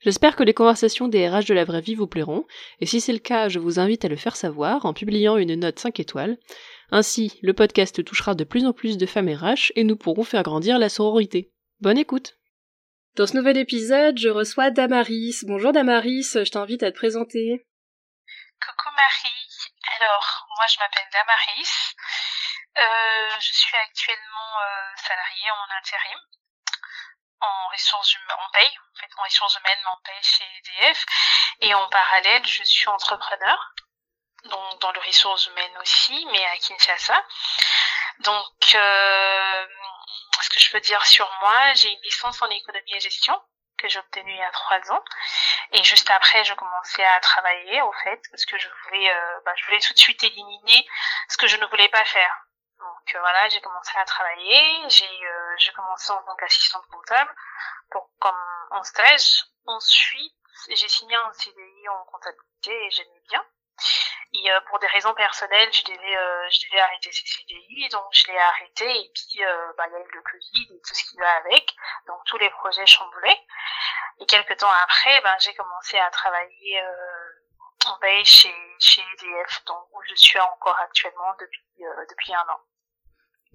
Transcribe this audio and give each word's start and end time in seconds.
J'espère 0.00 0.36
que 0.36 0.44
les 0.44 0.54
conversations 0.54 1.08
des 1.08 1.28
RH 1.28 1.46
de 1.46 1.54
la 1.54 1.64
vraie 1.64 1.80
vie 1.80 1.96
vous 1.96 2.06
plairont, 2.06 2.46
et 2.80 2.86
si 2.86 3.00
c'est 3.00 3.12
le 3.12 3.18
cas, 3.18 3.48
je 3.48 3.58
vous 3.58 3.80
invite 3.80 4.04
à 4.04 4.08
le 4.08 4.14
faire 4.14 4.36
savoir 4.36 4.86
en 4.86 4.94
publiant 4.94 5.36
une 5.36 5.56
note 5.56 5.80
5 5.80 5.98
étoiles. 5.98 6.38
Ainsi, 6.92 7.38
le 7.42 7.52
podcast 7.52 8.04
touchera 8.04 8.36
de 8.36 8.44
plus 8.44 8.64
en 8.64 8.72
plus 8.72 8.96
de 8.96 9.06
femmes 9.06 9.28
RH 9.28 9.72
et 9.74 9.82
nous 9.82 9.96
pourrons 9.96 10.22
faire 10.22 10.44
grandir 10.44 10.78
la 10.78 10.88
sororité. 10.88 11.50
Bonne 11.80 11.98
écoute 11.98 12.36
Dans 13.16 13.26
ce 13.26 13.36
nouvel 13.36 13.56
épisode, 13.56 14.16
je 14.18 14.28
reçois 14.28 14.70
Damaris. 14.70 15.42
Bonjour 15.42 15.72
Damaris, 15.72 16.30
je 16.34 16.50
t'invite 16.50 16.84
à 16.84 16.92
te 16.92 16.96
présenter. 16.96 17.66
Coucou 18.62 18.94
Marie, 18.94 19.50
alors 19.98 20.46
moi 20.56 20.66
je 20.70 20.78
m'appelle 20.78 21.08
Damaris, 21.12 21.94
euh, 22.78 23.36
je 23.40 23.52
suis 23.52 23.76
actuellement 23.84 24.52
euh, 24.62 24.94
salariée 24.96 25.50
en 25.50 25.78
intérim 25.78 26.18
en 27.40 27.68
ressources 27.72 28.14
humaines, 28.14 28.36
en 28.38 28.50
paye, 28.50 28.78
en 28.78 29.00
fait, 29.00 29.10
en 29.16 29.22
ressources 29.24 29.56
humaines, 29.58 29.86
en 29.86 29.98
paye 30.04 30.22
chez 30.22 30.44
EDF. 30.44 31.04
Et 31.60 31.74
en 31.74 31.88
parallèle, 31.88 32.46
je 32.46 32.62
suis 32.64 32.88
entrepreneur, 32.88 33.74
donc 34.44 34.80
dans 34.80 34.92
le 34.92 35.00
ressources 35.00 35.46
humaines 35.46 35.78
aussi, 35.80 36.26
mais 36.32 36.44
à 36.46 36.56
Kinshasa. 36.58 37.24
Donc, 38.20 38.74
euh, 38.74 39.66
ce 40.42 40.50
que 40.50 40.60
je 40.60 40.70
peux 40.70 40.80
dire 40.80 41.04
sur 41.06 41.30
moi, 41.40 41.74
j'ai 41.74 41.90
une 41.90 42.02
licence 42.02 42.40
en 42.42 42.50
économie 42.50 42.94
et 42.94 43.00
gestion 43.00 43.40
que 43.78 43.88
j'ai 43.88 43.98
obtenue 43.98 44.32
il 44.32 44.38
y 44.38 44.42
a 44.42 44.50
trois 44.50 44.80
ans. 44.90 45.04
Et 45.72 45.84
juste 45.84 46.10
après, 46.10 46.44
je 46.44 46.54
commençais 46.54 47.04
à 47.04 47.20
travailler, 47.20 47.80
au 47.82 47.92
fait, 48.04 48.20
parce 48.30 48.44
que 48.44 48.58
je 48.58 48.68
voulais, 48.84 49.10
euh, 49.10 49.40
bah, 49.44 49.52
je 49.56 49.64
voulais 49.66 49.80
tout 49.80 49.94
de 49.94 49.98
suite 49.98 50.22
éliminer 50.24 50.86
ce 51.28 51.36
que 51.36 51.46
je 51.46 51.56
ne 51.56 51.66
voulais 51.66 51.88
pas 51.88 52.04
faire. 52.04 52.47
Euh, 53.14 53.20
voilà, 53.20 53.48
j'ai 53.48 53.60
commencé 53.60 53.96
à 53.96 54.04
travailler, 54.04 54.88
j'ai 54.88 55.26
euh, 55.26 55.72
commencé 55.74 56.10
en 56.12 56.22
tant 56.24 56.36
qu'assistante 56.36 56.86
comptable 56.88 57.34
pour 57.90 58.10
comme 58.20 58.68
en 58.70 58.82
stage. 58.82 59.44
Ensuite, 59.66 60.34
j'ai 60.68 60.88
signé 60.88 61.14
un 61.14 61.32
CDI 61.32 61.88
en 61.88 62.04
comptabilité 62.04 62.72
et 62.72 62.90
j'aimais 62.90 63.22
bien. 63.28 63.44
Et 64.34 64.50
euh, 64.50 64.60
pour 64.68 64.78
des 64.80 64.88
raisons 64.88 65.14
personnelles, 65.14 65.72
je 65.72 65.84
devais 65.84 66.50
je 66.50 66.68
devais 66.68 66.80
arrêter 66.80 67.12
ce 67.12 67.24
CDI, 67.24 67.88
donc 67.90 68.04
je 68.12 68.26
l'ai 68.26 68.38
arrêté 68.38 68.84
et 68.84 69.10
puis 69.14 69.40
bah 69.76 69.86
il 69.86 69.92
y 69.92 69.96
a 69.96 70.00
eu 70.00 70.10
le 70.12 70.22
Covid 70.22 70.74
et 70.74 70.80
tout 70.86 70.94
ce 70.94 71.04
qui 71.04 71.16
va 71.16 71.30
avec, 71.36 71.74
donc 72.06 72.18
tous 72.26 72.38
les 72.38 72.50
projets 72.50 72.86
chamboulaient. 72.86 73.40
Et 74.20 74.26
quelques 74.26 74.56
temps 74.58 74.72
après, 74.82 75.20
ben 75.22 75.36
j'ai 75.38 75.54
commencé 75.54 75.98
à 75.98 76.10
travailler 76.10 76.82
en 77.86 77.98
paye 78.00 78.24
chez 78.24 78.54
chez 78.80 79.02
EDF, 79.02 79.64
donc 79.64 79.86
où 79.92 80.02
je 80.08 80.14
suis 80.16 80.40
encore 80.40 80.78
actuellement 80.80 81.34
depuis 81.38 81.84
depuis 82.10 82.34
un 82.34 82.48
an. 82.48 82.60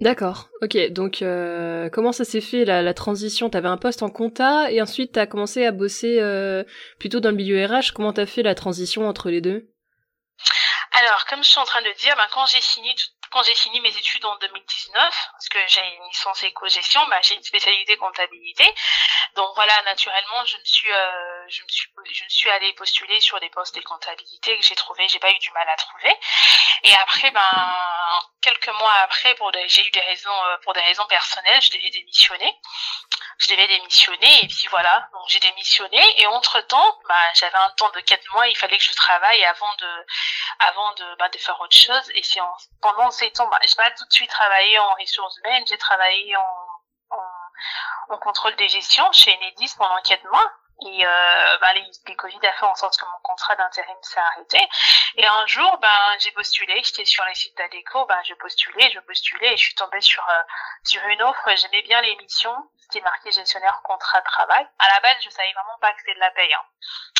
D'accord, 0.02 0.50
ok. 0.62 0.92
Donc, 0.92 1.22
euh, 1.22 1.90
comment 1.90 2.12
ça 2.12 2.26
s'est 2.26 2.42
fait 2.42 2.66
la, 2.66 2.94
transition? 2.94 3.50
T'avais 3.50 3.68
un 3.68 3.78
poste 3.78 4.04
en 4.04 4.10
compta 4.10 4.72
et 4.72 4.82
ensuite 4.82 5.14
t'as 5.14 5.28
commencé 5.28 5.66
à 5.66 5.72
bosser 5.72 6.20
euh, 6.20 6.64
plutôt 7.00 7.20
dans 7.20 7.30
le 7.30 7.36
milieu 7.36 7.64
RH. 7.66 7.94
Comment 7.94 8.12
t'as 8.12 8.26
fait 8.26 8.44
la 8.44 8.56
transition 8.56 9.08
entre 9.08 9.30
les 9.30 9.40
deux? 9.40 9.70
Alors, 11.00 11.26
comme 11.30 11.44
je 11.44 11.50
suis 11.50 11.60
en 11.60 11.66
train 11.66 11.82
de 11.82 12.00
dire, 12.00 12.16
ben, 12.16 12.28
quand 12.34 12.46
j'ai 12.48 12.62
signé 12.62 12.94
quand 13.34 13.42
j'ai 13.42 13.56
fini 13.56 13.82
mes 13.82 13.90
études 13.90 14.24
en 14.26 14.36
2019, 14.36 15.30
parce 15.32 15.50
que 15.50 15.58
j'ai 15.68 15.82
une 15.82 16.08
licence 16.08 16.44
éco-gestion, 16.44 17.02
ben, 17.08 17.20
j'ai 17.24 17.34
une 17.34 17.44
spécialité 17.44 17.98
comptabilité. 17.98 18.64
Donc 19.36 19.50
voilà, 19.56 19.74
naturellement, 19.84 20.46
je 20.46 20.56
me 20.56 20.64
suis, 20.64 20.92
euh, 20.92 21.50
je 21.50 21.64
me 21.64 21.68
suis, 21.68 21.90
je 22.12 22.24
me 22.24 22.30
suis 22.30 22.50
allée 22.52 22.72
postuler 22.74 23.20
sur 23.22 23.40
des 23.40 23.50
postes 23.50 23.74
de 23.76 23.82
comptabilité 23.82 24.56
que 24.56 24.64
j'ai 24.64 24.76
trouvé, 24.76 25.08
j'ai 25.08 25.18
pas 25.18 25.32
eu 25.32 25.40
du 25.40 25.52
mal 25.52 25.68
à 25.68 25.76
trouver. 25.76 26.16
Et 26.84 26.94
après, 26.96 27.32
ben, 27.32 28.20
quelques 28.42 28.70
mois 28.80 28.94
après, 29.04 29.34
pour 29.36 29.52
j'ai 29.66 29.88
eu 29.88 29.92
des 29.92 30.02
raisons, 30.02 30.46
euh, 30.46 30.58
pour 30.64 30.74
des 30.74 30.82
raisons 30.82 31.06
personnelles, 31.08 31.62
je 31.62 31.72
devais 31.72 31.90
démissionner. 31.90 32.54
Je 33.40 33.48
devais 33.50 33.68
démissionner 33.68 34.44
et 34.44 34.48
puis 34.48 34.68
voilà, 34.70 35.10
donc 35.12 35.24
j'ai 35.28 35.40
démissionné 35.40 36.22
et 36.22 36.28
entre 36.28 36.62
temps, 36.62 37.00
ben, 37.10 37.16
j'avais 37.34 37.58
un 37.58 37.70
temps 37.72 37.90
de 37.90 38.00
quatre 38.02 38.32
mois, 38.34 38.48
il 38.48 38.56
fallait 38.56 38.78
que 38.78 38.84
je 38.84 38.94
travaille 38.94 39.44
avant 39.46 39.76
de, 39.80 40.06
avant 40.60 40.94
de, 40.94 41.16
ben, 41.16 41.30
de 41.30 41.38
faire 41.40 41.60
autre 41.60 41.76
chose. 41.76 42.12
Et 42.14 42.24
c'est 42.24 42.40
pendant 42.82 43.10
ces 43.12 43.23
temps, 43.32 43.48
ben, 43.48 43.60
j'ai 43.68 43.76
pas 43.76 43.92
tout 43.92 44.06
de 44.06 44.14
suite 44.14 44.30
travaillé 44.30 44.78
en 44.80 44.94
ressources 44.96 45.38
humaines, 45.38 45.64
j'ai 45.68 45.78
travaillé 45.78 46.36
en 46.38 48.18
contrôle 48.18 48.56
des 48.56 48.70
gestions 48.70 49.12
chez 49.12 49.34
Enedis 49.34 49.74
pendant 49.78 50.02
quatre 50.02 50.26
mois. 50.32 50.52
Et 50.86 51.06
euh, 51.06 51.58
bah, 51.60 51.74
les, 51.74 52.16
Covid 52.16 52.40
a 52.46 52.52
fait 52.54 52.66
en 52.66 52.76
sorte 52.76 52.98
que 52.98 53.06
mon 53.06 53.20
contrat 53.22 53.56
d'intérim 53.56 53.96
s'est 54.02 54.20
arrêté. 54.20 54.58
Et 55.16 55.26
un 55.26 55.46
jour, 55.46 55.78
ben, 55.78 56.18
j'ai 56.20 56.32
postulé, 56.32 56.82
j'étais 56.84 57.06
sur 57.06 57.24
les 57.26 57.36
sites 57.36 57.56
d'Adeco, 57.58 58.06
ben, 58.06 58.20
je 58.26 58.34
postulais, 58.34 58.90
je 58.92 59.00
postulais, 59.02 59.54
et 59.54 59.58
je 59.58 59.64
suis 59.64 59.76
tombée 59.76 60.02
sur 60.02 60.28
euh, 60.30 60.42
sur 60.84 61.02
une 61.06 61.22
offre. 61.22 61.56
J'aimais 61.56 61.84
bien 61.84 62.02
l'émission, 62.02 62.54
c'était 62.94 63.04
marqué 63.04 63.32
gestionnaire 63.32 63.82
contrat 63.84 64.20
de 64.20 64.26
travail. 64.26 64.66
À 64.78 64.88
la 64.94 65.00
base, 65.02 65.18
je 65.26 65.30
savais 65.30 65.52
vraiment 65.54 65.78
pas 65.82 65.92
que 65.94 66.00
c'était 66.02 66.14
de 66.14 66.20
la 66.20 66.30
paye. 66.32 66.54
Hein. 66.54 66.66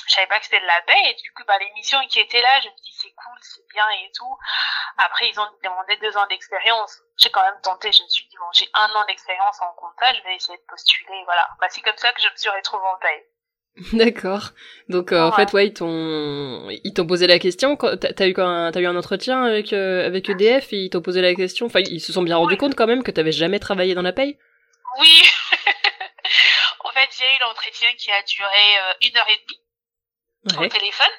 Je 0.08 0.14
savais 0.14 0.28
pas 0.28 0.38
que 0.40 0.46
c'était 0.46 0.62
de 0.62 0.68
la 0.68 0.82
paye, 0.86 1.10
et 1.10 1.16
du 1.16 1.34
coup, 1.34 1.44
bah, 1.48 1.58
l'émission 1.60 1.98
qui 2.10 2.20
était 2.20 2.42
là, 2.42 2.62
je 2.62 2.70
me 2.70 2.76
dis 2.76 2.94
c'est 3.02 3.14
cool, 3.18 3.38
c'est 3.42 3.66
bien 3.74 3.90
et 4.06 4.12
tout. 4.14 4.38
Après, 4.98 5.30
ils 5.30 5.40
ont 5.40 5.48
demandé 5.64 5.98
deux 5.98 6.16
ans 6.18 6.28
d'expérience. 6.28 7.02
J'ai 7.18 7.32
quand 7.32 7.42
même 7.42 7.60
tenté, 7.64 7.92
je 7.92 8.04
me 8.04 8.08
suis 8.08 8.28
dit 8.28 8.38
bon, 8.38 8.46
j'ai 8.54 8.70
un 8.74 8.90
an 8.94 9.06
d'expérience 9.08 9.62
en 9.62 9.74
compta, 9.74 10.14
je 10.14 10.22
vais 10.24 10.36
essayer 10.36 10.58
de 10.58 10.66
postuler, 10.70 11.24
voilà. 11.26 11.48
Bah, 11.60 11.68
c'est 11.70 11.82
comme 11.82 11.98
ça 11.98 12.14
que 12.14 12.22
je 12.22 12.30
me 12.30 12.36
suis 12.36 12.50
retrouvée 12.50 12.86
en 12.86 12.98
paye. 13.00 13.24
D'accord. 13.94 14.52
Donc 14.88 15.12
euh, 15.12 15.24
en 15.24 15.32
fait, 15.32 15.52
ouais, 15.54 15.68
ils 15.70 15.74
t'ont 15.74 16.70
ils 16.70 16.94
t'ont 16.94 17.08
posé 17.08 17.26
la 17.26 17.40
question. 17.40 17.76
T'as 17.76 18.28
eu 18.28 18.36
un 18.38 18.72
t'as 18.72 18.80
eu 18.80 18.86
un 18.86 18.96
entretien 18.96 19.44
avec 19.44 19.74
euh, 19.74 20.06
avec 20.06 20.30
EDF 20.30 20.72
et 20.74 20.84
ils 20.84 20.90
t'ont 20.92 21.02
posé 21.02 21.22
la 21.22 21.34
question. 21.34 21.66
Enfin, 21.66 21.80
ils 21.80 22.00
se 22.00 22.14
sont 22.14 22.22
bien 22.22 22.38
rendus 22.38 22.58
compte 22.58 22.76
quand 22.76 22.86
même 22.86 23.02
que 23.02 23.10
t'avais 23.10 23.32
jamais 23.32 23.58
travaillé 23.58 23.96
dans 23.96 24.04
la 24.04 24.14
paye? 24.14 24.38
Oui. 25.00 25.24
Eu 27.36 27.40
l'entretien 27.40 27.94
qui 27.96 28.12
a 28.12 28.22
duré 28.24 28.78
euh, 28.78 28.94
une 29.02 29.18
heure 29.18 29.30
et 29.30 29.38
demie 29.38 29.60
au 30.58 30.68
téléphone. 30.68 31.12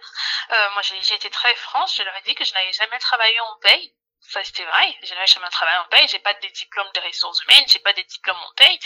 moi, 0.50 0.82
j'ai 0.82 1.14
été 1.14 1.30
très 1.30 1.54
franche. 1.54 1.96
Je 1.96 2.02
leur 2.02 2.14
ai 2.16 2.22
dit 2.22 2.34
que 2.34 2.44
je 2.44 2.52
n'avais 2.52 2.72
jamais 2.72 2.98
travaillé 2.98 3.40
en 3.40 3.58
paye 3.62 3.94
ça 4.28 4.42
c'était 4.42 4.64
vrai, 4.64 4.96
j'ai 5.02 5.14
jamais 5.26 5.48
travaillé 5.50 5.78
en 5.78 5.88
paye, 5.88 6.08
j'ai 6.08 6.18
pas 6.18 6.32
des 6.34 6.50
diplômes 6.50 6.90
de 6.94 7.00
ressources 7.00 7.42
humaines, 7.44 7.64
j'ai 7.68 7.78
pas 7.80 7.92
des 7.92 8.04
diplômes 8.04 8.40
en 8.40 8.52
paye, 8.56 8.78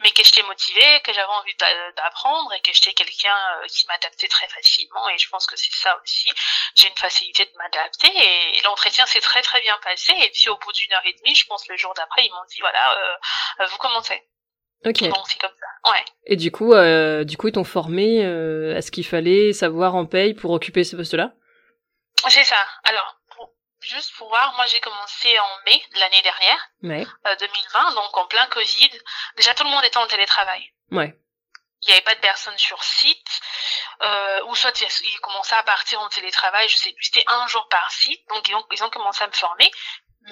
mais 0.00 0.10
que 0.10 0.24
j'étais 0.24 0.42
motivée, 0.42 1.00
que 1.04 1.12
j'avais 1.12 1.32
envie 1.32 1.54
d'apprendre 1.96 2.52
et 2.54 2.60
que 2.62 2.72
j'étais 2.72 2.94
quelqu'un 2.94 3.36
euh, 3.62 3.66
qui 3.66 3.86
m'adaptait 3.86 4.28
très 4.28 4.48
facilement 4.48 5.08
et 5.10 5.18
je 5.18 5.28
pense 5.28 5.46
que 5.46 5.56
c'est 5.56 5.74
ça 5.74 5.98
aussi, 6.02 6.28
j'ai 6.76 6.88
une 6.88 6.96
facilité 6.96 7.44
de 7.44 7.52
m'adapter 7.56 8.08
et 8.08 8.60
l'entretien 8.62 9.06
s'est 9.06 9.20
très 9.20 9.42
très 9.42 9.60
bien 9.60 9.78
passé 9.82 10.12
et 10.12 10.30
puis 10.30 10.48
au 10.48 10.56
bout 10.56 10.72
d'une 10.72 10.92
heure 10.92 11.06
et 11.06 11.12
demie, 11.12 11.34
je 11.34 11.46
pense 11.46 11.68
le 11.68 11.76
jour 11.76 11.92
d'après, 11.94 12.24
ils 12.24 12.32
m'ont 12.32 12.44
dit 12.48 12.60
voilà, 12.60 12.98
euh, 12.98 13.16
euh 13.60 13.66
vous 13.66 13.78
commencez. 13.78 14.22
Ok. 14.84 15.08
Bon, 15.08 15.24
c'est 15.24 15.40
comme 15.40 15.54
ça. 15.58 15.66
Ouais. 15.86 16.04
Et 16.24 16.36
du 16.36 16.50
coup, 16.50 16.72
euh, 16.72 17.24
du 17.24 17.36
coup, 17.36 17.48
ils 17.48 17.52
t'ont 17.52 17.64
formé 17.64 18.24
euh, 18.24 18.76
à 18.76 18.82
ce 18.82 18.90
qu'il 18.90 19.06
fallait 19.06 19.52
savoir 19.52 19.94
en 19.94 20.06
paye 20.06 20.34
pour 20.34 20.50
occuper 20.50 20.84
ce 20.84 20.96
poste-là? 20.96 21.32
C'est 22.28 22.44
ça. 22.44 22.56
Alors, 22.84 23.16
juste 23.80 24.12
pour 24.16 24.28
voir, 24.28 24.54
moi 24.56 24.66
j'ai 24.66 24.80
commencé 24.80 25.28
en 25.38 25.64
mai 25.64 25.82
de 25.94 26.00
l'année 26.00 26.22
dernière, 26.22 26.68
ouais. 26.82 27.06
euh, 27.26 27.36
2020, 27.38 27.94
donc 27.94 28.16
en 28.16 28.26
plein 28.26 28.46
Covid. 28.46 28.90
Déjà 29.36 29.54
tout 29.54 29.64
le 29.64 29.70
monde 29.70 29.84
était 29.84 29.98
en 29.98 30.06
télétravail. 30.06 30.72
Ouais. 30.90 31.14
Il 31.82 31.88
n'y 31.88 31.92
avait 31.92 32.02
pas 32.02 32.14
de 32.14 32.20
personnes 32.20 32.58
sur 32.58 32.82
site, 32.82 33.40
euh, 34.02 34.40
ou 34.48 34.54
soit 34.56 34.80
ils 34.80 35.20
commençaient 35.20 35.54
à 35.54 35.62
partir 35.62 36.00
en 36.00 36.08
télétravail, 36.08 36.68
je 36.68 36.76
sais 36.76 36.92
plus, 36.92 37.04
c'était 37.04 37.24
un 37.28 37.46
jour 37.46 37.68
par 37.68 37.90
site, 37.90 38.20
donc 38.30 38.48
ils 38.48 38.54
ont, 38.54 38.64
ils 38.72 38.82
ont 38.82 38.90
commencé 38.90 39.22
à 39.22 39.28
me 39.28 39.32
former, 39.32 39.70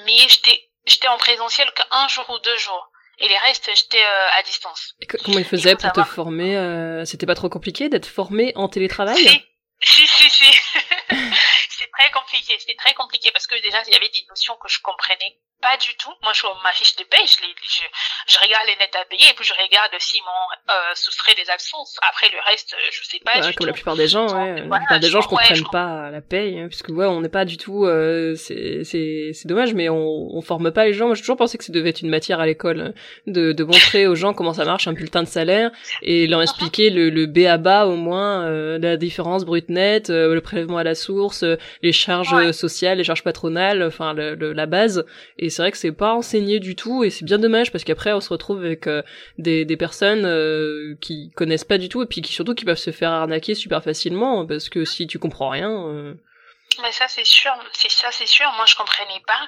mais 0.04 0.28
j'étais 0.28 0.70
j'étais 0.86 1.08
en 1.08 1.18
présentiel 1.18 1.70
qu'un 1.72 2.08
jour 2.08 2.28
ou 2.30 2.38
deux 2.40 2.56
jours. 2.56 2.90
Et 3.18 3.28
les 3.28 3.38
restes, 3.38 3.70
j'étais 3.74 4.02
euh, 4.02 4.38
à 4.38 4.42
distance. 4.42 4.94
Et 5.00 5.06
comment 5.06 5.38
ils 5.38 5.44
faisaient 5.44 5.76
pour 5.76 5.92
te 5.92 6.02
former 6.02 6.56
euh, 6.56 7.04
C'était 7.04 7.26
pas 7.26 7.34
trop 7.34 7.48
compliqué 7.48 7.88
d'être 7.88 8.06
formé 8.06 8.52
en 8.56 8.68
télétravail 8.68 9.44
Si, 9.80 10.06
si, 10.06 10.30
si. 10.30 10.44
c'est 11.10 11.90
très 11.92 12.10
compliqué. 12.12 12.56
C'était 12.58 12.76
très 12.76 12.94
compliqué 12.94 13.30
parce 13.32 13.46
que 13.46 13.60
déjà, 13.62 13.82
il 13.86 13.92
y 13.92 13.96
avait 13.96 14.08
des 14.08 14.24
notions 14.28 14.56
que 14.62 14.68
je 14.68 14.80
comprenais 14.80 15.38
pas 15.64 15.78
du 15.80 15.96
tout. 15.96 16.12
Moi, 16.22 16.32
je 16.34 16.42
vois 16.42 16.54
ma 16.62 16.72
fiche 16.72 16.94
de 16.96 17.04
paye, 17.04 17.24
je, 17.24 17.40
je, 17.40 17.84
je, 18.28 18.38
regarde 18.38 18.66
les 18.68 18.76
nets 18.76 18.94
à 19.00 19.04
payer 19.06 19.30
et 19.30 19.34
puis 19.34 19.46
je 19.48 19.54
regarde 19.54 19.90
s'ils 19.98 20.20
m'ont 20.20 20.46
euh, 20.68 20.92
soustrait 20.94 21.34
des 21.34 21.48
absences. 21.48 21.96
Après, 22.06 22.28
le 22.28 22.36
reste, 22.50 22.76
je 22.92 23.02
sais 23.02 23.20
pas. 23.24 23.40
comme 23.56 23.66
la 23.66 23.72
plupart 23.72 23.96
des 23.96 24.06
gens, 24.06 24.28
ouais. 24.28 24.60
la 24.60 24.78
plupart 24.78 25.00
des 25.00 25.08
gens, 25.08 25.22
je 25.22 25.28
comprenne 25.28 25.64
pas 25.72 26.10
la 26.10 26.20
paye, 26.20 26.60
hein, 26.60 26.66
puisque 26.68 26.90
ouais, 26.90 27.06
on 27.06 27.22
n'est 27.22 27.30
pas 27.30 27.46
du 27.46 27.56
tout. 27.56 27.86
Euh, 27.86 28.34
c'est 28.36 28.84
c'est 28.84 29.30
c'est 29.32 29.48
dommage, 29.48 29.72
mais 29.72 29.88
on 29.88 30.36
on 30.36 30.42
forme 30.42 30.70
pas 30.70 30.84
les 30.84 30.92
gens. 30.92 31.06
Moi, 31.06 31.14
j'ai 31.14 31.22
toujours 31.22 31.38
pensé 31.38 31.56
que 31.56 31.64
ça 31.64 31.72
devait 31.72 31.88
être 31.88 32.02
une 32.02 32.10
matière 32.10 32.40
à 32.40 32.46
l'école 32.46 32.80
hein, 32.80 32.92
de 33.26 33.52
de 33.52 33.64
montrer 33.64 34.06
aux 34.06 34.16
gens 34.16 34.34
comment 34.34 34.52
ça 34.52 34.66
marche 34.66 34.86
un 34.86 34.92
bulletin 34.92 35.22
de 35.22 35.28
salaire 35.28 35.70
et 36.02 36.26
leur 36.26 36.40
uh-huh. 36.40 36.42
expliquer 36.42 36.90
le 36.90 37.08
le 37.08 37.24
B 37.24 37.46
à 37.46 37.56
bas 37.56 37.86
au 37.86 37.96
moins 37.96 38.44
euh, 38.44 38.78
la 38.78 38.98
différence 38.98 39.46
brut 39.46 39.70
net, 39.70 40.10
euh, 40.10 40.34
le 40.34 40.42
prélèvement 40.42 40.78
à 40.78 40.84
la 40.84 40.94
source, 40.94 41.42
les 41.80 41.92
charges 41.92 42.50
sociales, 42.52 42.98
les 42.98 43.04
charges 43.04 43.24
patronales, 43.24 43.82
enfin 43.82 44.12
le, 44.12 44.34
la 44.52 44.66
base. 44.66 45.06
Et 45.38 45.53
c'est 45.54 45.62
vrai 45.62 45.70
que 45.70 45.78
c'est 45.78 45.92
pas 45.92 46.12
enseigné 46.12 46.58
du 46.58 46.74
tout 46.74 47.04
et 47.04 47.10
c'est 47.10 47.24
bien 47.24 47.38
dommage 47.38 47.70
parce 47.70 47.84
qu'après 47.84 48.12
on 48.12 48.20
se 48.20 48.28
retrouve 48.28 48.58
avec 48.58 48.86
euh, 48.86 49.02
des, 49.38 49.64
des 49.64 49.76
personnes 49.76 50.24
euh, 50.24 50.94
qui 51.00 51.30
connaissent 51.34 51.64
pas 51.64 51.78
du 51.78 51.88
tout 51.88 52.02
et 52.02 52.06
puis 52.06 52.20
qui 52.22 52.32
surtout 52.32 52.54
qui 52.54 52.64
peuvent 52.64 52.76
se 52.76 52.90
faire 52.90 53.10
arnaquer 53.10 53.54
super 53.54 53.82
facilement 53.82 54.44
parce 54.46 54.68
que 54.68 54.84
si 54.84 55.06
tu 55.06 55.18
comprends 55.18 55.50
rien 55.50 55.86
euh, 55.86 56.14
mais 56.78 56.92
ça 56.92 57.08
c'est 57.08 57.24
sûr, 57.24 57.54
c'est 57.72 57.90
ça 57.90 58.10
c'est 58.12 58.26
sûr. 58.26 58.50
Moi 58.52 58.66
je 58.66 58.74
comprenais 58.76 59.20
pas. 59.20 59.40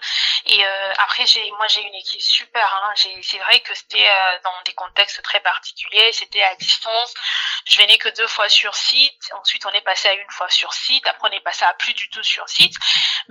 Et 0.47 0.65
euh, 0.65 0.93
après 0.99 1.27
j'ai, 1.27 1.51
moi 1.53 1.67
j'ai 1.69 1.83
une 1.83 1.95
équipe 1.95 2.21
super. 2.21 2.83
Hein. 2.85 2.93
c'est 3.23 3.39
vrai 3.39 3.61
que 3.61 3.75
c'était 3.75 4.09
euh, 4.09 4.39
dans 4.45 4.63
des 4.65 4.75
contextes 4.75 5.23
très 5.23 5.41
particuliers. 5.41 6.13
C'était 6.13 6.43
à 6.43 6.55
distance. 6.57 7.15
Je 7.67 7.79
venais 7.79 7.99
que 7.99 8.09
deux 8.11 8.27
fois 8.27 8.49
sur 8.49 8.75
site. 8.75 9.33
Ensuite 9.33 9.65
on 9.67 9.71
est 9.71 9.83
passé 9.83 10.09
à 10.09 10.15
une 10.15 10.31
fois 10.31 10.49
sur 10.51 10.73
site. 10.73 11.07
Après 11.07 11.29
on 11.29 11.33
est 11.33 11.41
passé 11.41 11.65
à 11.65 11.75
plus 11.75 11.95
du 11.95 12.09
tout 12.11 12.23
sur 12.23 12.49
site. 12.49 12.75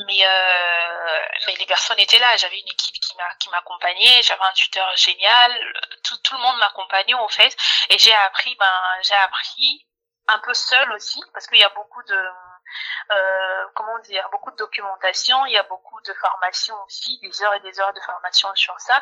Mais 0.08 0.26
euh, 0.26 1.20
mais 1.48 1.56
les 1.56 1.66
personnes 1.66 2.00
étaient 2.00 2.20
là. 2.20 2.38
J'avais 2.38 2.60
une 2.60 2.68
équipe 2.68 2.96
qui 3.00 3.16
m'a 3.18 3.36
qui 3.40 3.50
m'accompagnait. 3.50 4.24
J'avais 4.24 4.44
un 4.44 4.54
tuteur 4.54 4.96
génial. 4.98 5.74
Tout 6.04 6.18
tout 6.18 6.34
le 6.36 6.42
monde 6.42 6.58
m'accompagnait 6.58 7.14
en 7.14 7.30
fait. 7.30 7.56
Et 7.90 7.98
j'ai 7.98 8.14
appris 8.14 8.56
ben 8.56 8.82
j'ai 9.04 9.16
appris 9.16 9.86
un 10.28 10.40
peu 10.40 10.54
seul 10.54 10.92
aussi 10.94 11.22
parce 11.34 11.48
qu'il 11.48 11.60
y 11.60 11.64
a 11.64 11.70
beaucoup 11.70 12.04
de 12.04 12.30
euh, 13.12 13.66
comment 13.76 14.00
dire, 14.00 14.28
beaucoup 14.32 14.52
de 14.52 14.58
documentation, 14.58 15.46
il 15.46 15.54
y 15.54 15.58
a 15.58 15.64
beaucoup 15.64 16.00
de 16.02 16.14
formation 16.14 16.76
aussi, 16.86 17.20
des 17.22 17.42
heures 17.44 17.54
et 17.54 17.60
des 17.62 17.80
heures 17.80 17.94
de 17.94 18.00
formation 18.00 18.50
sur 18.56 18.80
ça. 18.80 19.02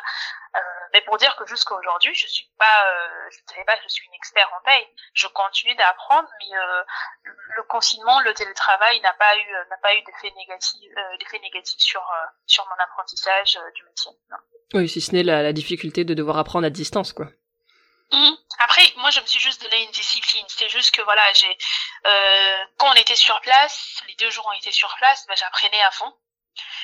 Euh, 0.56 0.60
mais 0.92 1.00
pour 1.02 1.16
dire 1.16 1.34
que 1.36 1.46
jusqu'à 1.46 1.74
aujourd'hui, 1.74 2.14
je 2.14 2.26
suis 2.26 2.48
pas, 2.58 2.86
euh, 2.86 3.30
je 3.30 3.38
dirais 3.48 3.64
pas 3.64 3.74
je 3.82 3.88
suis 3.88 4.06
une 4.06 4.14
expert 4.14 4.48
en 4.58 4.62
paye. 4.64 4.86
Je 5.12 5.26
continue 5.28 5.74
d'apprendre, 5.74 6.28
mais 6.38 6.56
euh, 6.56 6.82
le 7.56 7.62
confinement, 7.64 8.20
le 8.20 8.32
télétravail 8.34 9.00
n'a 9.00 9.12
pas 9.14 9.36
eu, 9.36 9.52
n'a 9.70 9.76
pas 9.82 9.94
eu 9.94 10.02
d'effet 10.02 10.32
négatif, 10.36 10.90
euh, 10.96 11.16
d'effet 11.18 11.38
négatif 11.40 11.78
sur 11.80 12.02
sur 12.46 12.64
mon 12.66 12.76
apprentissage 12.84 13.58
du 13.74 13.84
métier. 13.84 14.12
Oui, 14.74 14.88
si 14.88 15.00
ce 15.00 15.12
n'est 15.12 15.22
la, 15.22 15.42
la 15.42 15.52
difficulté 15.52 16.04
de 16.04 16.14
devoir 16.14 16.38
apprendre 16.38 16.66
à 16.66 16.70
distance, 16.70 17.12
quoi. 17.12 17.26
Mmh. 18.12 18.34
Après, 18.60 18.82
moi, 18.96 19.10
je 19.10 19.20
me 19.20 19.26
suis 19.26 19.40
juste 19.40 19.62
donné 19.62 19.82
une 19.82 19.90
discipline. 19.90 20.44
C'est 20.48 20.68
juste 20.68 20.94
que 20.94 21.02
voilà, 21.02 21.32
j'ai 21.32 21.58
euh, 22.06 22.64
quand 22.78 22.90
on 22.90 22.94
était 22.94 23.16
sur 23.16 23.40
place, 23.40 24.00
les 24.08 24.14
deux 24.16 24.30
jours 24.30 24.46
on 24.48 24.52
était 24.52 24.72
sur 24.72 24.94
place, 24.96 25.26
ben, 25.26 25.36
j'apprenais 25.36 25.82
à 25.82 25.90
fond. 25.90 26.12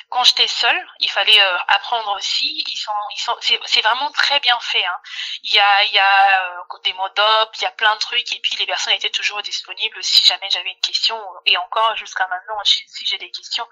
Quand 0.09 0.25
j'étais 0.25 0.47
seule, 0.47 0.87
il 0.99 1.09
fallait 1.09 1.39
euh, 1.39 1.57
apprendre 1.69 2.11
aussi. 2.17 2.63
Ils 2.67 2.75
sont, 2.75 2.91
ils 3.15 3.21
sont, 3.21 3.37
c'est 3.65 3.81
vraiment 3.81 4.11
très 4.11 4.39
bien 4.41 4.59
fait. 4.59 4.83
Hein. 4.85 4.99
Il 5.43 5.53
y 5.53 5.59
a, 5.59 5.83
il 5.85 5.93
y 5.93 5.99
a 5.99 6.41
euh, 6.41 6.79
des 6.83 6.91
mots 6.93 7.07
il 7.15 7.61
y 7.61 7.65
a 7.65 7.71
plein 7.71 7.93
de 7.95 7.99
trucs, 7.99 8.33
et 8.33 8.39
puis 8.41 8.55
les 8.57 8.65
personnes 8.65 8.93
étaient 8.93 9.09
toujours 9.09 9.41
disponibles 9.41 10.03
si 10.03 10.25
jamais 10.25 10.49
j'avais 10.49 10.71
une 10.71 10.81
question. 10.81 11.17
Et 11.45 11.55
encore 11.57 11.95
jusqu'à 11.95 12.27
maintenant, 12.27 12.59
si 12.65 13.05
j'ai 13.05 13.17
des 13.19 13.31
questions, 13.31 13.67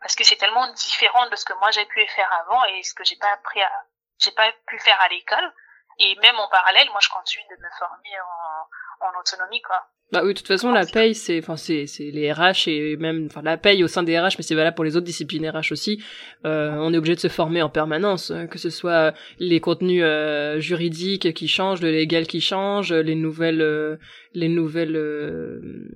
parce 0.00 0.16
que 0.16 0.24
c'est 0.24 0.36
tellement 0.36 0.66
différent 0.72 1.26
de 1.28 1.36
ce 1.36 1.44
que 1.44 1.52
moi 1.54 1.70
j'ai 1.70 1.86
pu 1.86 2.06
faire 2.08 2.30
avant 2.32 2.64
et 2.64 2.82
ce 2.82 2.94
que 2.94 3.04
j'ai 3.04 3.16
pas 3.16 3.32
appris 3.32 3.62
à, 3.62 3.70
j'ai 4.18 4.32
pas 4.32 4.50
pu 4.66 4.78
faire 4.80 5.00
à 5.00 5.08
l'école. 5.08 5.54
Et 5.98 6.16
même 6.22 6.36
en 6.36 6.48
parallèle, 6.48 6.88
moi, 6.90 7.00
je 7.00 7.08
continue 7.08 7.44
de 7.50 7.62
me 7.62 7.68
former 7.78 8.14
en, 8.20 9.06
en 9.06 9.20
autonomie, 9.20 9.62
quoi. 9.62 9.86
Bah 10.12 10.20
oui, 10.22 10.32
de 10.32 10.38
toute 10.38 10.46
façon, 10.46 10.70
la 10.70 10.86
paye, 10.86 11.14
c'est, 11.14 11.40
enfin, 11.40 11.56
c'est, 11.56 11.86
c'est 11.86 12.10
les 12.10 12.30
RH 12.32 12.68
et 12.68 12.96
même, 12.96 13.26
enfin, 13.26 13.42
la 13.42 13.56
paye 13.56 13.82
au 13.82 13.88
sein 13.88 14.02
des 14.02 14.18
RH, 14.18 14.34
mais 14.36 14.42
c'est 14.42 14.54
valable 14.54 14.76
pour 14.76 14.84
les 14.84 14.96
autres 14.96 15.06
disciplines 15.06 15.48
RH 15.48 15.72
aussi. 15.72 16.04
Euh, 16.44 16.76
on 16.78 16.92
est 16.92 16.98
obligé 16.98 17.16
de 17.16 17.20
se 17.20 17.28
former 17.28 17.62
en 17.62 17.70
permanence, 17.70 18.30
hein, 18.30 18.46
que 18.46 18.58
ce 18.58 18.70
soit 18.70 19.14
les 19.38 19.60
contenus 19.60 20.02
euh, 20.04 20.60
juridiques 20.60 21.32
qui 21.34 21.48
changent, 21.48 21.80
le 21.80 21.90
légal 21.90 22.26
qui 22.26 22.40
change, 22.40 22.92
les 22.92 23.14
nouvelles, 23.14 23.62
euh, 23.62 23.96
les 24.34 24.48
nouvelles 24.48 24.94
euh, 24.94 25.88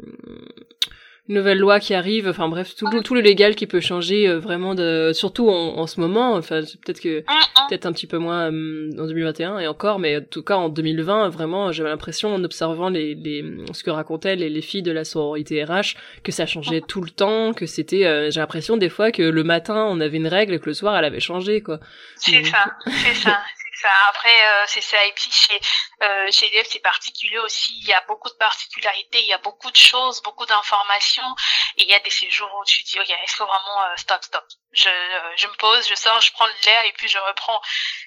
nouvelle 1.29 1.59
loi 1.59 1.79
qui 1.81 1.95
arrive, 1.95 2.29
enfin 2.29 2.49
bref, 2.49 2.75
tout, 2.75 2.87
tout, 3.03 3.15
le 3.15 3.21
légal 3.21 3.55
qui 3.55 3.67
peut 3.67 3.81
changer 3.81 4.29
euh, 4.29 4.39
vraiment 4.39 4.75
de, 4.75 5.13
surtout 5.13 5.49
en, 5.49 5.79
en 5.79 5.87
ce 5.87 6.01
moment, 6.01 6.35
enfin 6.35 6.61
peut-être 6.85 7.01
que 7.01 7.21
peut-être 7.69 7.87
un 7.87 7.93
petit 7.93 8.07
peu 8.07 8.19
moins 8.19 8.51
euh, 8.51 8.91
en 8.99 9.07
2021 9.07 9.59
et 9.59 9.67
encore, 9.67 9.99
mais 9.99 10.17
en 10.17 10.23
tout 10.23 10.43
cas 10.43 10.57
en 10.57 10.69
2020, 10.69 11.29
vraiment, 11.29 11.71
j'avais 11.71 11.91
l'impression 11.91 12.35
en 12.35 12.43
observant 12.45 12.89
les, 12.89 13.15
les 13.15 13.45
ce 13.73 13.83
que 13.83 13.91
racontaient 13.91 14.37
les, 14.37 14.49
les 14.49 14.63
filles 14.63 14.83
de 14.83 14.93
la 14.93 15.05
sororité 15.05 15.63
RH 15.63 15.97
que 16.23 16.33
ça 16.33 16.47
changeait 16.47 16.81
tout 16.81 17.03
le 17.03 17.11
temps, 17.11 17.53
que 17.53 17.67
c'était, 17.67 18.07
euh, 18.07 18.31
j'ai 18.31 18.41
l'impression 18.41 18.77
des 18.77 18.89
fois 18.89 19.13
que 19.13 19.23
le 19.23 19.45
matin 19.45 19.87
on 19.91 20.01
avait 20.01 20.17
une 20.17 20.29
règle 20.29 20.55
et 20.55 20.59
que 20.59 20.67
le 20.67 20.75
soir 20.75 20.97
elle 20.97 21.05
avait 21.05 21.21
changé 21.21 21.61
quoi. 21.61 21.79
C'est 22.17 22.43
ça, 22.45 22.77
c'est 22.87 23.15
ça, 23.15 23.39
après, 24.09 24.47
euh, 24.47 24.65
c'est 24.67 24.81
ça. 24.81 25.05
Et 25.07 25.13
puis 25.13 25.31
chez 25.31 25.61
euh, 26.03 26.31
chez 26.31 26.47
EDF, 26.47 26.69
c'est 26.69 26.81
particulier 26.81 27.39
aussi. 27.39 27.73
Il 27.81 27.89
y 27.89 27.93
a 27.93 28.01
beaucoup 28.09 28.29
de 28.29 28.35
particularités, 28.35 29.21
il 29.21 29.29
y 29.29 29.33
a 29.33 29.39
beaucoup 29.39 29.71
de 29.71 29.77
choses, 29.77 30.23
beaucoup 30.23 30.47
d'informations. 30.47 31.35
Et 31.77 31.83
il 31.83 31.89
y 31.89 31.95
a 31.95 32.01
des 32.01 32.11
séjours 32.11 32.51
où 32.61 32.65
tu 32.65 32.83
dis, 32.83 32.99
ok, 32.99 33.11
est-ce 33.11 33.37
que 33.37 33.45
vraiment 33.45 33.83
euh, 33.85 33.97
stop, 33.97 34.23
stop? 34.23 34.45
Je 34.73 34.89
je 35.37 35.47
me 35.47 35.57
pose, 35.57 35.89
je 35.89 35.95
sors, 35.95 36.21
je 36.21 36.33
prends 36.33 36.47
de 36.47 36.67
l'air 36.67 36.85
et 36.85 36.93
puis 36.93 37.09
je 37.09 37.19
reprends. 37.19 37.61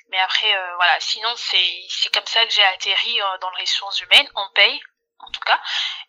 Mais 0.09 0.19
après, 0.19 0.53
voilà. 0.75 0.99
Sinon, 0.99 1.29
c'est 1.35 1.85
c'est 1.89 2.13
comme 2.13 2.25
ça 2.25 2.45
que 2.45 2.51
j'ai 2.51 2.63
atterri 2.63 3.19
dans 3.41 3.51
les 3.51 3.61
ressources 3.63 4.01
humaines. 4.01 4.29
On 4.35 4.47
paye, 4.53 4.79
en 5.19 5.31
tout 5.31 5.41
cas. 5.45 5.59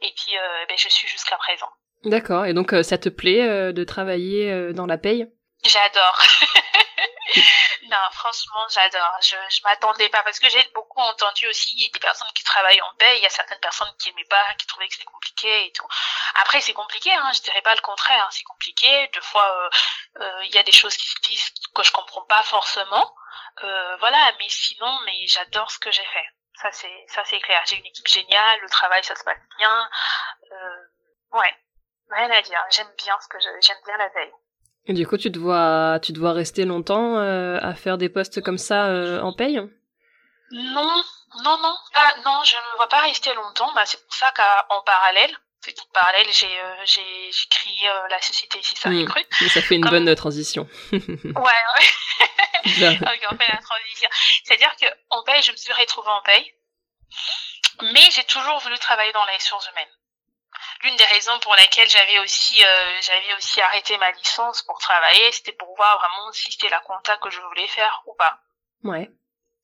Et 0.01 0.13
puis, 0.17 0.35
ben, 0.69 0.77
je 0.77 0.89
suis 0.89 1.09
jusqu'à 1.09 1.37
présent. 1.37 1.71
D'accord. 2.05 2.47
Et 2.47 2.53
donc, 2.53 2.75
ça 2.83 2.99
te 2.99 3.09
plaît 3.09 3.73
de 3.73 3.85
travailler 3.85 4.73
dans 4.73 4.87
la 4.87 4.99
paye? 4.99 5.27
J'adore. 5.65 6.19
non, 7.85 8.11
franchement, 8.13 8.67
j'adore. 8.69 9.17
Je, 9.23 9.37
je 9.49 9.63
m'attendais 9.63 10.09
pas 10.09 10.23
parce 10.25 10.41
que 10.41 10.49
j'ai 10.49 10.63
beaucoup 10.75 11.01
entendu 11.01 11.47
aussi 11.47 11.89
des 11.93 12.01
personnes 12.01 12.33
qui 12.35 12.43
travaillent 12.43 12.81
en 12.81 12.95
paix. 12.99 13.17
Il 13.19 13.23
y 13.23 13.27
a 13.27 13.31
certaines 13.31 13.61
personnes 13.61 13.95
qui 13.99 14.09
aimaient 14.09 14.25
pas, 14.25 14.55
qui 14.59 14.67
trouvaient 14.67 14.89
que 14.89 14.95
c'était 14.95 15.05
compliqué 15.05 15.67
et 15.67 15.73
tout. 15.73 15.87
Après, 16.41 16.61
c'est 16.61 16.73
compliqué, 16.73 17.13
hein. 17.13 17.31
Je 17.33 17.43
dirais 17.43 17.63
pas 17.63 17.77
le 17.77 17.81
contraire. 17.81 18.27
C'est 18.33 18.43
compliqué. 18.43 19.09
Deux 19.15 19.21
fois, 19.21 19.47
euh, 19.47 19.71
euh, 20.21 20.45
il 20.45 20.55
y 20.55 20.59
a 20.59 20.65
des 20.65 20.73
choses 20.73 20.97
qui 20.97 21.07
se 21.07 21.21
disent 21.23 21.55
que 21.75 21.83
je 21.85 21.93
comprends 21.93 22.23
pas 22.23 22.43
forcément. 22.43 23.15
Euh, 23.63 23.97
voilà, 23.99 24.33
mais 24.39 24.49
sinon, 24.49 24.99
mais 25.05 25.27
j'adore 25.29 25.71
ce 25.71 25.79
que 25.79 25.93
j'ai 25.93 26.05
fait. 26.07 26.27
Ça 26.61 26.73
c'est, 26.73 27.05
ça 27.09 27.25
c'est 27.25 27.41
clair. 27.41 27.63
J'ai 27.67 27.77
une 27.77 27.87
équipe 27.87 28.09
géniale. 28.09 28.61
Le 28.61 28.69
travail, 28.69 29.03
ça 29.05 29.15
se 29.15 29.23
passe 29.23 29.39
bien. 29.59 29.91
Euh, 30.51 31.39
ouais, 31.39 31.57
rien 32.11 32.31
à 32.31 32.43
dire. 32.43 32.61
J'aime 32.71 32.93
bien 32.97 33.17
ce 33.21 33.29
que 33.29 33.39
j'aime 33.61 33.83
bien 33.85 33.97
la 33.97 34.09
veille. 34.09 34.33
Et 34.87 34.95
du 34.95 35.07
coup, 35.07 35.17
tu 35.17 35.31
dois, 35.31 36.01
tu 36.03 36.13
dois 36.13 36.33
rester 36.33 36.65
longtemps 36.65 37.17
euh, 37.19 37.59
à 37.63 37.75
faire 37.75 37.99
des 37.99 38.09
postes 38.09 38.43
comme 38.43 38.59
ça 38.59 38.87
euh, 38.87 39.21
en 39.21 39.33
paye? 39.33 39.57
Non, 40.51 41.03
non, 41.45 41.59
non, 41.63 41.77
ah, 41.95 42.15
non, 42.25 42.41
je 42.45 42.57
ne 42.57 42.77
vois 42.77 42.89
pas 42.89 43.01
rester 43.03 43.33
longtemps. 43.35 43.73
Bah, 43.75 43.85
c'est 43.87 44.03
pour 44.03 44.15
ça 44.15 44.33
qu'en 44.33 44.81
parallèle, 44.83 45.31
c'est 45.61 45.75
parallèle, 45.93 46.27
j'ai 46.33 46.47
euh, 46.47 46.75
j'ai 46.85 47.31
j'ai 47.31 47.49
créé 47.49 47.89
la 48.11 48.21
société 48.21 48.59
ici 48.59 48.75
ça 48.77 48.91
mmh. 48.91 49.05
cru. 49.05 49.25
Mais 49.41 49.49
ça 49.49 49.63
fait 49.63 49.77
une 49.77 49.89
bonne 49.89 50.13
transition. 50.17 50.69
ouais, 50.93 51.01
ouais. 51.33 51.39
ok, 52.65 53.29
on 53.31 53.37
fait 53.37 53.53
la 53.53 53.63
transition. 53.63 54.09
C'est-à-dire 54.45 54.75
que 54.81 54.87
en 55.11 55.23
paye, 55.23 55.43
je 55.43 55.53
me 55.53 55.57
suis 55.57 55.73
retrouvée 55.73 56.11
en 56.11 56.23
paye, 56.23 56.53
mais 57.95 58.11
j'ai 58.11 58.25
toujours 58.25 58.59
voulu 58.59 58.77
travailler 58.79 59.13
dans 59.13 59.25
les 59.27 59.35
ressources 59.35 59.69
humaines 59.71 59.95
l'une 60.83 60.97
des 60.97 61.05
raisons 61.05 61.39
pour 61.41 61.55
lesquelles 61.57 61.89
j'avais 61.89 62.19
aussi 62.21 62.63
euh, 62.63 63.01
j'avais 63.03 63.35
aussi 63.37 63.61
arrêté 63.61 63.97
ma 63.99 64.11
licence 64.13 64.63
pour 64.63 64.79
travailler, 64.79 65.33
c'était 65.33 65.53
pour 65.53 65.75
voir 65.77 65.99
vraiment 65.99 66.33
si 66.33 66.51
c'était 66.53 66.69
la 66.69 66.81
compta 66.81 67.17
que 67.19 67.31
je 67.31 67.41
voulais 67.41 67.69
faire 67.69 68.03
ou 68.07 68.15
pas. 68.15 68.39
Ouais 68.85 69.11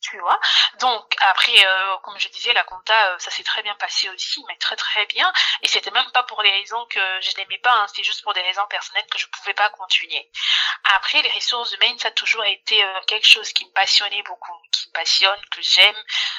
tu 0.01 0.19
vois. 0.19 0.39
Donc 0.81 1.17
après, 1.21 1.67
euh, 1.67 1.99
comme 1.99 2.19
je 2.19 2.29
disais, 2.29 2.53
la 2.53 2.65
compta, 2.65 3.11
euh, 3.11 3.19
ça 3.19 3.31
s'est 3.31 3.43
très 3.43 3.63
bien 3.63 3.75
passé 3.77 4.09
aussi, 4.11 4.45
mais 4.49 4.57
très 4.57 4.77
très 4.77 5.07
bien. 5.07 5.31
Et 5.63 5.69
c'était 5.69 5.91
même 5.91 6.11
pas 6.13 6.23
pour 6.23 6.43
des 6.43 6.51
raisons 6.51 6.85
que 6.87 7.01
je 7.21 7.37
n'aimais 7.37 7.59
pas, 7.59 7.73
hein, 7.73 7.87
c'était 7.89 8.05
juste 8.05 8.23
pour 8.23 8.33
des 8.33 8.43
raisons 8.43 8.67
personnelles 8.69 9.07
que 9.11 9.19
je 9.19 9.27
pouvais 9.27 9.55
pas 9.55 9.71
continuer. 9.71 10.31
Après, 10.95 11.21
les 11.23 11.31
ressources 11.31 11.73
humaines, 11.73 11.99
ça 11.99 12.09
a 12.09 12.13
toujours 12.13 12.45
été 12.45 12.83
euh, 12.83 13.01
quelque 13.07 13.27
chose 13.27 13.53
qui 13.53 13.65
me 13.67 13.73
passionnait 13.73 14.23
beaucoup, 14.23 14.57
qui 14.73 14.89
me 14.89 14.93
passionne, 14.93 15.41
que 15.51 15.63
j'aime. 15.63 15.97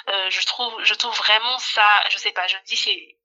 je 0.07 0.45
trouve, 0.45 0.83
je 0.83 0.93
trouve 0.93 1.15
vraiment 1.17 1.59
ça, 1.59 2.03
je 2.09 2.17
sais 2.17 2.31
pas, 2.31 2.47
je 2.47 2.55
me 2.57 2.63
dis 2.63 2.77
c'est 2.77 3.15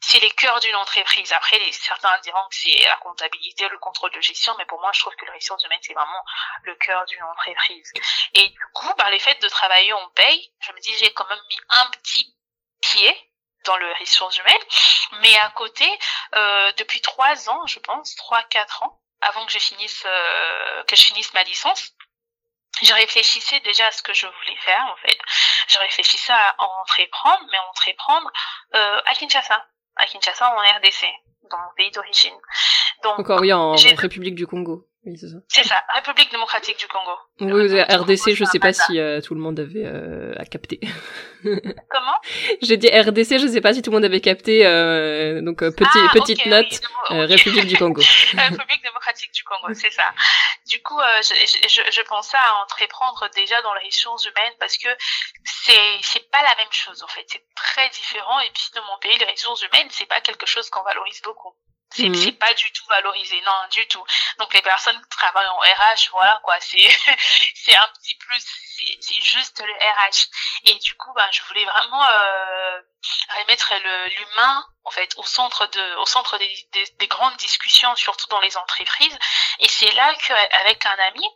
c'est 0.00 0.20
les 0.20 0.30
cœurs 0.30 0.60
d'une 0.60 0.74
entreprise. 0.76 1.32
Après, 1.32 1.58
certains 1.72 2.16
diront 2.20 2.46
que 2.50 2.56
c'est 2.56 2.84
la 2.84 2.96
comptabilité, 2.98 3.68
le 3.68 3.78
contrôle 3.78 4.12
de 4.12 4.20
gestion, 4.20 4.54
mais 4.58 4.64
pour 4.66 4.80
moi, 4.80 4.90
je 4.94 5.00
trouve 5.00 5.14
que 5.16 5.24
les 5.24 5.32
ressources 5.32 5.64
humaines, 5.64 5.80
c'est 5.82 5.94
vraiment 5.94 6.24
le 6.62 6.74
cœur 6.76 7.04
d'une 7.06 7.22
entreprise. 7.24 7.92
Et 8.34 8.48
du 8.48 8.66
coup, 8.72 8.92
par 8.94 9.10
les 9.10 9.18
faits 9.18 9.40
de 9.42 9.48
travailler 9.66 9.92
on 9.92 10.08
paye. 10.14 10.52
Je 10.60 10.72
me 10.72 10.80
dis, 10.80 10.94
j'ai 10.98 11.12
quand 11.12 11.28
même 11.28 11.38
mis 11.48 11.58
un 11.80 11.90
petit 11.90 12.36
pied 12.80 13.16
dans 13.64 13.76
le 13.76 13.92
ressources 14.00 14.38
humaines. 14.38 15.20
Mais 15.22 15.36
à 15.38 15.50
côté, 15.50 15.86
euh, 16.34 16.72
depuis 16.78 17.00
trois 17.00 17.48
ans, 17.50 17.66
je 17.66 17.80
pense, 17.80 18.14
trois, 18.14 18.42
quatre 18.44 18.82
ans, 18.84 19.00
avant 19.20 19.44
que 19.44 19.52
je 19.52 19.58
finisse, 19.58 20.04
euh, 20.06 20.84
que 20.84 20.94
je 20.94 21.02
finisse 21.02 21.32
ma 21.34 21.42
licence, 21.42 21.92
je 22.82 22.92
réfléchissais 22.92 23.58
déjà 23.60 23.86
à 23.86 23.90
ce 23.90 24.02
que 24.02 24.12
je 24.12 24.26
voulais 24.26 24.56
faire 24.60 24.86
en 24.92 24.96
fait. 24.96 25.18
Je 25.68 25.78
réfléchissais 25.78 26.32
à 26.32 26.54
entreprendre, 26.58 27.44
mais 27.50 27.58
entreprendre 27.70 28.30
euh, 28.74 29.00
à 29.06 29.14
Kinshasa, 29.14 29.66
à 29.96 30.06
Kinshasa 30.06 30.54
en 30.54 30.58
RDC, 30.58 31.06
dans 31.50 31.58
mon 31.58 31.74
pays 31.76 31.90
d'origine. 31.90 32.36
Donc, 33.02 33.18
Encore 33.18 33.40
oui, 33.40 33.52
en 33.52 33.72
République 33.72 34.34
du 34.34 34.46
Congo. 34.46 34.86
Oui, 35.06 35.16
c'est 35.16 35.28
ça. 35.28 35.36
C'est 35.46 35.62
ça, 35.62 35.76
République 35.94 36.32
démocratique 36.32 36.78
du 36.80 36.88
Congo. 36.88 37.16
Oui, 37.40 37.80
RDC, 37.80 38.34
je 38.34 38.44
sais 38.44 38.58
pas 38.58 38.72
si 38.72 38.98
euh, 38.98 39.20
tout 39.20 39.36
le 39.36 39.40
monde 39.40 39.60
avait 39.60 39.84
euh, 39.84 40.34
à 40.36 40.44
capté. 40.44 40.80
Comment? 41.44 42.18
J'ai 42.60 42.76
dit 42.76 42.88
RDC, 42.88 43.38
je 43.38 43.46
sais 43.46 43.60
pas 43.60 43.72
si 43.72 43.82
tout 43.82 43.90
le 43.90 43.96
monde 43.98 44.04
avait 44.04 44.20
capté. 44.20 44.66
Euh, 44.66 45.40
donc 45.42 45.62
euh, 45.62 45.70
petit, 45.70 45.88
ah, 45.94 46.10
petite 46.12 46.44
note, 46.46 46.80
République 47.10 47.66
du 47.66 47.76
Congo. 47.76 48.02
République 48.36 48.82
démocratique 48.82 49.30
du 49.32 49.44
Congo, 49.44 49.72
c'est 49.74 49.92
ça. 49.92 50.12
Du 50.66 50.82
coup, 50.82 50.98
je, 51.22 51.68
je, 51.68 51.82
je, 51.88 52.02
pensais 52.02 52.36
à 52.36 52.62
entreprendre 52.64 53.28
déjà 53.36 53.62
dans 53.62 53.74
les 53.74 53.86
ressources 53.86 54.24
humaines 54.24 54.54
parce 54.58 54.76
que 54.76 54.88
c'est 55.44 55.72
c'est 56.02 56.28
pas 56.32 56.42
la 56.42 56.56
même 56.56 56.72
chose 56.72 57.00
en 57.04 57.08
fait. 57.08 57.24
C'est 57.28 57.44
très 57.54 57.88
différent 57.90 58.40
et 58.40 58.50
puis 58.52 58.70
dans 58.74 58.82
mon 58.82 58.98
pays, 58.98 59.16
les 59.18 59.30
ressources 59.30 59.62
humaines, 59.62 59.86
c'est 59.90 60.08
pas 60.08 60.20
quelque 60.20 60.46
chose 60.46 60.68
qu'on 60.68 60.82
valorise 60.82 61.22
beaucoup. 61.22 61.54
C'est 61.94 62.08
mmh. 62.08 62.32
pas 62.38 62.52
du 62.54 62.70
tout 62.72 62.84
valorisé, 62.88 63.40
non, 63.42 63.68
du 63.70 63.86
tout. 63.88 64.04
Donc 64.38 64.52
les 64.52 64.62
personnes 64.62 65.00
qui 65.00 65.16
travaillent 65.16 65.46
en 65.46 65.58
RH, 65.58 66.10
voilà 66.10 66.40
quoi, 66.42 66.60
c'est 66.60 66.76
c'est 67.54 67.76
un 67.76 67.88
petit 67.94 68.16
plus, 68.16 68.44
c'est 69.00 69.22
juste 69.22 69.62
le 69.64 69.72
RH. 69.72 70.26
Et 70.64 70.74
du 70.74 70.94
coup, 70.96 71.12
ben, 71.14 71.28
je 71.30 71.42
voulais 71.44 71.64
vraiment 71.64 72.02
euh, 72.02 72.80
remettre 73.38 73.72
l'humain 73.74 74.66
en 74.84 74.90
fait 74.90 75.14
au 75.16 75.24
centre 75.24 75.66
de 75.66 75.96
au 75.96 76.06
centre 76.06 76.38
des, 76.38 76.68
des, 76.72 76.84
des 76.98 77.06
grandes 77.06 77.36
discussions, 77.36 77.94
surtout 77.96 78.26
dans 78.28 78.40
les 78.40 78.56
entreprises. 78.56 79.18
Et 79.60 79.68
c'est 79.68 79.92
là 79.92 80.14
qu'avec 80.26 80.84
un 80.84 80.98
ami, 81.08 81.26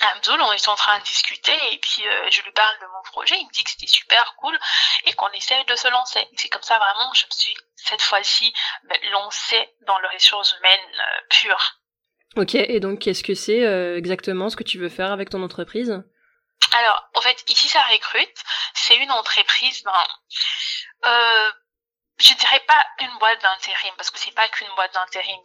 Abdul, 0.00 0.40
on 0.40 0.52
est 0.52 0.68
en 0.68 0.74
train 0.74 0.98
de 0.98 1.04
discuter 1.04 1.56
et 1.72 1.78
puis 1.78 2.06
euh, 2.06 2.30
je 2.30 2.42
lui 2.42 2.52
parle 2.52 2.78
de 2.80 2.86
mon 2.86 3.02
projet, 3.04 3.36
il 3.38 3.46
me 3.46 3.52
dit 3.52 3.64
que 3.64 3.70
c'était 3.70 3.86
super 3.86 4.34
cool 4.36 4.58
et 5.04 5.12
qu'on 5.14 5.30
essaie 5.30 5.64
de 5.64 5.76
se 5.76 5.88
lancer. 5.88 6.26
C'est 6.36 6.48
comme 6.48 6.62
ça 6.62 6.78
vraiment 6.78 7.12
je 7.14 7.24
me 7.24 7.30
suis 7.30 7.56
cette 7.76 8.02
fois-ci 8.02 8.52
ben, 8.84 8.98
lancée 9.10 9.68
dans 9.86 9.98
le 9.98 10.08
ressources 10.08 10.54
humaines 10.58 11.00
euh, 11.00 11.20
pure. 11.30 11.80
Ok, 12.36 12.54
et 12.54 12.80
donc 12.80 13.00
qu'est-ce 13.00 13.24
que 13.24 13.34
c'est 13.34 13.64
euh, 13.64 13.96
exactement 13.96 14.50
ce 14.50 14.56
que 14.56 14.64
tu 14.64 14.78
veux 14.78 14.90
faire 14.90 15.12
avec 15.12 15.30
ton 15.30 15.42
entreprise? 15.42 16.02
Alors, 16.74 17.08
en 17.14 17.20
fait, 17.20 17.44
ici 17.48 17.68
ça 17.68 17.82
recrute, 17.82 18.38
c'est 18.74 18.96
une 18.96 19.10
entreprise, 19.10 19.82
ben, 19.84 20.04
euh, 21.06 21.50
je 22.18 22.34
dirais 22.34 22.62
pas 22.66 22.84
une 23.00 23.16
boîte 23.18 23.40
d'intérim 23.40 23.94
parce 23.96 24.10
que 24.10 24.18
c'est 24.18 24.34
pas 24.34 24.48
qu'une 24.48 24.74
boîte 24.74 24.92
d'intérim, 24.92 25.40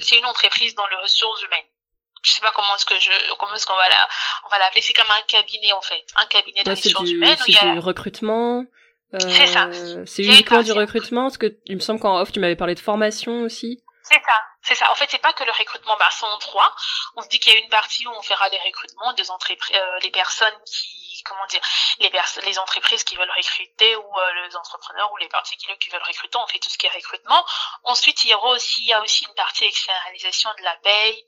c'est 0.00 0.18
une 0.18 0.26
entreprise 0.26 0.74
dans 0.74 0.86
les 0.86 0.96
ressources 0.96 1.42
humaines 1.42 1.66
je 2.24 2.32
sais 2.32 2.40
pas 2.40 2.52
comment 2.54 2.74
est-ce 2.74 2.86
que 2.86 2.98
je 2.98 3.10
comment 3.38 3.54
est-ce 3.54 3.66
qu'on 3.66 3.76
va 3.76 3.88
la 3.88 4.08
on 4.46 4.48
va 4.48 4.58
l'appeler. 4.58 4.80
C'est 4.80 4.94
comme 4.94 5.10
un 5.10 5.22
cabinet 5.28 5.72
en 5.72 5.82
fait. 5.82 6.04
Un 6.16 6.26
cabinet 6.26 6.64
de 6.64 6.70
ressources 6.70 7.10
humaines 7.10 7.36
c'est 7.38 7.72
du 7.72 7.78
recrutement 7.78 8.64
euh, 9.14 9.18
c'est 9.20 9.46
ça 9.46 9.68
c'est 10.06 10.24
uniquement 10.24 10.62
du 10.62 10.72
recrutement 10.72 11.24
parce 11.24 11.38
que 11.38 11.56
il 11.66 11.76
me 11.76 11.80
semble 11.80 12.00
qu'en 12.00 12.20
off 12.20 12.32
tu 12.32 12.40
m'avais 12.40 12.56
parlé 12.56 12.74
de 12.74 12.80
formation 12.80 13.42
aussi 13.42 13.83
c'est 14.04 14.22
ça 14.22 14.42
c'est 14.62 14.74
ça 14.74 14.90
en 14.90 14.94
fait 14.94 15.10
c'est 15.10 15.18
pas 15.18 15.32
que 15.32 15.44
le 15.44 15.52
recrutement 15.52 15.96
bah 15.96 16.10
sont 16.10 16.38
trois 16.38 16.74
on 17.16 17.22
se 17.22 17.28
dit 17.28 17.40
qu'il 17.40 17.52
y 17.52 17.56
a 17.56 17.58
une 17.58 17.70
partie 17.70 18.06
où 18.06 18.10
on 18.12 18.22
fera 18.22 18.48
les 18.48 18.58
recrutements 18.58 19.12
des 19.14 19.30
entreprises 19.30 19.76
euh, 19.76 19.98
les 20.00 20.10
personnes 20.10 20.54
qui 20.66 21.04
comment 21.24 21.46
dire, 21.46 21.60
les, 21.98 22.10
les 22.42 22.58
entreprises 22.58 23.02
qui 23.04 23.16
veulent 23.16 23.32
recruter 23.36 23.96
ou 23.96 24.18
euh, 24.18 24.46
les 24.46 24.56
entrepreneurs 24.56 25.12
ou 25.12 25.16
les 25.16 25.28
particuliers 25.28 25.78
qui 25.78 25.90
veulent 25.90 26.02
recruter, 26.02 26.38
on 26.38 26.46
fait 26.46 26.58
tout 26.58 26.70
ce 26.70 26.78
qui 26.78 26.86
est 26.86 26.90
recrutement. 26.90 27.44
Ensuite, 27.82 28.24
il 28.24 28.30
y 28.30 28.34
aura 28.34 28.50
aussi, 28.50 28.82
il 28.82 28.88
y 28.88 28.92
a 28.92 29.02
aussi 29.02 29.24
une 29.24 29.34
partie 29.34 29.64
externalisation 29.64 30.50
de 30.58 30.62
la 30.62 30.76
paye, 30.76 31.26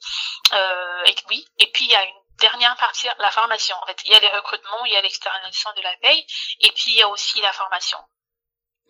euh, 0.53 1.05
et 1.07 1.17
oui, 1.29 1.47
et 1.59 1.71
puis 1.73 1.87
il 1.87 1.91
y 1.91 1.97
a 1.97 2.05
une 2.05 2.23
dernière 2.39 2.77
partie, 2.77 3.09
la 3.19 3.31
formation. 3.31 3.77
En 3.83 3.87
fait, 3.87 4.01
il 4.05 4.13
y 4.13 4.15
a 4.15 4.21
les 4.21 4.29
recrutements, 4.29 4.85
il 4.85 4.93
y 4.93 4.97
a 4.97 5.03
l'externalisation 5.03 5.73
de 5.77 5.83
la 5.83 5.97
paye, 5.97 6.27
et 6.61 6.71
puis 6.73 6.93
il 6.93 6.99
y 6.99 7.03
a 7.03 7.09
aussi 7.09 7.41
la 7.41 7.53
formation. 7.53 7.99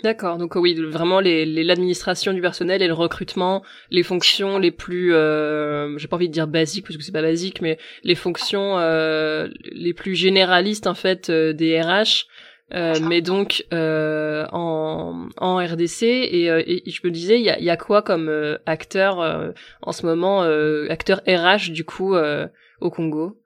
D'accord, 0.02 0.36
donc 0.36 0.56
oui, 0.56 0.74
vraiment 0.74 1.20
l'administration 1.20 2.34
du 2.34 2.42
personnel 2.42 2.82
et 2.82 2.86
le 2.86 2.92
recrutement, 2.92 3.62
les 3.90 4.02
fonctions 4.02 4.58
les 4.58 4.70
plus, 4.70 5.14
euh, 5.14 5.96
j'ai 5.96 6.06
pas 6.06 6.16
envie 6.16 6.28
de 6.28 6.34
dire 6.34 6.46
basiques 6.46 6.84
parce 6.84 6.98
que 6.98 7.02
c'est 7.02 7.12
pas 7.12 7.22
basique, 7.22 7.62
mais 7.62 7.78
les 8.04 8.14
fonctions 8.14 8.78
euh, 8.78 9.48
les 9.72 9.94
plus 9.94 10.14
généralistes 10.14 10.86
en 10.86 10.92
fait 10.92 11.30
euh, 11.30 11.54
des 11.54 11.80
RH, 11.80 12.26
euh, 12.74 12.94
mais 13.00 13.22
donc 13.22 13.64
euh, 13.72 14.44
en, 14.52 15.28
en 15.38 15.56
RDC 15.56 16.02
et, 16.02 16.44
et, 16.46 16.90
je 16.90 17.00
me 17.02 17.10
disais 17.10 17.38
il 17.38 17.46
y 17.46 17.50
a, 17.50 17.58
y 17.58 17.70
a 17.70 17.76
quoi 17.78 18.02
comme 18.02 18.58
acteur 18.66 19.54
en 19.80 19.92
ce 19.92 20.04
moment, 20.04 20.42
acteur 20.90 21.22
RH 21.26 21.70
du 21.70 21.84
coup 21.86 22.14
au 22.14 22.90
Congo? 22.90 23.40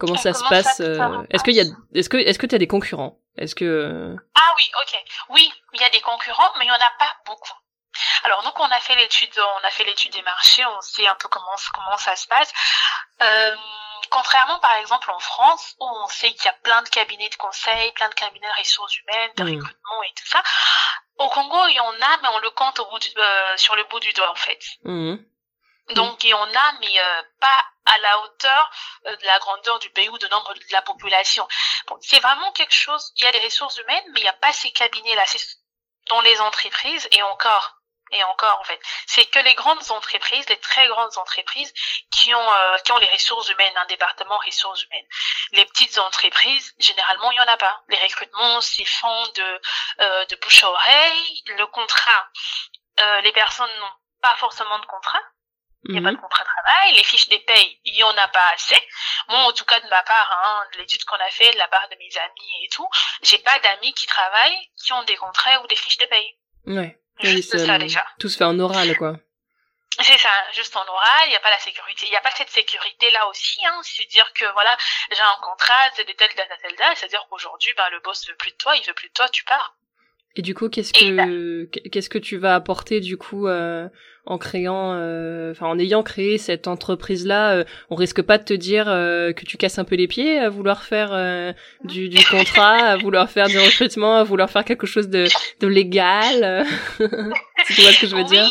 Comment 0.00 0.16
ça 0.16 0.32
se 0.32 0.42
passe 0.48 0.80
Est-ce 0.80 1.44
qu'il 1.44 1.54
y 1.54 1.60
a, 1.60 1.64
est-ce 1.94 2.08
que, 2.08 2.16
est-ce 2.16 2.38
que 2.38 2.46
tu 2.46 2.54
as 2.54 2.58
des 2.58 2.66
concurrents? 2.66 3.18
Est-ce 3.36 3.54
que... 3.54 4.16
Ah 4.34 4.52
oui, 4.56 4.70
ok. 4.82 5.04
Oui, 5.30 5.52
il 5.74 5.80
y 5.80 5.84
a 5.84 5.90
des 5.90 6.00
concurrents, 6.00 6.52
mais 6.58 6.64
il 6.64 6.68
n'y 6.68 6.72
en 6.72 6.74
a 6.74 6.92
pas 6.98 7.14
beaucoup. 7.26 7.54
Alors, 8.24 8.42
donc, 8.42 8.58
on 8.58 8.70
a 8.70 8.80
fait 8.80 8.96
l'étude, 8.96 9.30
on 9.38 9.66
a 9.66 9.70
fait 9.70 9.84
l'étude 9.84 10.12
des 10.12 10.22
marchés, 10.22 10.64
on 10.66 10.80
sait 10.80 11.06
un 11.06 11.14
peu 11.14 11.28
comment, 11.28 11.56
comment 11.72 11.96
ça 11.96 12.16
se 12.16 12.26
passe. 12.26 12.52
Euh, 13.22 13.56
contrairement, 14.10 14.58
par 14.60 14.74
exemple, 14.74 15.10
en 15.10 15.18
France, 15.18 15.74
où 15.80 15.86
on 15.86 16.08
sait 16.08 16.32
qu'il 16.32 16.44
y 16.44 16.48
a 16.48 16.56
plein 16.62 16.82
de 16.82 16.88
cabinets 16.88 17.28
de 17.28 17.36
conseil, 17.36 17.92
plein 17.92 18.08
de 18.08 18.14
cabinets 18.14 18.46
de 18.46 18.58
ressources 18.58 18.98
humaines, 19.00 19.30
de 19.36 19.44
mmh. 19.44 19.54
recrutement 19.56 20.02
et 20.04 20.12
tout 20.16 20.26
ça, 20.26 20.42
au 21.18 21.28
Congo, 21.28 21.66
il 21.68 21.74
y 21.74 21.80
en 21.80 21.92
a, 21.92 22.18
mais 22.22 22.28
on 22.34 22.38
le 22.38 22.50
compte 22.50 22.78
au 22.80 22.86
bout 22.86 22.98
euh, 23.16 23.56
sur 23.56 23.76
le 23.76 23.84
bout 23.84 24.00
du 24.00 24.12
doigt, 24.12 24.30
en 24.30 24.36
fait. 24.36 24.60
Mmh. 24.84 25.16
Donc, 25.94 26.22
il 26.24 26.30
y 26.30 26.34
en 26.34 26.54
a, 26.54 26.72
mais 26.80 27.00
euh, 27.00 27.22
pas 27.40 27.64
à 27.86 27.98
la 27.98 28.18
hauteur 28.20 28.70
euh, 29.06 29.16
de 29.16 29.26
la 29.26 29.38
grandeur 29.40 29.78
du 29.80 29.90
pays 29.90 30.08
ou 30.08 30.18
de 30.18 30.28
nombre 30.28 30.54
de 30.54 30.60
la 30.72 30.82
population. 30.82 31.46
Bon, 31.86 31.98
c'est 32.00 32.20
vraiment 32.20 32.52
quelque 32.52 32.74
chose, 32.74 33.12
il 33.16 33.24
y 33.24 33.26
a 33.26 33.32
des 33.32 33.40
ressources 33.40 33.78
humaines, 33.78 34.04
mais 34.12 34.20
il 34.20 34.22
n'y 34.22 34.28
a 34.28 34.34
pas 34.34 34.52
ces 34.52 34.70
cabinets-là. 34.70 35.24
C'est 35.26 35.40
dans 36.08 36.20
les 36.20 36.40
entreprises, 36.40 37.08
et 37.12 37.22
encore, 37.22 37.76
et 38.12 38.22
encore 38.24 38.58
en 38.60 38.64
fait, 38.64 38.80
c'est 39.06 39.24
que 39.26 39.38
les 39.40 39.54
grandes 39.54 39.90
entreprises, 39.90 40.48
les 40.48 40.58
très 40.58 40.86
grandes 40.88 41.16
entreprises, 41.18 41.72
qui 42.12 42.34
ont 42.34 42.52
euh, 42.52 42.78
qui 42.78 42.92
ont 42.92 42.98
les 42.98 43.08
ressources 43.08 43.48
humaines, 43.48 43.76
un 43.76 43.86
département 43.86 44.38
ressources 44.44 44.84
humaines. 44.84 45.06
Les 45.52 45.64
petites 45.64 45.98
entreprises, 45.98 46.74
généralement, 46.78 47.30
il 47.32 47.36
y 47.36 47.40
en 47.40 47.48
a 47.48 47.56
pas. 47.56 47.82
Les 47.88 47.98
recrutements 47.98 48.60
s'y 48.60 48.84
font 48.84 49.26
de 49.34 49.60
de 50.26 50.36
bouche 50.36 50.64
à 50.64 50.70
oreille. 50.70 51.42
Le 51.46 51.66
contrat, 51.66 52.28
les 53.22 53.32
personnes 53.32 53.70
n'ont 53.78 53.94
pas 54.22 54.34
forcément 54.36 54.78
de 54.78 54.86
contrat 54.86 55.22
il 55.84 55.92
n'y 55.92 55.98
a 55.98 56.02
pas 56.02 56.10
de 56.10 56.16
mhm. 56.16 56.20
contrat 56.20 56.44
de 56.44 56.48
travail, 56.48 56.94
les 56.94 57.04
fiches 57.04 57.28
des 57.28 57.38
payes, 57.38 57.80
il 57.84 57.94
y 57.94 58.02
en 58.02 58.16
a 58.16 58.28
pas 58.28 58.50
assez. 58.54 58.76
Moi, 59.28 59.38
en 59.38 59.52
tout 59.52 59.64
cas, 59.64 59.80
de 59.80 59.88
ma 59.88 60.02
part, 60.02 60.40
hein, 60.44 60.64
de 60.74 60.78
l'étude 60.78 61.04
qu'on 61.04 61.16
a 61.16 61.30
fait, 61.30 61.52
de 61.52 61.58
la 61.58 61.68
part 61.68 61.88
de 61.88 61.96
mes 61.96 62.16
amis 62.18 62.64
et 62.64 62.68
tout, 62.68 62.88
j'ai 63.22 63.38
pas 63.38 63.58
d'amis 63.60 63.94
qui 63.94 64.06
travaillent, 64.06 64.70
qui 64.76 64.92
ont 64.92 65.02
des 65.04 65.16
contrats 65.16 65.62
ou 65.62 65.66
des 65.68 65.76
fiches 65.76 65.98
de 65.98 66.06
paye. 66.06 66.36
Ouais. 66.66 66.98
Juste 67.22 67.56
ça, 67.58 67.78
déjà. 67.78 68.04
Tout 68.18 68.28
se 68.28 68.36
fait 68.36 68.44
en 68.44 68.58
oral, 68.58 68.96
quoi. 68.96 69.14
C'est 70.02 70.18
ça, 70.18 70.30
juste 70.54 70.76
en 70.76 70.86
oral, 70.86 71.22
il 71.26 71.30
n'y 71.30 71.36
a 71.36 71.40
pas 71.40 71.50
la 71.50 71.58
sécurité, 71.58 72.06
il 72.06 72.10
n'y 72.10 72.16
a 72.16 72.20
pas 72.20 72.30
cette 72.30 72.48
sécurité 72.48 73.10
là 73.10 73.26
aussi, 73.26 73.58
hein, 73.66 73.80
c'est 73.82 74.06
dire 74.06 74.32
que 74.34 74.46
voilà, 74.52 74.74
j'ai 75.10 75.20
un 75.20 75.36
contrat, 75.42 75.90
c'est 75.94 76.06
de 76.06 76.12
telle 76.12 76.34
date 76.36 76.50
à 76.50 76.56
telle 76.56 76.76
date, 76.76 76.96
c'est-à-dire 76.96 77.26
qu'aujourd'hui, 77.28 77.74
ben, 77.76 77.88
le 77.90 78.00
boss 78.00 78.26
veut 78.28 78.36
plus 78.36 78.52
de 78.52 78.56
toi, 78.56 78.76
il 78.76 78.86
veut 78.86 78.94
plus 78.94 79.08
de 79.08 79.12
toi, 79.12 79.28
tu 79.28 79.44
pars. 79.44 79.74
Et 80.36 80.42
du 80.42 80.54
coup, 80.54 80.68
qu'est-ce 80.68 80.92
que 80.92 81.64
qu'est-ce 81.64 82.08
que 82.08 82.18
tu 82.18 82.36
vas 82.36 82.54
apporter 82.54 83.00
du 83.00 83.16
coup 83.16 83.48
euh, 83.48 83.88
en 84.26 84.38
créant, 84.38 84.92
euh, 84.94 85.50
enfin 85.50 85.66
en 85.66 85.76
ayant 85.76 86.04
créé 86.04 86.38
cette 86.38 86.68
entreprise 86.68 87.26
là 87.26 87.54
euh, 87.54 87.64
On 87.90 87.96
risque 87.96 88.22
pas 88.22 88.38
de 88.38 88.44
te 88.44 88.54
dire 88.54 88.84
que 88.84 89.44
tu 89.44 89.56
casses 89.56 89.80
un 89.80 89.84
peu 89.84 89.96
les 89.96 90.06
pieds 90.06 90.38
à 90.38 90.48
vouloir 90.48 90.84
faire 90.84 91.54
du, 91.84 92.08
du 92.08 92.24
contrat, 92.26 92.76
à 92.76 92.96
vouloir 92.96 93.28
faire 93.28 93.48
du 93.48 93.58
recrutement, 93.58 94.16
à 94.16 94.22
vouloir 94.22 94.50
faire 94.50 94.64
quelque 94.64 94.86
chose 94.86 95.08
de, 95.08 95.26
de 95.60 95.66
légal. 95.66 96.64
tu 96.98 97.80
vois 97.82 97.92
ce 97.92 98.00
que 98.00 98.06
je 98.06 98.14
veux 98.14 98.24
dire? 98.24 98.48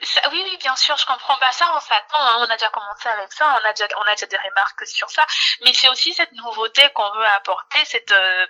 Oui, 0.00 0.42
oui, 0.44 0.56
bien 0.58 0.76
sûr, 0.76 0.96
je 0.96 1.06
comprends. 1.06 1.36
pas 1.38 1.50
ça, 1.52 1.70
on 1.74 1.80
s'attend. 1.80 2.18
Hein, 2.20 2.36
on 2.38 2.50
a 2.50 2.56
déjà 2.56 2.70
commencé 2.70 3.08
avec 3.08 3.32
ça. 3.32 3.60
On 3.60 3.68
a 3.68 3.72
déjà, 3.72 3.88
on 3.96 4.02
a 4.02 4.14
déjà 4.14 4.26
des 4.26 4.36
remarques 4.36 4.86
sur 4.86 5.10
ça. 5.10 5.26
Mais 5.62 5.72
c'est 5.74 5.88
aussi 5.88 6.14
cette 6.14 6.32
nouveauté 6.32 6.88
qu'on 6.90 7.10
veut 7.12 7.26
apporter. 7.26 7.84
Cette, 7.84 8.12
euh, 8.12 8.46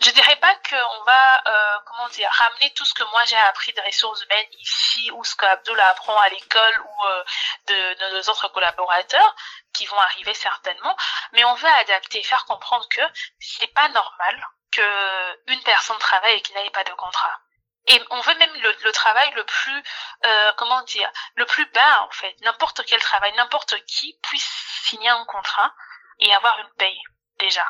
je 0.00 0.10
dirais 0.10 0.36
pas 0.36 0.54
qu'on 0.68 1.04
va, 1.04 1.42
euh, 1.46 1.78
comment 1.86 2.08
dire, 2.08 2.30
ramener 2.30 2.72
tout 2.74 2.84
ce 2.84 2.94
que 2.94 3.04
moi 3.04 3.24
j'ai 3.24 3.36
appris 3.36 3.72
de 3.72 3.80
ressources 3.80 4.22
humaines 4.24 4.46
ici 4.60 5.10
ou 5.12 5.24
ce 5.24 5.34
qu'Abdul 5.36 5.80
apprend 5.80 6.18
à 6.18 6.28
l'école 6.28 6.80
ou 6.80 7.06
euh, 7.06 7.24
de, 7.68 7.94
de 7.94 8.16
nos 8.16 8.22
autres 8.30 8.48
collaborateurs 8.48 9.34
qui 9.72 9.86
vont 9.86 9.98
arriver 10.00 10.34
certainement. 10.34 10.96
Mais 11.32 11.44
on 11.44 11.54
veut 11.54 11.68
adapter, 11.80 12.22
faire 12.22 12.44
comprendre 12.44 12.86
que 12.90 13.02
c'est 13.40 13.72
pas 13.72 13.88
normal 13.88 14.48
que 14.70 15.52
une 15.52 15.62
personne 15.62 15.98
travaille 15.98 16.34
et 16.34 16.42
qu'il 16.42 16.54
n'ait 16.56 16.70
pas 16.70 16.84
de 16.84 16.92
contrat 16.92 17.40
et 17.88 18.02
on 18.10 18.20
veut 18.20 18.34
même 18.34 18.54
le, 18.54 18.76
le 18.84 18.92
travail 18.92 19.30
le 19.34 19.44
plus 19.44 19.82
euh, 20.26 20.52
comment 20.56 20.82
dire 20.82 21.10
le 21.34 21.46
plus 21.46 21.66
bas 21.66 22.02
en 22.02 22.10
fait 22.10 22.34
n'importe 22.40 22.84
quel 22.86 23.00
travail 23.00 23.32
n'importe 23.36 23.76
qui 23.86 24.18
puisse 24.22 24.50
signer 24.84 25.08
un 25.08 25.24
contrat 25.26 25.74
et 26.18 26.34
avoir 26.34 26.58
une 26.60 26.72
paye 26.74 27.00
déjà 27.38 27.66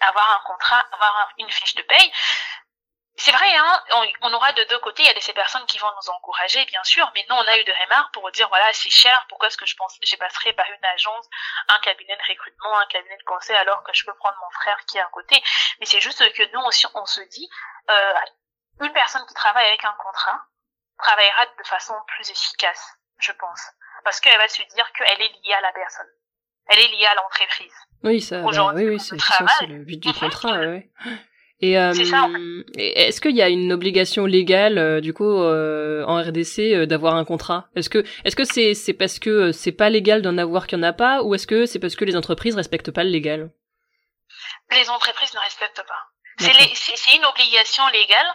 avoir 0.00 0.30
un 0.40 0.46
contrat 0.46 0.84
avoir 0.92 1.28
une 1.38 1.50
fiche 1.50 1.74
de 1.74 1.82
paye 1.82 2.12
c'est 3.18 3.32
vrai, 3.32 3.50
hein, 3.56 3.82
on, 4.20 4.32
aura 4.34 4.52
de 4.52 4.62
deux 4.64 4.78
côtés. 4.80 5.02
Il 5.02 5.06
y 5.06 5.10
a 5.10 5.14
des 5.14 5.22
ces 5.22 5.32
personnes 5.32 5.64
qui 5.66 5.78
vont 5.78 5.90
nous 5.90 6.10
encourager, 6.10 6.62
bien 6.66 6.84
sûr, 6.84 7.10
mais 7.14 7.24
nous, 7.30 7.34
on 7.34 7.48
a 7.48 7.56
eu 7.56 7.64
de 7.64 7.72
remarques 7.72 8.12
pour 8.12 8.30
dire 8.30 8.46
voilà, 8.48 8.70
c'est 8.74 8.90
cher. 8.90 9.24
Pourquoi 9.30 9.48
est-ce 9.48 9.56
que 9.56 9.64
je 9.64 9.74
pense, 9.74 9.96
j'ai 10.02 10.18
passerai 10.18 10.52
par 10.52 10.66
une 10.70 10.84
agence, 10.84 11.26
un 11.68 11.78
cabinet 11.78 12.14
de 12.14 12.28
recrutement, 12.28 12.76
un 12.78 12.86
cabinet 12.86 13.16
de 13.16 13.22
conseil, 13.24 13.56
alors 13.56 13.82
que 13.84 13.92
je 13.94 14.04
peux 14.04 14.14
prendre 14.16 14.36
mon 14.42 14.50
frère 14.50 14.78
qui 14.86 14.98
est 14.98 15.00
à 15.00 15.08
côté? 15.08 15.42
Mais 15.80 15.86
c'est 15.86 16.00
juste 16.00 16.30
que 16.34 16.42
nous 16.52 16.60
aussi, 16.66 16.86
on 16.94 17.06
se 17.06 17.22
dit, 17.22 17.48
euh, 17.88 18.14
une 18.80 18.92
personne 18.92 19.22
qui 19.26 19.34
travaille 19.34 19.66
avec 19.66 19.84
un 19.84 19.94
contrat 20.02 20.40
travaillera 20.98 21.46
de 21.58 21.66
façon 21.66 21.94
plus 22.08 22.30
efficace, 22.30 22.82
je 23.18 23.32
pense, 23.32 23.60
parce 24.04 24.20
qu'elle 24.20 24.38
va 24.38 24.48
se 24.48 24.62
dire 24.74 24.92
qu'elle 24.92 25.20
est 25.20 25.32
liée 25.44 25.54
à 25.54 25.60
la 25.60 25.72
personne, 25.72 26.06
elle 26.68 26.78
est 26.78 26.88
liée 26.88 27.06
à 27.06 27.14
l'entreprise. 27.14 27.74
Oui, 28.02 28.20
ça. 28.20 28.40
Bah, 28.42 28.72
oui, 28.74 28.88
oui, 28.88 29.00
c'est 29.00 29.16
le 29.66 29.84
but 29.84 30.00
du 30.00 30.12
contrat. 30.12 30.60
ouais. 30.60 30.90
Et 31.60 31.78
euh, 31.78 31.92
est-ce 32.76 33.20
qu'il 33.22 33.34
y 33.34 33.40
a 33.40 33.48
une 33.48 33.72
obligation 33.72 34.26
légale 34.26 34.76
euh, 34.76 35.00
du 35.00 35.14
coup 35.14 35.24
euh, 35.24 36.04
en 36.04 36.20
RDC 36.20 36.58
euh, 36.58 36.86
d'avoir 36.86 37.14
un 37.14 37.24
contrat? 37.24 37.68
Est-ce 37.74 37.88
que 37.88 38.04
est-ce 38.24 38.36
que 38.36 38.44
c'est 38.44 38.74
c'est 38.74 38.92
parce 38.92 39.18
que 39.18 39.52
c'est 39.52 39.72
pas 39.72 39.88
légal 39.88 40.20
d'en 40.20 40.36
avoir 40.36 40.66
qu'il 40.66 40.78
y 40.78 40.80
en 40.82 40.84
a 40.84 40.92
pas 40.92 41.22
ou 41.22 41.34
est-ce 41.34 41.46
que 41.46 41.64
c'est 41.64 41.78
parce 41.78 41.96
que 41.96 42.04
les 42.04 42.14
entreprises 42.14 42.54
respectent 42.56 42.90
pas 42.90 43.04
le 43.04 43.10
légal? 43.10 43.50
Les 44.70 44.90
entreprises 44.90 45.32
ne 45.32 45.40
respectent 45.40 45.82
pas. 45.86 46.10
C'est 46.38 47.16
une 47.16 47.24
obligation 47.24 47.86
légale 47.88 48.26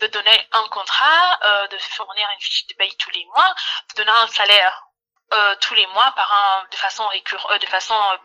de 0.00 0.06
donner 0.08 0.48
un 0.52 0.64
contrat, 0.68 1.38
euh, 1.44 1.68
de 1.68 1.78
fournir 1.78 2.28
une 2.34 2.40
fiche 2.40 2.66
de 2.66 2.74
paye 2.74 2.94
tous 2.96 3.10
les 3.10 3.24
mois, 3.26 3.54
de 3.90 3.94
donner 3.96 4.18
un 4.22 4.26
salaire 4.28 4.89
euh, 5.32 5.54
tous 5.60 5.74
les 5.74 5.86
mois 5.88 6.12
par 6.16 6.32
un 6.32 6.66
de 6.70 6.76
façon 6.76 7.06
récurrente 7.08 7.50
euh, 7.52 7.58
de 7.58 7.66
façon 7.66 7.94
euh, 7.94 8.16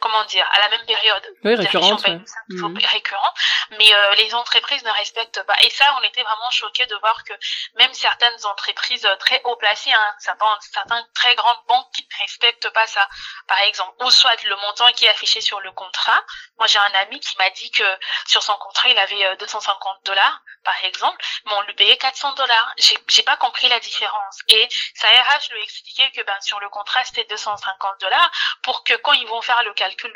comment 0.00 0.24
dire 0.24 0.48
à 0.52 0.60
la 0.60 0.68
même 0.70 0.86
période. 0.86 1.36
Oui 1.44 1.54
récurrente 1.56 2.06
mhm. 2.48 2.78
récurrent. 2.90 3.34
Mais 3.72 3.92
euh, 3.92 4.14
les 4.14 4.34
entreprises 4.34 4.82
ne 4.82 4.90
respectent 4.90 5.42
pas. 5.42 5.56
Et 5.62 5.70
ça 5.70 5.84
on 5.98 6.02
était 6.02 6.22
vraiment 6.22 6.50
choqués 6.50 6.86
de 6.86 6.96
voir 6.96 7.22
que 7.24 7.34
même 7.76 7.92
certaines 7.92 8.46
entreprises 8.46 9.06
très 9.18 9.42
haut 9.44 9.56
placées 9.56 9.92
hein, 9.92 10.14
certains 10.18 10.58
certains 10.72 11.06
très 11.14 11.34
grandes 11.34 11.62
banques 11.68 11.90
qui 11.94 12.02
ne 12.02 12.22
respectent 12.22 12.70
pas 12.70 12.86
ça. 12.86 13.06
Par 13.46 13.60
exemple 13.60 14.02
ou 14.02 14.10
soit 14.10 14.42
le 14.44 14.56
montant 14.56 14.90
qui 14.92 15.04
est 15.04 15.10
affiché 15.10 15.42
sur 15.42 15.60
le 15.60 15.70
contrat. 15.72 16.22
Moi 16.58 16.66
j'ai 16.66 16.78
un 16.78 16.94
ami 17.02 17.20
qui 17.20 17.36
m'a 17.36 17.50
dit 17.50 17.70
que 17.72 17.84
sur 18.26 18.42
son 18.42 18.54
contrat 18.54 18.88
il 18.88 18.98
avait 18.98 19.36
250 19.36 19.98
dollars 20.04 20.40
par 20.64 20.82
exemple. 20.84 21.22
Mais 21.44 21.52
on 21.52 21.62
lui 21.62 21.74
payait 21.74 21.98
400 21.98 22.32
dollars. 22.34 22.72
J'ai 22.78 22.96
j'ai 23.08 23.22
pas 23.22 23.36
compris 23.36 23.68
la 23.68 23.80
différence. 23.80 24.38
Et 24.48 24.66
sa 24.94 25.08
RH 25.08 25.52
lui 25.52 25.62
expliquait 25.62 26.10
que 26.12 26.22
ben 26.22 26.40
sur 26.40 26.53
sur 26.54 26.60
le 26.60 26.68
contrat, 26.68 27.00
c'était 27.04 27.26
250 27.28 28.00
dollars 28.00 28.30
pour 28.62 28.84
que 28.84 28.94
quand 28.94 29.12
ils 29.12 29.26
vont 29.26 29.40
faire 29.40 29.62
le 29.64 29.72
calcul 29.74 30.12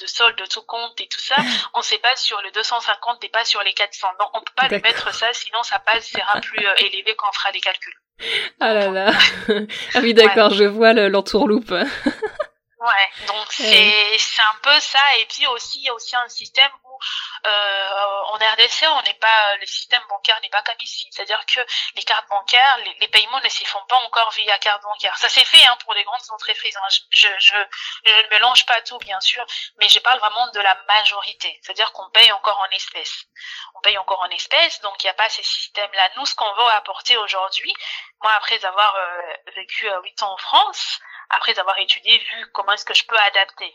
de, 0.00 0.06
solde 0.06 0.36
de 0.36 0.46
tout 0.46 0.62
compte 0.62 1.00
et 1.00 1.08
tout 1.08 1.18
ça, 1.18 1.34
on 1.74 1.82
sait 1.82 1.98
pas 1.98 2.14
sur 2.16 2.40
le 2.42 2.50
250 2.52 3.24
et 3.24 3.28
pas 3.28 3.44
sur 3.44 3.62
les 3.62 3.72
400. 3.72 4.06
Donc 4.20 4.28
on 4.34 4.40
peut 4.40 4.52
pas 4.54 4.68
lui 4.68 4.80
mettre 4.80 5.12
ça, 5.12 5.32
sinon 5.32 5.62
ça 5.62 5.80
passe 5.80 6.06
sera 6.06 6.40
plus 6.40 6.64
euh, 6.64 6.74
élevé 6.78 7.14
quand 7.16 7.26
on 7.28 7.32
fera 7.32 7.50
les 7.50 7.60
calculs. 7.60 7.94
Ah 8.60 8.72
là 8.74 8.88
là. 8.88 9.12
ah 9.94 9.98
oui, 10.00 10.14
d'accord, 10.14 10.50
je 10.50 10.64
vois 10.64 10.92
l'entourloupe. 10.92 11.70
ouais, 11.70 13.08
donc 13.26 13.46
c'est 13.50 14.18
c'est 14.18 14.42
un 14.42 14.58
peu 14.62 14.78
ça. 14.80 15.00
Et 15.20 15.26
puis 15.26 15.46
aussi, 15.48 15.80
il 15.80 15.86
y 15.86 15.88
a 15.88 15.94
aussi 15.94 16.14
un 16.14 16.28
système 16.28 16.70
euh, 16.84 16.88
en 17.44 18.36
RDC, 18.36 18.86
on 18.88 19.02
n'est 19.02 19.14
pas, 19.14 19.56
le 19.56 19.66
système 19.66 20.02
bancaire 20.08 20.38
n'est 20.42 20.50
pas 20.50 20.62
comme 20.62 20.80
ici. 20.80 21.08
C'est-à-dire 21.10 21.44
que 21.46 21.60
les 21.94 22.02
cartes 22.02 22.28
bancaires, 22.28 22.78
les, 23.00 23.08
paiements 23.08 23.40
ne 23.40 23.48
s'y 23.48 23.64
font 23.64 23.82
pas 23.88 23.96
encore 24.06 24.30
via 24.32 24.58
carte 24.58 24.82
bancaire. 24.82 25.16
Ça 25.18 25.28
s'est 25.28 25.44
fait 25.44 25.64
hein, 25.66 25.76
pour 25.84 25.94
les 25.94 26.04
grandes 26.04 26.30
entreprises. 26.30 26.76
Hein. 26.76 26.88
Je, 26.90 27.00
je, 27.10 27.28
je, 27.38 27.56
ne 28.10 28.28
mélange 28.30 28.66
pas 28.66 28.80
tout, 28.82 28.98
bien 28.98 29.20
sûr, 29.20 29.44
mais 29.78 29.88
je 29.88 29.98
parle 29.98 30.18
vraiment 30.18 30.48
de 30.52 30.60
la 30.60 30.74
majorité. 30.86 31.58
C'est-à-dire 31.62 31.92
qu'on 31.92 32.08
paye 32.10 32.30
encore 32.32 32.58
en 32.58 32.70
espèces. 32.74 33.24
On 33.74 33.80
paye 33.80 33.98
encore 33.98 34.20
en 34.20 34.30
espèces, 34.30 34.80
donc 34.80 35.02
il 35.02 35.06
n'y 35.06 35.10
a 35.10 35.14
pas 35.14 35.28
ces 35.28 35.42
systèmes-là. 35.42 36.10
Nous, 36.16 36.26
ce 36.26 36.34
qu'on 36.34 36.52
veut 36.54 36.70
apporter 36.72 37.16
aujourd'hui, 37.16 37.72
moi, 38.22 38.32
après 38.36 38.64
avoir 38.64 38.94
euh, 38.96 39.32
vécu 39.56 39.88
euh, 39.88 40.00
huit 40.02 40.22
ans 40.22 40.32
en 40.32 40.36
France, 40.36 41.00
après 41.30 41.58
avoir 41.58 41.78
étudié, 41.78 42.18
vu 42.18 42.50
comment 42.52 42.72
est-ce 42.72 42.84
que 42.84 42.94
je 42.94 43.04
peux 43.06 43.18
adapter 43.18 43.72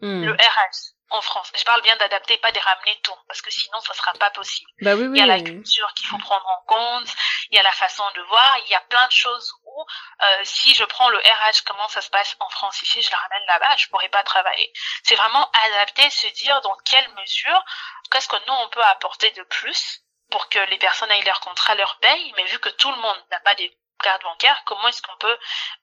hmm. 0.00 0.24
le 0.24 0.32
RH 0.32 0.92
en 1.12 1.22
France. 1.22 1.52
Je 1.56 1.64
parle 1.64 1.82
bien 1.82 1.96
d'adapter, 1.96 2.36
pas 2.38 2.52
de 2.52 2.58
ramener 2.58 2.98
tout, 3.02 3.14
parce 3.28 3.42
que 3.42 3.50
sinon, 3.50 3.80
ça 3.80 3.94
sera 3.94 4.12
pas 4.14 4.30
possible. 4.30 4.70
Bah 4.80 4.94
oui, 4.94 5.06
oui, 5.06 5.18
il 5.18 5.20
y 5.20 5.22
a 5.22 5.26
la 5.26 5.40
culture 5.40 5.92
qu'il 5.94 6.06
faut 6.06 6.18
prendre 6.18 6.46
en 6.46 6.62
compte, 6.66 7.08
il 7.50 7.56
y 7.56 7.58
a 7.58 7.62
la 7.62 7.72
façon 7.72 8.04
de 8.16 8.22
voir, 8.22 8.58
il 8.66 8.70
y 8.70 8.74
a 8.74 8.80
plein 8.80 9.06
de 9.06 9.12
choses 9.12 9.52
où, 9.64 9.86
euh, 10.22 10.40
si 10.44 10.74
je 10.74 10.84
prends 10.84 11.08
le 11.10 11.18
RH, 11.18 11.64
comment 11.66 11.88
ça 11.88 12.00
se 12.00 12.10
passe 12.10 12.36
en 12.40 12.48
France 12.48 12.80
ici, 12.82 13.02
je 13.02 13.10
le 13.10 13.16
ramène 13.16 13.46
là-bas, 13.46 13.76
je 13.76 13.88
pourrais 13.88 14.08
pas 14.08 14.22
travailler. 14.22 14.72
C'est 15.04 15.16
vraiment 15.16 15.50
adapter, 15.66 16.08
se 16.10 16.26
dire 16.28 16.60
dans 16.62 16.76
quelle 16.84 17.08
mesure, 17.14 17.64
qu'est-ce 18.10 18.28
que 18.28 18.36
nous, 18.46 18.54
on 18.54 18.68
peut 18.68 18.84
apporter 18.84 19.30
de 19.32 19.42
plus 19.44 20.00
pour 20.30 20.48
que 20.48 20.58
les 20.58 20.78
personnes 20.78 21.10
aient 21.10 21.22
leur 21.22 21.40
contrat, 21.40 21.74
leur 21.74 21.98
paye, 21.98 22.32
mais 22.36 22.44
vu 22.44 22.58
que 22.58 22.70
tout 22.70 22.90
le 22.90 22.96
monde 22.96 23.24
n'a 23.30 23.40
pas 23.40 23.54
des 23.54 23.70
cartes 24.02 24.22
bancaires, 24.22 24.62
comment 24.66 24.88
est-ce 24.88 25.02
qu'on 25.02 25.16
peut 25.18 25.38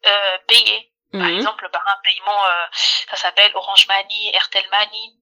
euh, 0.06 0.38
payer? 0.48 0.92
Par 1.12 1.22
mhm. 1.22 1.38
exemple, 1.38 1.70
par 1.72 1.88
un 1.88 1.98
paiement, 2.04 2.46
euh, 2.46 2.66
ça 3.10 3.16
s'appelle 3.16 3.52
Orange 3.56 3.88
Money, 3.88 4.32
Airtel 4.34 4.66
Money, 4.70 5.19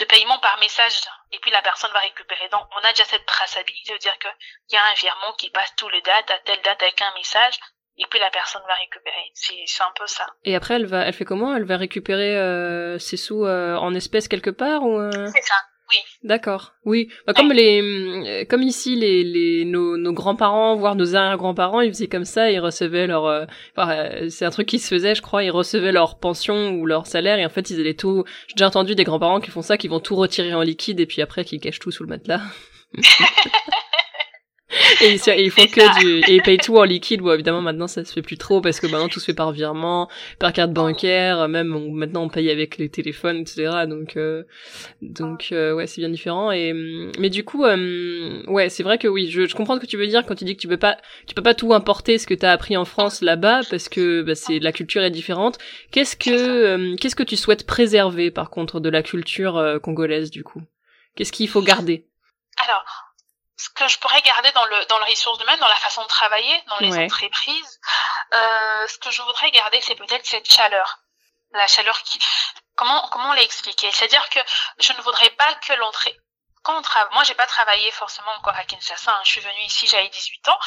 de 0.00 0.04
paiement 0.06 0.38
par 0.38 0.58
message, 0.58 1.02
et 1.32 1.38
puis 1.40 1.50
la 1.50 1.62
personne 1.62 1.90
va 1.92 2.00
récupérer. 2.00 2.48
Donc, 2.50 2.66
on 2.74 2.84
a 2.84 2.90
déjà 2.90 3.04
cette 3.04 3.26
traçabilité, 3.26 3.92
de 3.92 3.98
dire 3.98 4.16
qu'il 4.18 4.72
y 4.72 4.76
a 4.76 4.84
un 4.84 4.94
virement 4.94 5.32
qui 5.38 5.50
passe 5.50 5.74
tous 5.76 5.88
les 5.88 6.00
dates, 6.02 6.30
à 6.30 6.38
telle 6.40 6.60
date 6.62 6.82
avec 6.82 7.00
un 7.02 7.12
message, 7.14 7.60
et 7.98 8.06
puis 8.08 8.18
la 8.18 8.30
personne 8.30 8.62
va 8.66 8.74
récupérer. 8.74 9.30
C'est 9.34 9.82
un 9.82 9.92
peu 9.94 10.06
ça. 10.06 10.26
Et 10.44 10.56
après, 10.56 10.74
elle 10.74 10.86
va, 10.86 11.02
elle 11.04 11.12
fait 11.12 11.26
comment? 11.26 11.54
Elle 11.54 11.66
va 11.66 11.76
récupérer 11.76 12.36
euh, 12.36 12.98
ses 12.98 13.18
sous 13.18 13.44
euh, 13.44 13.76
en 13.76 13.94
espèces 13.94 14.28
quelque 14.28 14.50
part 14.50 14.82
ou 14.82 14.98
C'est 15.12 15.42
ça. 15.42 15.54
D'accord. 16.22 16.74
Oui. 16.84 17.08
Bah, 17.26 17.32
comme 17.34 17.52
les, 17.52 17.82
euh, 17.82 18.44
comme 18.44 18.62
ici, 18.62 18.96
les, 18.96 19.24
les, 19.24 19.64
nos, 19.64 19.96
nos 19.96 20.12
grands-parents, 20.12 20.76
voire 20.76 20.94
nos 20.94 21.14
arrière-grands-parents, 21.14 21.80
ils 21.80 21.90
faisaient 21.90 22.08
comme 22.08 22.24
ça, 22.24 22.50
ils 22.50 22.60
recevaient 22.60 23.06
leur, 23.06 23.26
euh, 23.26 23.44
euh, 23.78 24.28
c'est 24.28 24.44
un 24.44 24.50
truc 24.50 24.68
qui 24.68 24.78
se 24.78 24.88
faisait, 24.88 25.14
je 25.14 25.22
crois, 25.22 25.44
ils 25.44 25.50
recevaient 25.50 25.92
leur 25.92 26.18
pension 26.18 26.72
ou 26.72 26.86
leur 26.86 27.06
salaire 27.06 27.38
et 27.38 27.46
en 27.46 27.50
fait, 27.50 27.70
ils 27.70 27.80
allaient 27.80 27.94
tout, 27.94 28.24
j'ai 28.48 28.54
déjà 28.54 28.66
entendu 28.66 28.94
des 28.94 29.04
grands-parents 29.04 29.40
qui 29.40 29.50
font 29.50 29.62
ça, 29.62 29.76
qui 29.76 29.88
vont 29.88 30.00
tout 30.00 30.16
retirer 30.16 30.54
en 30.54 30.62
liquide 30.62 31.00
et 31.00 31.06
puis 31.06 31.22
après, 31.22 31.44
qui 31.44 31.58
cachent 31.58 31.78
tout 31.78 31.90
sous 31.90 32.02
le 32.02 32.08
matelas. 32.08 32.42
et, 35.00 35.12
ils 35.12 35.50
font 35.50 35.66
que 35.66 36.00
du 36.00 36.18
et 36.30 36.34
ils 36.36 36.42
payent 36.42 36.58
tout 36.58 36.76
en 36.76 36.84
liquide. 36.84 37.20
Bon 37.20 37.32
évidemment 37.32 37.60
maintenant 37.60 37.86
ça 37.86 38.04
se 38.04 38.12
fait 38.12 38.22
plus 38.22 38.36
trop 38.36 38.60
parce 38.60 38.80
que 38.80 38.86
maintenant 38.86 39.08
tout 39.08 39.20
se 39.20 39.26
fait 39.26 39.34
par 39.34 39.52
virement 39.52 40.08
par 40.38 40.52
carte 40.52 40.72
bancaire. 40.72 41.48
Même 41.48 41.68
maintenant 41.92 42.24
on 42.24 42.28
paye 42.28 42.50
avec 42.50 42.78
les 42.78 42.88
téléphones 42.88 43.38
etc 43.38 43.70
donc 43.86 44.16
euh, 44.16 44.44
donc 45.02 45.48
euh, 45.52 45.74
ouais 45.74 45.86
c'est 45.86 46.00
bien 46.00 46.08
différent. 46.08 46.50
Et 46.52 46.72
mais 47.18 47.30
du 47.30 47.44
coup 47.44 47.64
euh, 47.64 48.42
ouais 48.46 48.68
c'est 48.68 48.82
vrai 48.82 48.98
que 48.98 49.08
oui 49.08 49.30
je, 49.30 49.46
je, 49.46 49.54
comprends 49.54 49.76
ce 49.76 49.80
que 49.80 49.86
tu 49.86 49.96
veux 49.96 50.06
dire 50.06 50.24
quand 50.24 50.34
tu 50.34 50.44
dis 50.44 50.56
que 50.56 50.60
tu 50.60 50.68
peux 50.68 50.76
pas 50.76 50.96
tu 51.26 51.34
peux 51.34 51.42
pas 51.42 51.54
tout 51.54 51.74
importer 51.74 52.18
ce 52.18 52.26
que 52.26 52.34
tu 52.34 52.46
as 52.46 52.52
appris 52.52 52.76
en 52.76 52.84
France 52.84 53.22
là-bas 53.22 53.60
parce 53.70 53.88
que 53.88 54.22
bah, 54.22 54.34
c'est 54.34 54.58
la 54.58 54.72
culture 54.72 55.02
est 55.02 55.10
différente. 55.10 55.58
Qu'est-ce 55.90 56.16
que 56.16 56.96
qu'est-ce 56.96 57.16
que 57.16 57.22
tu 57.22 57.36
souhaites 57.36 57.66
préserver 57.66 58.30
par 58.30 58.50
contre 58.50 58.80
de 58.80 58.88
la 58.88 59.02
culture 59.02 59.78
congolaise 59.82 60.30
du 60.30 60.44
coup? 60.44 60.62
Qu'est-ce 61.16 61.32
qu'il 61.32 61.48
faut 61.48 61.62
garder? 61.62 62.06
Alors 62.62 63.09
ce 63.60 63.68
que 63.70 63.86
je 63.88 63.98
pourrais 63.98 64.22
garder 64.22 64.50
dans 64.52 64.64
le 64.64 64.84
dans 64.86 64.98
le 64.98 65.04
ressource 65.04 65.40
humaine, 65.42 65.60
dans 65.60 65.68
la 65.68 65.76
façon 65.76 66.02
de 66.02 66.08
travailler, 66.08 66.62
dans 66.68 66.78
les 66.78 66.96
entreprises, 66.98 67.80
euh, 68.32 68.86
ce 68.88 68.98
que 68.98 69.10
je 69.10 69.20
voudrais 69.20 69.50
garder, 69.50 69.80
c'est 69.82 69.96
peut-être 69.96 70.26
cette 70.26 70.50
chaleur, 70.50 70.98
la 71.52 71.66
chaleur 71.66 72.02
qui 72.02 72.18
comment 72.74 73.06
comment 73.10 73.34
l'expliquer? 73.34 73.90
C'est-à-dire 73.92 74.26
que 74.30 74.40
je 74.78 74.94
ne 74.94 75.02
voudrais 75.02 75.30
pas 75.30 75.54
que 75.56 75.74
l'entrée 75.74 76.18
quand 76.62 76.78
on 76.78 76.82
travaille, 76.82 77.14
moi 77.14 77.24
j'ai 77.24 77.34
pas 77.34 77.46
travaillé 77.46 77.90
forcément 77.92 78.30
encore 78.38 78.54
à 78.54 78.64
Kinshasa, 78.64 79.10
hein. 79.10 79.20
je 79.24 79.30
suis 79.30 79.40
venue 79.40 79.64
ici 79.64 79.86
j'avais 79.86 80.08
18 80.08 80.48
ans, 80.48 80.58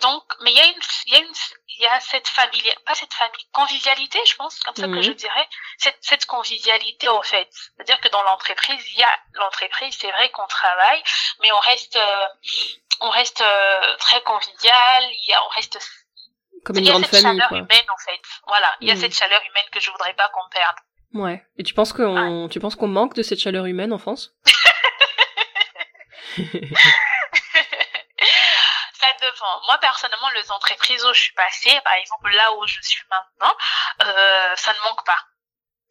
donc 0.00 0.22
mais 0.42 0.50
il 0.50 0.56
y 0.56 0.60
a 0.60 0.66
une 0.66 0.80
il 1.06 1.12
y 1.12 1.16
a 1.16 1.18
une 1.20 1.34
il 1.68 1.82
y 1.82 1.86
a 1.86 2.00
cette 2.00 2.26
famille 2.28 2.74
pas 2.84 2.94
cette 2.94 3.14
famille 3.14 3.46
convivialité 3.52 4.18
je 4.26 4.34
pense 4.36 4.58
comme 4.60 4.74
ça 4.74 4.86
que 4.86 5.02
je 5.02 5.12
dirais 5.12 5.48
cette 5.78 5.98
cette 6.00 6.26
convivialité 6.26 7.08
au 7.08 7.22
fait, 7.22 7.48
c'est-à-dire 7.52 8.00
que 8.00 8.08
dans 8.08 8.22
l'entreprise 8.22 8.84
il 8.92 8.98
y 8.98 9.02
a 9.04 9.20
l'entreprise 9.34 9.96
c'est 9.98 10.10
vrai 10.10 10.30
qu'on 10.30 10.46
travaille 10.46 11.02
mais 11.40 11.52
on 11.52 11.60
reste 11.60 11.96
euh, 11.96 12.26
on 13.00 13.10
reste 13.10 13.40
euh, 13.40 13.96
très 13.98 14.22
convivial, 14.22 15.04
il 15.04 15.28
y 15.28 15.34
a 15.34 15.44
on 15.44 15.48
reste 15.48 15.78
comme 16.64 16.76
une 16.78 16.84
il 16.84 16.88
y 16.88 16.90
a 16.90 17.04
cette 17.04 17.22
chaleur 17.22 17.52
humaine 17.52 17.86
en 17.94 17.98
fait, 18.04 18.20
voilà 18.46 18.74
il 18.80 18.88
y 18.88 18.90
a 18.90 18.94
mm. 18.94 19.00
cette 19.00 19.14
chaleur 19.14 19.40
humaine 19.40 19.70
que 19.70 19.80
je 19.80 19.90
voudrais 19.90 20.14
pas 20.14 20.28
qu'on 20.30 20.48
perde. 20.50 20.76
Ouais. 21.14 21.42
Et 21.56 21.62
tu 21.62 21.72
penses 21.72 21.92
qu'on 21.92 22.48
tu 22.50 22.60
penses 22.60 22.76
qu'on 22.76 22.88
manque 22.88 23.14
de 23.14 23.22
cette 23.22 23.38
chaleur 23.38 23.66
humaine 23.66 23.92
en 23.92 23.98
France? 23.98 24.34
ça 28.94 29.12
dépend. 29.20 29.60
Moi, 29.66 29.78
personnellement, 29.78 30.30
les 30.30 30.50
entreprises 30.52 31.04
où 31.04 31.12
je 31.12 31.20
suis 31.20 31.34
passée, 31.34 31.80
par 31.82 31.94
exemple 31.94 32.30
là 32.30 32.52
où 32.52 32.66
je 32.66 32.80
suis 32.82 33.04
maintenant, 33.10 33.56
euh, 34.02 34.56
ça 34.56 34.72
ne 34.72 34.78
manque 34.80 35.04
pas. 35.04 35.22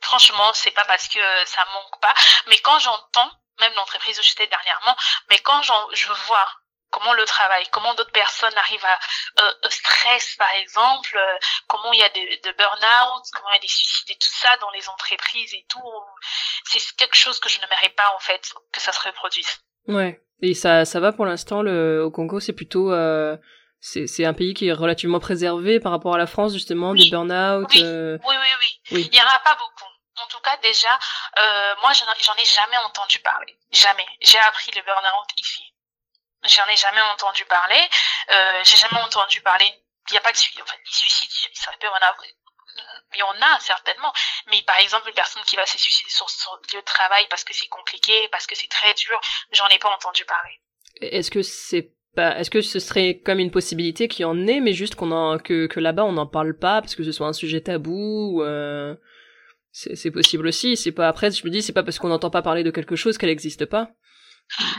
Franchement, 0.02 0.54
c'est 0.54 0.72
pas 0.72 0.86
parce 0.86 1.08
que 1.08 1.20
ça 1.46 1.66
manque 1.74 2.02
pas, 2.02 2.14
mais 2.48 2.58
quand 2.60 2.80
j'entends, 2.80 3.32
même 3.60 3.74
l'entreprise 3.74 4.20
où 4.20 4.24
j'étais 4.24 4.48
dernièrement, 4.48 4.96
mais 5.30 5.40
quand 5.40 5.62
je 5.64 6.12
vois 6.28 6.48
comment 6.92 7.14
le 7.14 7.26
travail, 7.26 7.68
comment 7.72 7.94
d'autres 7.96 8.12
personnes 8.12 8.58
arrivent 8.58 8.86
à 8.86 9.00
euh, 9.42 9.70
stress 9.70 10.36
par 10.36 10.52
exemple, 10.52 11.18
euh, 11.18 11.38
comment 11.68 11.92
il 11.92 12.00
y 12.00 12.04
a 12.04 12.10
de, 12.10 12.48
de 12.48 12.58
burn-out, 12.58 13.24
comment 13.34 13.50
il 13.50 13.56
y 13.56 13.58
a 13.58 13.60
des 13.60 13.68
suicides 13.68 14.12
et 14.12 14.18
tout 14.18 14.32
ça 14.32 14.56
dans 14.58 14.70
les 14.72 14.88
entreprises 14.88 15.54
et 15.54 15.66
tout, 15.68 15.84
c'est 16.66 16.96
quelque 16.96 17.16
chose 17.16 17.40
que 17.40 17.50
je 17.50 17.60
n'aimerais 17.60 17.90
pas 17.90 18.14
en 18.16 18.20
fait 18.20 18.54
que 18.72 18.80
ça 18.80 18.94
se 18.94 19.02
reproduise. 19.02 19.60
Ouais. 19.88 20.22
Et 20.42 20.54
ça, 20.54 20.86
ça 20.86 21.00
va 21.00 21.12
pour 21.12 21.26
l'instant. 21.26 21.62
Le 21.62 22.04
au 22.04 22.12
Congo, 22.12 22.40
c'est 22.40 22.54
plutôt 22.54 22.92
euh, 22.92 23.38
c'est 23.80 24.08
c'est 24.08 24.26
un 24.26 24.34
pays 24.34 24.54
qui 24.54 24.68
est 24.68 24.74
relativement 24.74 25.20
préservé 25.20 25.80
par 25.80 25.92
rapport 25.92 26.14
à 26.16 26.18
la 26.18 26.28
France 26.28 26.54
justement 26.54 26.92
Oui. 26.92 27.04
des 27.06 27.10
burn-out. 27.10 27.68
Oui. 27.74 27.82
euh, 27.84 28.18
Oui, 28.28 28.36
oui, 28.40 28.48
oui. 28.60 28.80
Oui. 28.92 29.10
Il 29.12 29.18
y 29.18 29.22
en 29.22 29.28
a 29.28 29.40
pas 29.40 29.56
beaucoup. 29.56 29.90
En 30.24 30.28
tout 30.28 30.40
cas, 30.44 30.56
déjà, 30.64 30.88
euh, 31.40 31.76
moi, 31.82 31.92
j'en 31.94 32.06
j'en 32.22 32.36
ai 32.42 32.46
jamais 32.46 32.78
entendu 32.86 33.20
parler. 33.20 33.58
Jamais. 33.72 34.06
J'ai 34.22 34.40
appris 34.40 34.72
le 34.76 34.82
burn-out 34.82 35.30
ici. 35.38 35.62
J'en 36.46 36.66
ai 36.72 36.76
jamais 36.78 37.02
entendu 37.14 37.44
parler. 37.46 37.82
Euh, 38.32 38.62
j'ai 38.64 38.78
jamais 38.78 39.02
entendu 39.02 39.42
parler. 39.42 39.66
Il 40.10 40.14
n'y 40.14 40.18
a 40.18 40.22
pas 40.22 40.32
de 40.32 40.38
suicide. 40.38 40.62
Enfin, 40.64 40.76
les 40.78 40.92
suicides, 40.92 41.30
il 41.52 41.58
ça 41.58 41.72
peut 41.80 41.88
en 41.88 41.96
avoir. 41.96 42.22
Il 43.14 43.20
y 43.20 43.24
en 43.24 43.42
a 43.42 43.60
certainement, 43.60 44.14
mais 44.48 44.62
par 44.64 44.78
exemple 44.80 45.08
une 45.08 45.16
personne 45.16 45.44
qui 45.44 45.56
va 45.56 45.66
se 45.66 45.78
suicider 45.78 46.10
sur 46.10 46.30
son 46.30 46.52
lieu 46.74 46.80
de 46.80 46.86
travail 46.86 47.26
parce 47.30 47.44
que 47.44 47.54
c'est 47.54 47.68
compliqué, 47.68 48.28
parce 48.32 48.48
que 48.48 48.56
c'est 48.56 48.70
très 48.70 48.94
dur, 48.94 49.20
j'en 49.52 49.68
ai 49.68 49.80
pas 49.80 49.94
entendu 49.94 50.26
parler. 50.26 50.60
Est-ce 51.02 51.32
que 51.32 51.42
c'est 51.42 51.92
pas, 52.16 52.38
est-ce 52.40 52.50
que 52.50 52.62
ce 52.62 52.80
serait 52.80 53.20
comme 53.20 53.40
une 53.40 53.52
possibilité 53.52 54.08
qu'il 54.08 54.24
y 54.24 54.26
en 54.26 54.48
ait, 54.48 54.62
mais 54.62 54.74
juste 54.74 54.96
qu'on 54.96 55.12
en, 55.12 55.38
que, 55.38 55.68
que 55.68 55.80
là-bas 55.80 56.04
on 56.04 56.14
n'en 56.14 56.28
parle 56.28 56.58
pas 56.58 56.82
parce 56.82 56.96
que 56.96 57.04
ce 57.04 57.12
soit 57.12 57.28
un 57.28 57.34
sujet 57.34 57.62
tabou, 57.62 58.38
ou, 58.38 58.44
euh, 58.44 58.96
c'est, 59.72 59.96
c'est 59.96 60.12
possible 60.12 60.48
aussi. 60.48 60.78
C'est 60.78 60.94
pas 60.94 61.08
après, 61.08 61.32
je 61.32 61.46
me 61.46 61.52
dis, 61.52 61.62
c'est 61.62 61.74
pas 61.74 61.84
parce 61.84 62.00
qu'on 62.00 62.08
n'entend 62.08 62.30
pas 62.30 62.42
parler 62.42 62.64
de 62.64 62.72
quelque 62.72 62.96
chose 62.96 63.18
qu'elle 63.18 63.30
n'existe 63.30 63.66
pas. 63.66 63.90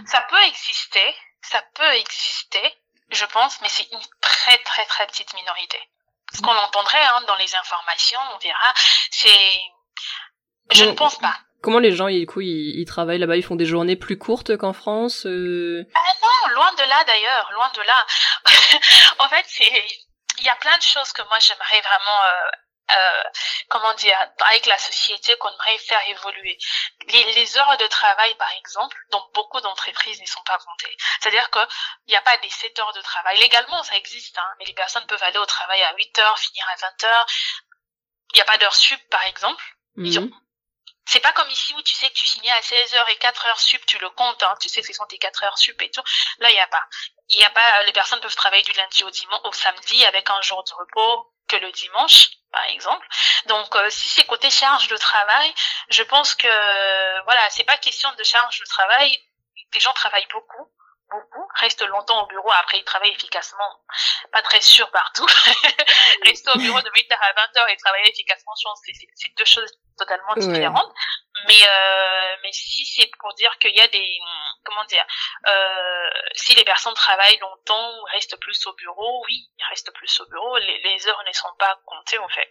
Ça 0.06 0.24
peut 0.30 0.42
exister, 0.48 1.14
ça 1.42 1.62
peut 1.74 1.94
exister, 1.94 2.74
je 3.10 3.24
pense, 3.26 3.60
mais 3.60 3.68
c'est 3.68 3.90
une 3.92 4.00
très 4.20 4.56
très 4.58 4.84
très 4.86 5.06
petite 5.06 5.34
minorité. 5.34 5.78
Ce 6.32 6.40
qu'on 6.42 6.56
entendrait 6.56 7.02
hein, 7.02 7.22
dans 7.26 7.36
les 7.36 7.54
informations, 7.54 8.20
on 8.34 8.38
verra, 8.38 8.74
c'est... 9.10 9.60
Je 10.72 10.84
ne 10.84 10.92
pense 10.92 11.18
pas. 11.18 11.36
Comment 11.62 11.78
les 11.78 11.92
gens, 11.92 12.08
du 12.08 12.26
coup, 12.26 12.40
ils, 12.40 12.80
ils 12.80 12.84
travaillent 12.84 13.18
là-bas 13.18 13.36
Ils 13.36 13.44
font 13.44 13.56
des 13.56 13.64
journées 13.64 13.96
plus 13.96 14.18
courtes 14.18 14.56
qu'en 14.56 14.72
France 14.72 15.26
euh... 15.26 15.84
Ah 15.94 16.12
non, 16.22 16.54
loin 16.54 16.72
de 16.74 16.82
là 16.82 17.04
d'ailleurs, 17.04 17.50
loin 17.54 17.70
de 17.74 17.82
là. 17.82 18.06
en 19.24 19.28
fait, 19.28 19.44
c'est... 19.48 19.86
Il 20.38 20.44
y 20.44 20.48
a 20.48 20.56
plein 20.56 20.76
de 20.76 20.82
choses 20.82 21.12
que 21.12 21.22
moi 21.28 21.38
j'aimerais 21.38 21.80
vraiment... 21.80 22.20
Euh, 22.28 22.50
euh, 22.94 23.22
comment 23.68 23.92
dire, 23.94 24.16
avec 24.46 24.66
la 24.66 24.78
société 24.78 25.36
qu'on 25.38 25.50
aimerait 25.50 25.78
faire 25.78 26.08
évoluer. 26.08 26.56
Les, 27.08 27.32
les 27.32 27.58
heures 27.58 27.76
de 27.78 27.86
travail, 27.86 28.34
par 28.36 28.50
exemple, 28.52 28.96
dans 29.10 29.28
beaucoup 29.34 29.60
d'entreprises 29.60 30.20
ne 30.20 30.26
sont 30.26 30.42
pas 30.42 30.58
comptées. 30.58 30.96
C'est-à-dire 31.20 31.50
que 31.50 31.58
il 32.06 32.10
n'y 32.10 32.16
a 32.16 32.22
pas 32.22 32.36
des 32.38 32.50
7 32.50 32.78
heures 32.78 32.92
de 32.92 33.00
travail. 33.00 33.38
Légalement, 33.38 33.82
ça 33.82 33.96
existe, 33.96 34.38
hein, 34.38 34.48
mais 34.58 34.66
les 34.66 34.74
personnes 34.74 35.06
peuvent 35.06 35.22
aller 35.22 35.38
au 35.38 35.46
travail 35.46 35.82
à 35.82 35.94
8 35.96 36.18
heures, 36.20 36.38
finir 36.38 36.66
à 36.68 36.76
20 36.76 37.04
heures. 37.04 37.26
Il 38.32 38.36
n'y 38.36 38.42
a 38.42 38.44
pas 38.44 38.58
d'heures 38.58 38.74
sup, 38.74 39.00
par 39.10 39.22
exemple. 39.26 39.64
Mhm. 39.96 40.30
C'est 41.08 41.20
pas 41.20 41.32
comme 41.32 41.48
ici 41.50 41.72
où 41.74 41.82
tu 41.82 41.94
sais 41.94 42.08
que 42.08 42.14
tu 42.14 42.26
signais 42.26 42.50
à 42.50 42.62
16 42.62 42.94
heures 42.94 43.08
et 43.08 43.16
4 43.16 43.46
heures 43.46 43.60
sup, 43.60 43.84
tu 43.86 43.98
le 43.98 44.10
comptes, 44.10 44.42
hein, 44.42 44.54
tu 44.60 44.68
sais 44.68 44.80
que 44.80 44.86
ce 44.86 44.92
sont 44.92 45.06
tes 45.06 45.18
4 45.18 45.44
heures 45.44 45.58
sup 45.58 45.80
et 45.80 45.90
tout. 45.90 46.02
Là, 46.38 46.50
il 46.50 46.54
n'y 46.54 46.60
a 46.60 46.66
pas. 46.66 46.84
Il 47.28 47.38
y 47.38 47.44
a 47.44 47.50
pas, 47.50 47.82
les 47.84 47.92
personnes 47.92 48.20
peuvent 48.20 48.34
travailler 48.34 48.62
du 48.62 48.72
lundi 48.72 49.04
au 49.04 49.10
dimanche, 49.10 49.40
au 49.44 49.52
samedi 49.52 50.04
avec 50.04 50.28
un 50.30 50.40
jour 50.42 50.62
de 50.64 50.74
repos 50.74 51.32
que 51.48 51.56
le 51.56 51.70
dimanche, 51.72 52.30
par 52.52 52.64
exemple. 52.64 53.06
Donc, 53.46 53.74
euh, 53.76 53.88
si 53.90 54.08
c'est 54.08 54.24
côté 54.24 54.50
charge 54.50 54.88
de 54.88 54.96
travail, 54.96 55.52
je 55.90 56.02
pense 56.02 56.34
que, 56.34 56.46
euh, 56.48 57.22
voilà, 57.24 57.40
c'est 57.50 57.64
pas 57.64 57.76
question 57.76 58.10
de 58.18 58.22
charge 58.24 58.58
de 58.60 58.64
travail. 58.66 59.18
Les 59.74 59.80
gens 59.80 59.92
travaillent 59.92 60.28
beaucoup, 60.32 60.70
beaucoup, 61.10 61.48
restent 61.60 61.86
longtemps 61.86 62.22
au 62.22 62.26
bureau, 62.26 62.50
après 62.52 62.78
ils 62.78 62.84
travaillent 62.84 63.12
efficacement. 63.12 63.68
Pas 64.32 64.42
très 64.42 64.60
sûr 64.60 64.90
partout. 64.90 65.26
Rester 66.24 66.50
au 66.54 66.58
bureau 66.58 66.80
de 66.80 66.90
8h 66.90 67.14
à 67.20 67.32
20h 67.32 67.68
et 67.72 67.76
travailler 67.76 68.10
efficacement, 68.10 68.52
je 68.60 68.64
pense 68.64 68.80
que 68.86 68.92
c'est- 68.94 69.34
deux 69.36 69.44
choses 69.44 69.70
totalement 69.98 70.34
Ouais. 70.48 70.58
Mais 71.46 71.62
euh, 71.62 72.36
mais 72.42 72.52
si 72.52 72.84
c'est 72.84 73.10
pour 73.18 73.32
dire 73.34 73.56
qu'il 73.58 73.74
y 73.74 73.80
a 73.80 73.88
des 73.88 74.18
comment 74.64 74.84
dire 74.84 75.04
euh, 75.46 76.08
si 76.34 76.54
les 76.54 76.64
personnes 76.64 76.94
travaillent 76.94 77.38
longtemps 77.38 77.98
ou 77.98 78.04
restent 78.12 78.38
plus 78.40 78.66
au 78.66 78.74
bureau, 78.74 79.24
oui, 79.26 79.48
ils 79.58 79.64
restent 79.70 79.92
plus 79.92 80.20
au 80.20 80.26
bureau. 80.28 80.58
Les, 80.58 80.80
les 80.84 81.08
heures 81.08 81.22
ne 81.26 81.32
sont 81.32 81.54
pas 81.58 81.78
comptées 81.84 82.18
en 82.18 82.28
fait. 82.28 82.50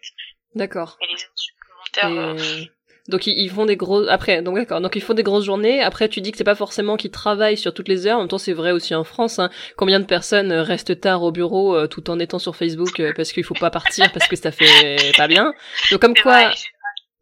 D'accord. 0.54 0.98
Et 1.02 1.08
les 1.08 1.24
heures 1.24 1.36
supplémentaires. 1.36 2.24
euh, 2.24 2.62
Et... 2.62 2.72
Donc 3.08 3.28
ils, 3.28 3.50
font 3.52 3.68
des 3.68 3.78
gros 3.78 4.08
après 4.08 4.42
donc 4.42 4.56
d'accord 4.56 4.82
donc 4.82 4.96
ils 4.96 5.02
font 5.02 5.14
des 5.14 5.22
grosses 5.22 5.46
journées 5.46 5.84
après 5.84 6.10
tu 6.10 6.22
dis 6.22 6.32
que 6.32 6.40
c'est 6.40 6.44
pas 6.44 6.56
forcément 6.56 6.98
qu'ils 6.98 7.12
travaillent 7.12 7.58
sur 7.58 7.72
toutes 7.72 7.88
les 7.88 8.08
heures 8.08 8.18
en 8.18 8.22
même 8.22 8.28
temps 8.28 8.40
c'est 8.40 8.54
vrai 8.54 8.72
aussi 8.72 8.96
en 8.96 9.04
France 9.04 9.38
hein. 9.38 9.52
combien 9.78 10.00
de 10.00 10.06
personnes 10.06 10.52
euh, 10.52 10.64
restent 10.64 11.00
tard 11.02 11.22
au 11.22 11.32
bureau 11.32 11.76
euh, 11.76 11.86
tout 11.86 12.10
en 12.10 12.18
étant 12.18 12.40
sur 12.40 12.56
Facebook 12.56 13.00
euh, 13.00 13.14
parce 13.16 13.32
qu'il 13.32 13.44
faut 13.44 13.54
pas 13.54 13.70
partir 13.70 14.12
parce 14.12 14.28
que 14.28 14.36
ça 14.36 14.52
fait 14.52 15.12
pas 15.18 15.28
bien? 15.28 15.54
Donc 15.92 16.02
comme 16.02 16.16
quoi 16.16 16.48
vrai, 16.48 16.56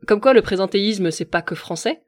comme 0.07 0.19
quoi 0.21 0.33
le 0.33 0.41
présentéisme 0.41 1.11
c'est 1.11 1.25
pas 1.25 1.41
que 1.41 1.55
français. 1.55 2.01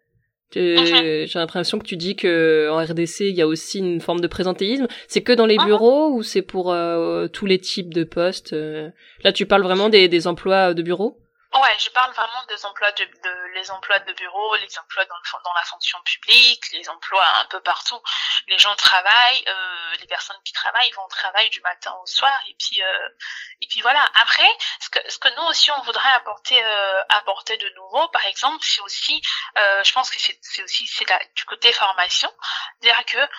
Tu- 0.52 0.60
Mhm. 0.78 1.26
j'ai 1.26 1.40
l'impression 1.40 1.80
que 1.80 1.86
tu 1.86 1.98
dis 1.98 2.16
que 2.16 2.70
en 2.72 2.78
RDC 2.78 3.22
il 3.30 3.36
y 3.36 3.42
a 3.42 3.48
aussi 3.48 3.80
une 3.80 4.00
forme 4.00 4.20
de 4.22 4.28
présentéisme. 4.28 4.88
C'est 5.08 5.22
que 5.22 5.34
dans 5.34 5.48
les 5.48 5.58
bureaux 5.58 6.12
ou 6.14 6.22
c'est 6.22 6.44
pour 6.44 6.72
euh, 6.72 7.28
tous 7.28 7.48
les 7.48 7.58
types 7.58 7.94
de 7.94 8.04
postes 8.04 8.54
euh? 8.54 8.90
Là 9.24 9.32
tu 9.34 9.46
parles 9.48 9.64
vraiment 9.64 9.90
des, 9.90 10.08
des 10.08 10.28
emplois 10.28 10.74
de 10.76 10.82
bureau 10.84 11.18
Ouais, 11.56 11.80
je 11.80 11.90
parle 11.92 12.12
vraiment 12.12 12.44
des 12.50 12.66
emplois 12.66 12.92
de, 12.92 13.06
de 13.06 13.46
les 13.54 13.72
emplois 13.72 14.00
de 14.00 14.12
bureau, 14.12 14.56
les 14.58 14.78
emplois 14.78 15.06
dans, 15.06 15.16
le 15.16 15.44
dans 15.44 15.54
la 15.54 15.64
fonction 15.64 15.98
publique, 16.04 16.70
les 16.74 16.90
emplois 16.90 17.26
un 17.38 17.46
peu 17.46 17.62
partout. 17.62 18.02
Les 18.48 18.58
gens 18.58 18.76
travaillent, 18.76 19.44
euh, 19.48 19.96
les 20.02 20.08
personnes 20.08 20.40
qui 20.44 20.52
travaillent 20.52 20.92
vont 20.92 21.06
au 21.06 21.08
travail 21.08 21.50
du 21.52 21.62
matin 21.62 21.96
au 22.02 22.06
soir 22.08 22.38
et 22.50 22.56
puis 22.60 22.84
euh, 22.84 23.10
et 23.62 23.68
puis 23.68 23.80
voilà. 23.80 24.06
Après, 24.22 24.50
ce 24.82 24.90
que 24.90 25.00
ce 25.10 25.18
que 25.18 25.30
nous 25.30 25.44
aussi 25.44 25.72
on 25.72 25.82
voudrait 25.84 26.12
apporter 26.12 26.62
euh, 26.62 27.02
apporter 27.10 27.56
de 27.56 27.70
nouveau, 27.70 28.06
par 28.10 28.26
exemple, 28.26 28.62
c'est 28.62 28.82
aussi, 28.82 29.22
euh, 29.58 29.84
je 29.84 29.94
pense 29.94 30.10
que 30.10 30.20
c'est 30.20 30.64
aussi 30.64 30.86
c'est 30.88 31.06
du 31.36 31.46
côté 31.46 31.72
formation, 31.72 32.32
c'est-à-dire 32.82 33.06
que 33.06 33.30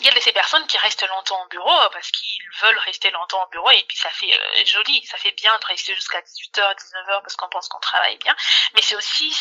il 0.00 0.06
y 0.06 0.08
a 0.08 0.12
de 0.14 0.20
ces 0.20 0.32
personnes 0.32 0.66
qui 0.66 0.78
restent 0.78 1.06
longtemps 1.08 1.42
au 1.44 1.48
bureau 1.48 1.80
euh, 1.80 1.88
parce 1.92 2.10
qu'ils 2.10 2.42
veulent 2.62 2.78
rester 2.78 3.10
longtemps 3.10 3.42
au 3.44 3.48
bureau 3.48 3.70
et 3.70 3.82
puis 3.88 3.96
ça 3.96 4.10
fait 4.10 4.32
euh, 4.32 4.64
joli, 4.64 5.04
ça 5.06 5.16
fait 5.18 5.32
bien 5.32 5.56
de 5.58 5.64
rester 5.66 5.94
jusqu'à 5.94 6.20
18h, 6.20 6.74
19h 6.74 7.22
parce 7.22 7.36
qu'on 7.36 7.48
pense 7.48 7.68
qu'on 7.68 7.80
travaille 7.80 8.16
bien, 8.18 8.34
mais 8.74 8.82
c'est 8.82 8.96
aussi 8.96 9.36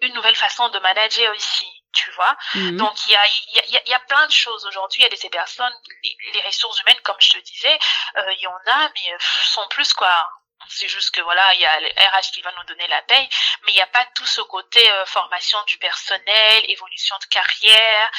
une 0.00 0.12
nouvelle 0.14 0.36
façon 0.36 0.68
de 0.68 0.78
manager 0.80 1.34
aussi, 1.34 1.66
tu 1.92 2.10
vois. 2.12 2.36
Mhm. 2.54 2.76
Donc 2.76 3.06
il 3.06 3.12
y 3.12 3.16
a, 3.16 3.26
il 3.26 3.56
y, 3.56 3.60
a, 3.60 3.66
y 3.66 3.76
a- 3.78 3.88
y 3.88 3.94
a 3.94 4.00
plein 4.00 4.26
de 4.26 4.32
choses 4.32 4.66
aujourd'hui, 4.66 5.00
il 5.02 5.04
y 5.04 5.06
a 5.06 5.10
de 5.10 5.16
ces 5.16 5.30
personnes, 5.30 5.74
les, 6.02 6.16
les 6.34 6.40
ressources 6.42 6.80
humaines 6.82 7.00
comme 7.02 7.16
je 7.20 7.30
te 7.32 7.38
disais, 7.38 7.78
euh, 8.16 8.32
il 8.32 8.40
y 8.40 8.46
en 8.46 8.56
a 8.66 8.88
mais 8.94 9.12
euh, 9.14 9.18
sont 9.44 9.66
plus 9.68 9.92
quoi. 9.94 10.28
C'est 10.68 10.88
juste 10.88 11.14
que 11.14 11.20
voilà, 11.22 11.42
il 11.54 11.60
y 11.60 11.64
a 11.64 11.80
le 11.80 11.86
RH 11.86 12.32
qui 12.32 12.42
va 12.42 12.50
nous 12.58 12.64
donner 12.66 12.86
la 12.88 13.00
paye, 13.02 13.28
mais 13.64 13.72
il 13.72 13.74
n'y 13.74 13.80
a 13.80 13.86
pas 13.86 14.06
tout 14.14 14.26
ce 14.26 14.40
côté 14.42 14.80
euh, 14.90 15.04
formation 15.06 15.58
du 15.66 15.78
personnel, 15.78 16.62
évolution 16.68 17.16
de 17.20 17.26
carrière, 17.26 18.10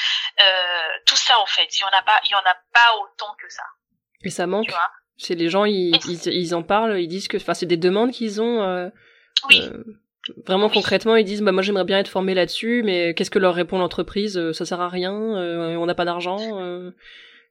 euh, 0.42 0.98
tout 1.06 1.16
ça 1.16 1.40
en 1.40 1.46
fait. 1.46 1.68
Il 1.80 1.82
y 1.82 1.86
en 1.86 1.98
a 1.98 2.02
pas, 2.04 2.20
il 2.26 2.32
y 2.32 2.36
en 2.36 2.40
a 2.40 2.56
pas 2.74 2.96
autant 3.04 3.34
que 3.42 3.50
ça. 3.50 3.64
Et 4.24 4.30
ça 4.30 4.48
manque. 4.48 4.66
Tu 4.66 4.72
vois? 4.72 4.90
C'est 5.18 5.36
les 5.36 5.50
gens, 5.50 5.66
ils, 5.66 5.96
ils, 6.08 6.28
ils 6.28 6.56
en 6.56 6.64
parlent, 6.64 7.00
ils 7.00 7.08
disent 7.08 7.28
que, 7.28 7.38
enfin, 7.38 7.54
c'est 7.54 7.66
des 7.66 7.78
demandes 7.78 8.12
qu'ils 8.12 8.42
ont. 8.42 8.62
euh, 8.64 8.90
Oui. 9.50 9.62
euh, 9.62 9.84
vraiment 10.46 10.68
Oui. 10.68 10.74
concrètement, 10.74 11.16
ils 11.16 11.24
disent, 11.24 11.42
bah 11.42 11.52
moi 11.52 11.62
j'aimerais 11.62 11.84
bien 11.86 12.00
être 12.00 12.08
formé 12.10 12.34
là-dessus, 12.34 12.82
mais 12.84 13.14
qu'est-ce 13.14 13.30
que 13.32 13.40
leur 13.40 13.54
répond 13.56 13.78
l'entreprise? 13.78 14.38
Euh, 14.38 14.54
Ça 14.54 14.66
sert 14.66 14.82
à 14.82 14.90
rien, 14.90 15.14
euh, 15.14 15.76
on 15.78 15.86
n'a 15.86 15.96
pas 15.96 16.06
d'argent. 16.06 16.40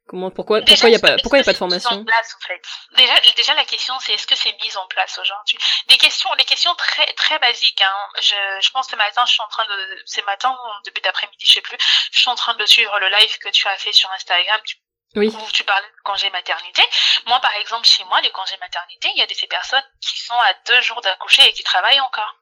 Comment, 0.07 0.31
pourquoi, 0.31 0.61
Déjà, 0.61 0.75
pourquoi 0.75 0.88
il 0.88 0.93
y 0.93 0.97
a 0.97 0.99
pas, 0.99 1.17
pourquoi 1.23 1.38
y 1.38 1.40
a 1.40 1.45
pas 1.45 1.53
de 1.53 1.59
formation 1.59 1.90
mis 1.90 2.03
en 2.03 2.05
place, 2.05 2.35
en 2.35 2.47
fait? 2.47 2.62
Déjà, 2.97 3.14
déjà, 3.37 3.55
la 3.55 3.64
question, 3.64 3.99
c'est 4.01 4.12
est-ce 4.12 4.27
que 4.27 4.37
c'est 4.37 4.55
mis 4.62 4.77
en 4.77 4.87
place 4.87 5.19
aujourd'hui? 5.19 5.59
Des 5.88 5.97
questions, 5.99 6.29
des 6.37 6.45
questions 6.45 6.75
très, 6.75 7.07
très 7.14 7.38
basiques. 7.38 7.81
Hein. 7.81 8.09
Je, 8.21 8.35
je 8.61 8.71
pense 8.71 8.88
ce 8.88 8.97
matin, 8.97 9.25
je 9.27 9.33
suis 9.33 9.43
en 9.43 9.49
train 9.49 9.64
de, 9.64 10.03
ce 10.07 10.21
matin, 10.23 10.51
ou 10.51 10.83
début 10.85 11.01
d'après-midi, 11.01 11.47
je 11.47 11.53
sais 11.53 11.61
plus, 11.61 11.79
je 12.12 12.19
suis 12.19 12.29
en 12.29 12.35
train 12.35 12.55
de 12.55 12.67
suivre 12.67 12.99
le 12.99 13.09
live 13.09 13.38
que 13.38 13.49
tu 13.51 13.67
as 13.69 13.77
fait 13.77 13.93
sur 13.93 14.11
Instagram. 14.12 14.61
Tu, 14.64 14.77
Oui. 15.17 15.29
Où 15.29 15.51
tu 15.53 15.64
parlais 15.64 15.87
de 15.87 16.03
congé 16.05 16.29
maternité. 16.31 16.83
Moi, 17.27 17.40
par 17.40 17.55
exemple, 17.57 17.87
chez 17.87 18.05
moi, 18.05 18.21
les 18.21 18.31
congés 18.31 18.57
maternité, 18.61 19.09
il 19.14 19.19
y 19.19 19.23
a 19.23 19.27
de 19.27 19.35
ces 19.35 19.47
personnes 19.47 19.85
qui 20.01 20.19
sont 20.21 20.35
à 20.35 20.55
deux 20.67 20.81
jours 20.81 21.01
d'accoucher 21.01 21.47
et 21.49 21.53
qui 21.53 21.62
travaillent 21.62 22.01
encore. 22.01 22.35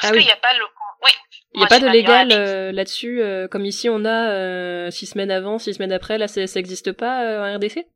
Parce 0.00 0.04
Ah 0.04 0.08
qu'il 0.10 0.18
oui. 0.18 0.24
n'y 0.24 0.30
a 0.32 0.36
pas 0.36 0.52
le, 0.54 0.64
oui. 1.02 1.10
Il 1.54 1.58
n'y 1.60 1.64
a 1.64 1.68
pas 1.68 1.78
de 1.80 1.88
légal 1.88 2.32
euh, 2.32 2.72
là-dessus, 2.72 3.20
euh, 3.22 3.46
comme 3.48 3.64
ici 3.64 3.88
on 3.88 4.04
a 4.04 4.30
euh, 4.30 4.90
six 4.90 5.06
semaines 5.06 5.30
avant, 5.30 5.58
six 5.58 5.74
semaines 5.74 5.92
après, 5.92 6.18
là 6.18 6.26
ça 6.28 6.40
existe 6.40 6.92
pas 6.92 7.22
euh, 7.22 7.42
en 7.52 7.56
RDC 7.56 7.86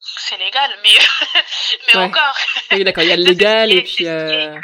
C'est 0.00 0.38
légal, 0.38 0.70
mais, 0.82 0.88
mais 1.88 1.98
Ouais. 2.00 2.04
encore. 2.04 2.36
Oui, 2.72 2.84
d'accord, 2.84 3.02
il 3.04 3.10
y 3.10 3.12
a 3.12 3.16
le 3.16 3.22
légal 3.32 3.72
et 3.72 3.82
puis. 3.82 4.06
Euh... 4.06 4.54
ouais. 4.54 4.60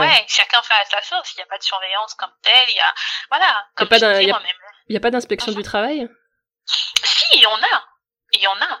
Ouais. 0.00 0.24
chacun 0.28 0.60
fait 0.62 0.74
à 0.74 1.00
sa 1.00 1.02
sauce. 1.02 1.32
Il 1.34 1.38
n'y 1.38 1.42
a 1.44 1.46
pas 1.46 1.56
de 1.58 1.62
surveillance 1.62 2.14
comme 2.14 2.32
telle. 2.42 2.68
Il 2.68 2.74
y 2.76 2.80
a, 2.80 2.94
voilà. 3.30 3.66
Comme. 3.76 3.88
Il 4.88 4.92
n'y 4.92 4.96
a 4.96 5.00
pas 5.00 5.10
d'inspection 5.10 5.52
du 5.52 5.62
travail? 5.62 6.08
Si, 6.66 7.36
il 7.36 7.42
y 7.42 7.46
en 7.46 7.56
a. 7.56 7.84
Il 8.32 8.40
y 8.42 8.46
en 8.46 8.56
a. 8.60 8.80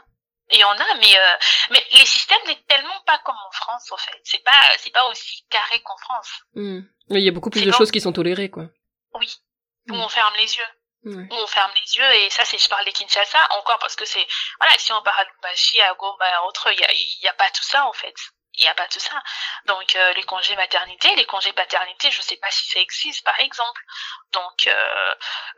Il 0.54 0.60
y 0.60 0.64
en 0.64 0.70
a, 0.78 0.94
mais, 1.00 1.18
euh, 1.18 1.36
mais 1.70 1.84
les 1.92 2.06
systèmes 2.06 2.44
n'est 2.46 2.62
tellement 2.68 3.00
pas 3.06 3.18
comme 3.18 3.36
en 3.36 3.50
France, 3.52 3.90
en 3.92 3.96
fait. 3.96 4.20
C'est 4.24 4.42
pas, 4.44 4.52
c'est 4.78 4.90
pas 4.92 5.04
aussi 5.06 5.44
carré 5.50 5.80
qu'en 5.82 5.96
France. 5.98 6.30
Hmm. 6.54 6.80
Il 7.10 7.20
y 7.20 7.28
a 7.28 7.32
beaucoup 7.32 7.50
plus 7.50 7.64
de 7.64 7.72
choses 7.72 7.90
qui 7.90 8.00
sont 8.00 8.12
tolérées, 8.12 8.50
quoi. 8.50 8.64
Oui. 9.14 9.34
Où 9.90 9.94
Mm. 9.94 10.00
on 10.00 10.08
ferme 10.08 10.34
les 10.36 10.54
yeux. 10.56 10.70
Ouais. 11.04 11.26
Où 11.30 11.34
on 11.34 11.46
ferme 11.46 11.72
les 11.74 11.96
yeux, 11.96 12.14
et 12.20 12.30
ça, 12.30 12.44
c'est, 12.46 12.56
je 12.56 12.68
parle 12.68 12.84
des 12.86 12.92
Kinshasa, 12.92 13.38
encore 13.58 13.78
parce 13.78 13.96
que 13.96 14.06
c'est, 14.06 14.26
voilà, 14.58 14.78
si 14.78 14.92
on 14.92 15.02
part 15.02 15.18
à 15.18 15.24
Lubumbashi, 15.24 15.80
à 15.82 15.92
Goma, 15.94 16.42
autre, 16.44 16.72
il 16.72 16.80
y 16.80 16.84
a, 16.84 16.92
il 16.92 17.18
y 17.22 17.28
a 17.28 17.34
pas 17.34 17.50
tout 17.50 17.62
ça, 17.62 17.84
en 17.86 17.92
fait. 17.92 18.14
il 18.56 18.62
n'y 18.62 18.68
a 18.68 18.74
pas 18.74 18.86
tout 18.86 19.00
ça. 19.00 19.20
Donc 19.66 19.96
euh, 19.96 20.12
les 20.14 20.22
congés 20.22 20.54
maternité, 20.56 21.14
les 21.16 21.26
congés 21.26 21.52
paternité, 21.52 22.10
je 22.12 22.18
ne 22.18 22.22
sais 22.22 22.36
pas 22.36 22.50
si 22.52 22.68
ça 22.70 22.78
existe 22.78 23.24
par 23.24 23.38
exemple. 23.40 23.82
Donc 24.32 24.68
euh, 24.68 24.70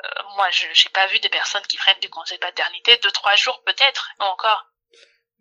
euh, 0.04 0.08
moi 0.36 0.48
je 0.50 0.66
n'ai 0.66 0.90
pas 0.94 1.06
vu 1.08 1.20
des 1.20 1.28
personnes 1.28 1.66
qui 1.66 1.76
prennent 1.76 2.00
du 2.00 2.08
congé 2.08 2.38
paternité 2.38 2.96
deux 3.02 3.10
trois 3.10 3.36
jours 3.36 3.62
peut-être 3.64 4.08
encore. 4.18 4.64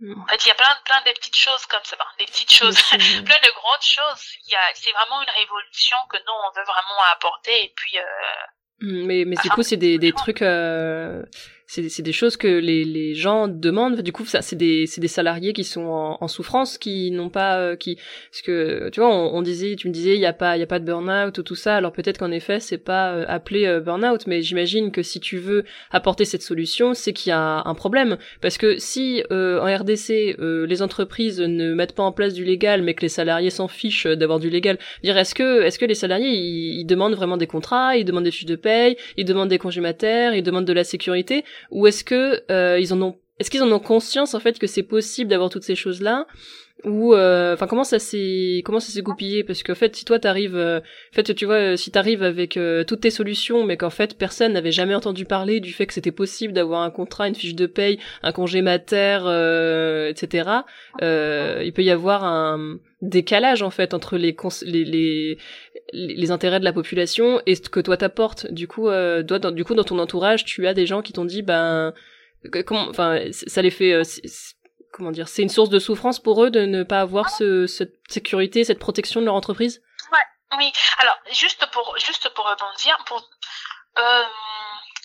En 0.03 0.27
fait, 0.27 0.45
il 0.45 0.49
y 0.49 0.51
a 0.51 0.55
plein, 0.55 0.75
plein 0.83 1.01
de 1.05 1.15
petites 1.15 1.37
choses 1.37 1.65
comme 1.67 1.83
ça, 1.83 1.95
des 2.19 2.25
petites 2.25 2.51
choses, 2.51 2.75
plein 2.89 2.99
de 2.99 3.53
grandes 3.53 3.81
choses. 3.81 4.23
Il 4.45 4.51
y 4.51 4.55
a, 4.55 4.59
c'est 4.73 4.91
vraiment 4.91 5.21
une 5.21 5.29
révolution 5.29 5.97
que 6.09 6.17
nous 6.17 6.33
on 6.45 6.51
veut 6.51 6.65
vraiment 6.65 7.01
apporter 7.13 7.63
et 7.63 7.73
puis. 7.75 7.97
Mm, 8.81 9.05
mais 9.05 9.23
mais 9.25 9.35
du 9.41 9.49
coup 9.49 9.63
c'est 9.63 9.77
des, 9.77 9.97
des 9.97 10.11
trucs 10.11 10.43
c'est 11.67 12.01
des 12.01 12.11
choses 12.11 12.37
que 12.37 12.47
les, 12.47 12.83
les 12.83 13.15
gens 13.15 13.47
demandent. 13.47 14.01
Du 14.01 14.11
coup, 14.11 14.25
ça, 14.25 14.41
c'est 14.41 14.55
des, 14.55 14.85
des 14.97 15.07
salariés 15.07 15.53
qui 15.53 15.63
sont 15.63 15.85
en, 15.85 16.17
en 16.21 16.27
souffrance, 16.27 16.77
qui 16.77 17.11
n'ont 17.11 17.29
pas, 17.29 17.57
euh, 17.59 17.75
qui, 17.75 17.95
parce 18.31 18.41
que 18.43 18.89
tu 18.91 18.99
vois, 18.99 19.09
on, 19.09 19.35
on, 19.35 19.41
disait, 19.41 19.75
tu 19.75 19.87
me 19.87 19.93
disais, 19.93 20.15
il 20.15 20.21
y 20.21 20.25
a 20.25 20.33
pas, 20.33 20.57
il 20.57 20.59
y 20.59 20.63
a 20.63 20.67
pas 20.67 20.79
de 20.79 20.85
burn-out 20.85 21.37
ou 21.37 21.43
tout 21.43 21.55
ça. 21.55 21.75
Alors 21.75 21.91
peut-être 21.91 22.19
qu'en 22.19 22.31
effet, 22.31 22.59
c'est 22.59 22.77
pas 22.77 23.13
euh, 23.13 23.25
appelé 23.27 23.65
euh, 23.65 23.79
burn-out, 23.79 24.27
mais 24.27 24.41
j'imagine 24.41 24.91
que 24.91 25.01
si 25.01 25.19
tu 25.19 25.37
veux 25.37 25.63
apporter 25.91 26.25
cette 26.25 26.43
solution, 26.43 26.93
c'est 26.93 27.13
qu'il 27.13 27.31
y 27.31 27.33
a 27.33 27.63
un 27.65 27.73
problème. 27.75 28.17
Parce 28.41 28.57
que 28.57 28.77
si 28.77 29.23
en 29.31 29.75
RDC, 29.75 30.37
les 30.39 30.81
entreprises 30.81 31.39
ne 31.39 31.73
mettent 31.73 31.95
pas 31.95 32.03
en 32.03 32.11
place 32.11 32.33
du 32.33 32.43
légal, 32.43 32.81
mais 32.83 32.93
que 32.93 33.01
les 33.01 33.09
salariés 33.09 33.49
s'en 33.49 33.67
fichent 33.67 34.07
d'avoir 34.07 34.39
du 34.39 34.49
légal, 34.49 34.77
dire 35.03 35.17
est-ce 35.17 35.33
que, 35.33 35.63
est-ce 35.63 35.79
que 35.79 35.85
les 35.85 35.95
salariés 35.95 36.29
ils, 36.29 36.79
ils 36.79 36.85
demandent 36.85 37.15
vraiment 37.15 37.37
des 37.37 37.47
contrats, 37.47 37.97
ils 37.97 38.05
demandent 38.05 38.23
des 38.23 38.31
fiches 38.31 38.45
de 38.45 38.55
paye, 38.55 38.97
ils 39.17 39.25
demandent 39.25 39.49
des 39.49 39.57
congés 39.57 39.81
ils 40.33 40.43
demandent 40.43 40.65
de 40.65 40.73
la 40.73 40.83
sécurité? 40.83 41.43
Ou 41.71 41.87
est-ce 41.87 42.03
que 42.03 42.41
euh, 42.51 42.79
ils 42.79 42.93
en 42.93 43.01
ont 43.01 43.17
est-ce 43.37 43.51
qu'ils 43.51 43.63
en 43.63 43.71
ont 43.71 43.79
conscience 43.79 44.33
en 44.33 44.39
fait 44.39 44.59
que 44.59 44.67
c'est 44.67 44.83
possible 44.83 45.29
d'avoir 45.29 45.49
toutes 45.49 45.63
ces 45.63 45.75
choses 45.75 46.01
là 46.01 46.25
ou 46.85 47.13
euh, 47.13 47.53
enfin 47.53 47.67
comment 47.67 47.83
ça 47.83 47.99
s'est 47.99 48.61
comment 48.63 48.79
ça 48.79 48.91
s'est 48.93 49.01
goupillé? 49.01 49.43
Parce 49.43 49.63
qu'en 49.63 49.75
fait 49.75 49.95
si 49.95 50.05
toi 50.05 50.19
t'arrives 50.19 50.55
euh, 50.55 50.79
en 50.79 51.15
fait 51.15 51.35
tu 51.35 51.45
vois 51.45 51.75
si 51.75 51.91
t'arrives 51.91 52.23
avec 52.23 52.59
toutes 52.87 53.01
tes 53.01 53.09
solutions 53.09 53.65
mais 53.65 53.75
qu'en 53.75 53.89
fait 53.89 54.17
personne 54.17 54.53
n'avait 54.53 54.71
jamais 54.71 54.95
entendu 54.95 55.25
parler 55.25 55.59
du 55.59 55.73
fait 55.73 55.85
que 55.85 55.93
c'était 55.93 56.11
possible 56.11 56.53
d'avoir 56.53 56.81
un 56.81 56.91
contrat 56.91 57.27
une 57.27 57.35
fiche 57.35 57.55
de 57.55 57.65
paye 57.65 57.99
un 58.23 58.31
congé 58.31 58.61
mater 58.61 59.19
etc 60.09 60.49
il 61.01 61.71
peut 61.73 61.83
y 61.83 61.91
avoir 61.91 62.23
un 62.23 62.77
décalage 63.01 63.61
en 63.61 63.69
fait 63.69 63.93
entre 63.93 64.17
les 64.17 64.35
les, 64.65 64.85
les 64.85 65.37
les 65.93 66.31
intérêts 66.31 66.59
de 66.59 66.65
la 66.65 66.73
population 66.73 67.41
et 67.45 67.55
ce 67.55 67.61
que 67.61 67.79
toi 67.79 67.97
t'apportes. 67.97 68.47
Du 68.47 68.67
coup, 68.67 68.89
euh, 68.89 69.23
toi, 69.23 69.39
du 69.39 69.63
coup, 69.63 69.75
dans 69.75 69.83
ton 69.83 69.99
entourage, 69.99 70.45
tu 70.45 70.67
as 70.67 70.73
des 70.73 70.85
gens 70.85 71.01
qui 71.01 71.13
t'ont 71.13 71.25
dit, 71.25 71.41
ben, 71.41 71.93
comment, 72.65 72.87
enfin, 72.89 73.19
ça 73.31 73.61
les 73.61 73.71
fait, 73.71 73.93
euh, 73.93 74.03
comment 74.91 75.11
dire, 75.11 75.27
c'est 75.27 75.41
une 75.41 75.49
source 75.49 75.69
de 75.69 75.79
souffrance 75.79 76.19
pour 76.19 76.43
eux 76.43 76.49
de 76.49 76.61
ne 76.61 76.83
pas 76.83 77.01
avoir 77.01 77.29
ce, 77.29 77.67
cette 77.67 77.95
sécurité, 78.09 78.63
cette 78.63 78.79
protection 78.79 79.21
de 79.21 79.25
leur 79.25 79.35
entreprise? 79.35 79.81
Ouais, 80.11 80.57
oui. 80.57 80.71
Alors, 80.99 81.17
juste 81.31 81.65
pour, 81.71 81.95
juste 81.97 82.29
pour 82.33 82.45
rebondir, 82.45 82.97
pour 83.05 83.17
euh, 83.97 84.23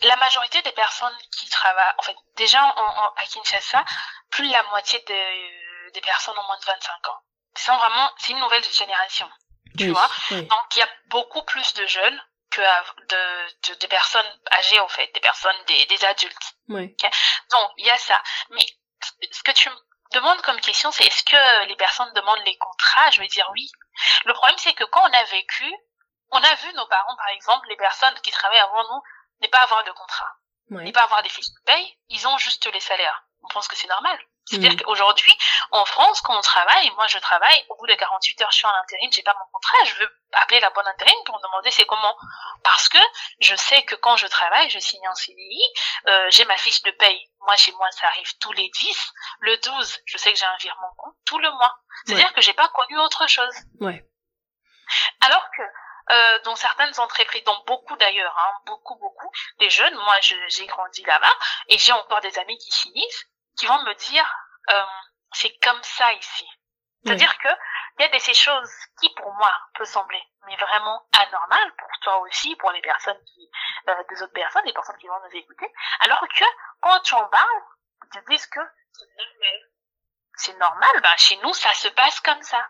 la 0.02 0.16
majorité 0.16 0.62
des 0.62 0.72
personnes 0.72 1.16
qui 1.36 1.48
travaillent, 1.50 1.94
en 1.98 2.02
fait, 2.02 2.16
déjà 2.36 2.60
à 2.60 3.24
Kinshasa, 3.30 3.84
plus 4.30 4.46
de 4.46 4.52
la 4.52 4.62
moitié 4.70 4.98
de, 5.06 5.92
des 5.92 6.00
personnes 6.00 6.34
ont 6.38 6.46
moins 6.46 6.58
de 6.58 6.64
25 6.64 7.08
ans. 7.10 7.18
C'est 7.54 7.72
vraiment, 7.72 8.10
c'est 8.18 8.32
une 8.32 8.38
nouvelle 8.38 8.62
génération 8.72 9.26
tu 9.76 9.88
vois. 9.90 10.08
Donc 10.30 10.76
il 10.76 10.78
y 10.78 10.82
a 10.82 10.88
beaucoup 11.06 11.42
plus 11.42 11.74
de 11.74 11.86
jeunes 11.86 12.20
que 12.50 12.60
de, 12.60 13.74
de, 13.80 13.86
personnes 13.86 14.40
âgées 14.52 14.80
en 14.80 14.88
fait, 14.88 15.10
des 15.14 15.20
personnes 15.20 15.56
des, 15.66 15.86
des 15.86 16.04
adultes. 16.04 16.54
Oui. 16.68 16.96
Donc 17.50 17.70
il 17.78 17.86
y 17.86 17.90
a 17.90 17.96
ça. 17.98 18.20
Mais 18.50 18.66
ce 19.30 19.42
que 19.42 19.52
tu 19.52 19.70
me 19.70 19.76
demandes 20.12 20.40
comme 20.42 20.60
question, 20.60 20.90
c'est 20.90 21.04
est-ce 21.04 21.22
que 21.24 21.66
les 21.66 21.76
personnes 21.76 22.12
demandent 22.14 22.44
les 22.44 22.58
contrats? 22.58 23.10
Je 23.12 23.20
vais 23.20 23.28
dire 23.28 23.48
oui. 23.52 23.70
Le 24.24 24.34
problème 24.34 24.58
c'est 24.58 24.74
que 24.74 24.84
quand 24.84 25.02
on 25.08 25.12
a 25.12 25.24
vécu, 25.24 25.72
on 26.30 26.42
a 26.42 26.54
vu 26.56 26.72
nos 26.74 26.86
parents 26.86 27.16
par 27.16 27.28
exemple, 27.28 27.68
les 27.68 27.76
personnes 27.76 28.18
qui 28.22 28.30
travaillent 28.30 28.58
avant 28.58 28.82
nous, 28.82 29.02
ne 29.42 29.48
pas 29.48 29.62
avoir 29.62 29.84
de 29.84 29.92
contrat, 29.92 30.32
ne 30.70 30.90
pas 30.90 31.04
avoir 31.04 31.22
des 31.22 31.28
fiches 31.28 31.50
de 31.50 31.64
paye, 31.64 31.98
ils 32.08 32.26
ont 32.26 32.38
juste 32.38 32.66
les 32.72 32.80
salaires. 32.80 33.24
On 33.42 33.48
pense 33.48 33.68
que 33.68 33.76
c'est 33.76 33.88
normal. 33.88 34.18
C'est-à-dire 34.50 34.72
mm. 34.72 34.82
qu'aujourd'hui, 34.82 35.32
en 35.70 35.84
France, 35.84 36.20
quand 36.22 36.36
on 36.36 36.40
travaille, 36.40 36.90
moi 36.96 37.06
je 37.06 37.18
travaille, 37.18 37.64
au 37.68 37.76
bout 37.76 37.86
de 37.86 37.94
48 37.94 38.42
heures, 38.42 38.50
je 38.50 38.56
suis 38.56 38.66
en 38.66 38.74
intérim, 38.74 39.12
j'ai 39.12 39.22
pas 39.22 39.34
mon 39.34 39.46
contrat, 39.52 39.84
je 39.84 39.94
veux 39.94 40.10
appeler 40.32 40.58
la 40.58 40.70
bonne 40.70 40.86
intérim 40.88 41.14
pour 41.24 41.36
me 41.36 41.42
demander 41.42 41.70
c'est 41.70 41.86
comment. 41.86 42.16
Parce 42.64 42.88
que 42.88 42.98
je 43.40 43.54
sais 43.54 43.82
que 43.84 43.94
quand 43.94 44.16
je 44.16 44.26
travaille, 44.26 44.68
je 44.70 44.80
signe 44.80 45.06
un 45.06 45.14
CDI, 45.14 45.62
euh, 46.08 46.26
j'ai 46.30 46.44
ma 46.46 46.56
fiche 46.56 46.82
de 46.82 46.90
paye. 46.90 47.30
Moi, 47.46 47.56
chez 47.56 47.72
moi, 47.72 47.88
ça 47.92 48.08
arrive 48.08 48.36
tous 48.38 48.52
les 48.52 48.68
10. 48.68 49.12
Le 49.40 49.56
12, 49.56 49.98
je 50.04 50.18
sais 50.18 50.32
que 50.32 50.38
j'ai 50.38 50.46
un 50.46 50.56
virement 50.56 50.92
compte 50.96 51.14
tout 51.24 51.38
le 51.38 51.50
mois. 51.52 51.76
C'est-à-dire 52.06 52.32
que 52.32 52.40
j'ai 52.40 52.52
pas 52.52 52.68
connu 52.68 52.98
autre 52.98 53.28
chose. 53.28 53.54
Ouais. 53.80 54.04
Alors 55.20 55.46
que 55.56 55.62
euh, 55.62 56.38
dans 56.42 56.56
certaines 56.56 56.98
entreprises, 56.98 57.44
dans 57.44 57.62
beaucoup 57.66 57.96
d'ailleurs, 57.96 58.36
hein, 58.36 58.52
beaucoup, 58.66 58.96
beaucoup, 58.96 59.30
les 59.60 59.70
jeunes, 59.70 59.94
moi 59.94 60.16
j'ai 60.20 60.66
grandi 60.66 61.04
là-bas, 61.04 61.36
et 61.68 61.78
j'ai 61.78 61.92
encore 61.92 62.20
des 62.20 62.36
amis 62.38 62.58
qui 62.58 62.72
finissent, 62.72 63.26
qui 63.60 63.66
vont 63.66 63.82
me 63.82 63.94
dire 63.94 64.24
euh, 64.72 64.82
c'est 65.32 65.54
comme 65.62 65.82
ça 65.82 66.12
ici. 66.14 66.46
C'est-à-dire 67.04 67.36
que 67.38 67.48
il 67.98 68.02
y 68.02 68.04
a 68.06 68.08
des 68.08 68.18
ces 68.18 68.34
choses 68.34 68.70
qui 69.00 69.12
pour 69.14 69.32
moi 69.34 69.52
peut 69.74 69.84
sembler 69.84 70.22
mais 70.46 70.56
vraiment 70.56 71.02
anormales 71.12 71.72
pour 71.76 71.88
toi 72.02 72.18
aussi, 72.22 72.56
pour 72.56 72.72
les 72.72 72.80
personnes 72.80 73.18
qui, 73.26 73.48
euh, 73.88 73.92
des 74.08 74.22
autres 74.22 74.32
personnes, 74.32 74.62
les 74.64 74.72
personnes 74.72 74.96
qui 74.98 75.06
vont 75.06 75.20
nous 75.28 75.38
écouter, 75.38 75.66
alors 76.00 76.20
que 76.20 76.44
quand 76.80 76.98
tu 77.04 77.14
en 77.14 77.28
parles, 77.28 77.62
ils 78.04 78.20
te 78.20 78.30
disent 78.30 78.46
que 78.46 78.60
c'est 78.92 79.06
normal. 79.16 79.60
C'est 80.36 80.58
normal, 80.58 81.02
bah 81.02 81.16
chez 81.18 81.38
nous 81.42 81.52
ça 81.52 81.72
se 81.74 81.88
passe 81.88 82.20
comme 82.20 82.42
ça. 82.42 82.66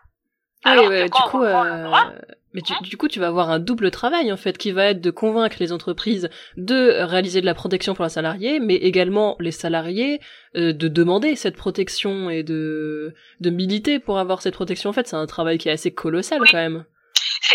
Ah 0.63 0.75
oui, 0.77 0.87
ouais, 0.87 1.05
du 1.05 1.11
coup, 1.11 1.43
euh... 1.43 2.21
mais 2.53 2.61
tu, 2.61 2.73
du 2.83 2.95
coup, 2.97 3.07
tu 3.07 3.19
vas 3.19 3.27
avoir 3.27 3.49
un 3.49 3.57
double 3.57 3.89
travail 3.89 4.31
en 4.31 4.37
fait, 4.37 4.57
qui 4.57 4.71
va 4.71 4.85
être 4.87 5.01
de 5.01 5.09
convaincre 5.09 5.57
les 5.59 5.71
entreprises 5.71 6.29
de 6.55 7.01
réaliser 7.03 7.41
de 7.41 7.47
la 7.47 7.55
protection 7.55 7.95
pour 7.95 8.03
la 8.03 8.09
salarié, 8.09 8.59
mais 8.59 8.75
également 8.75 9.35
les 9.39 9.51
salariés 9.51 10.19
de 10.53 10.87
demander 10.87 11.35
cette 11.35 11.55
protection 11.55 12.29
et 12.29 12.43
de 12.43 13.13
de 13.39 13.49
militer 13.49 13.99
pour 13.99 14.19
avoir 14.19 14.41
cette 14.41 14.55
protection. 14.55 14.89
En 14.89 14.93
fait, 14.93 15.07
c'est 15.07 15.15
un 15.15 15.27
travail 15.27 15.57
qui 15.57 15.69
est 15.69 15.71
assez 15.71 15.93
colossal 15.93 16.39
quand 16.39 16.57
même 16.57 16.85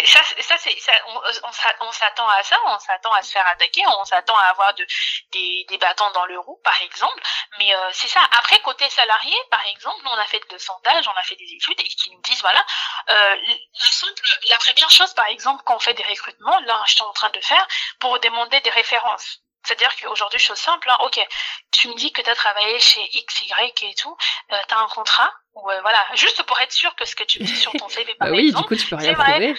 ça, 0.05 0.23
ça 0.41 0.59
ça, 0.59 0.93
on, 1.09 1.21
on, 1.81 1.93
s'attend 1.93 2.29
à 2.29 2.43
ça, 2.43 2.57
on 2.67 2.79
s'attend 2.79 3.13
à 3.13 3.23
se 3.23 3.31
faire 3.31 3.47
attaquer, 3.47 3.83
on 3.99 4.05
s'attend 4.05 4.37
à 4.37 4.45
avoir 4.47 4.75
de, 4.75 4.87
des, 5.33 5.65
des 5.69 5.79
bâtons 5.79 6.11
dans 6.13 6.27
le 6.27 6.39
roue, 6.39 6.61
par 6.63 6.81
exemple. 6.83 7.23
Mais 7.59 7.75
euh, 7.75 7.91
c'est 7.93 8.09
ça. 8.09 8.21
Après, 8.39 8.61
côté 8.61 8.89
salarié, 8.91 9.35
par 9.51 9.65
exemple, 9.67 10.03
on 10.05 10.19
a 10.19 10.25
fait 10.27 10.43
de 10.51 10.59
sondage, 10.59 11.07
on 11.09 11.19
a 11.19 11.23
fait 11.23 11.37
des 11.37 11.53
études 11.53 11.81
et 11.81 11.89
qui 11.89 12.11
nous 12.11 12.21
disent, 12.23 12.41
voilà, 12.41 12.65
euh, 13.11 13.37
la, 13.37 14.49
la 14.51 14.59
première 14.59 14.91
chose, 14.91 15.13
par 15.15 15.27
exemple, 15.27 15.63
quand 15.65 15.77
on 15.77 15.81
fait 15.81 15.95
des 15.95 16.05
recrutements, 16.05 16.59
là, 16.61 16.83
je 16.87 16.95
suis 16.95 17.03
en 17.05 17.13
train 17.13 17.31
de 17.31 17.41
faire, 17.41 17.67
pour 18.01 18.19
demander 18.21 18.61
des 18.61 18.71
références. 18.71 19.41
C'est-à-dire 19.67 19.91
qu'aujourd'hui, 20.01 20.39
chose 20.39 20.59
simple, 20.59 20.89
hein, 20.91 20.97
ok, 21.01 21.21
tu 21.73 21.89
me 21.89 21.95
dis 21.95 22.13
que 22.13 22.23
tu 22.23 22.31
as 22.31 22.35
travaillé 22.35 22.79
chez 22.79 23.03
X, 23.13 23.43
Y 23.43 23.83
et 23.83 23.95
tout, 23.95 24.17
euh, 24.53 24.57
tu 24.69 24.75
as 24.75 24.79
un 24.79 24.89
contrat, 24.89 25.33
ou 25.55 25.71
euh, 25.71 25.81
voilà, 25.81 26.07
juste 26.15 26.43
pour 26.45 26.61
être 26.61 26.73
sûr 26.73 26.95
que 26.95 27.05
ce 27.05 27.17
que 27.17 27.25
tu 27.25 27.39
dis 27.41 27.57
sur 27.57 27.73
ton 27.73 27.89
CV, 27.89 28.15
par 28.19 28.29
bah 28.29 28.35
oui, 28.35 28.53
du 28.53 28.63
coup, 28.63 28.77
tu 28.77 28.87
peux 28.87 28.97
rien 28.97 29.15
prouver. 29.15 29.57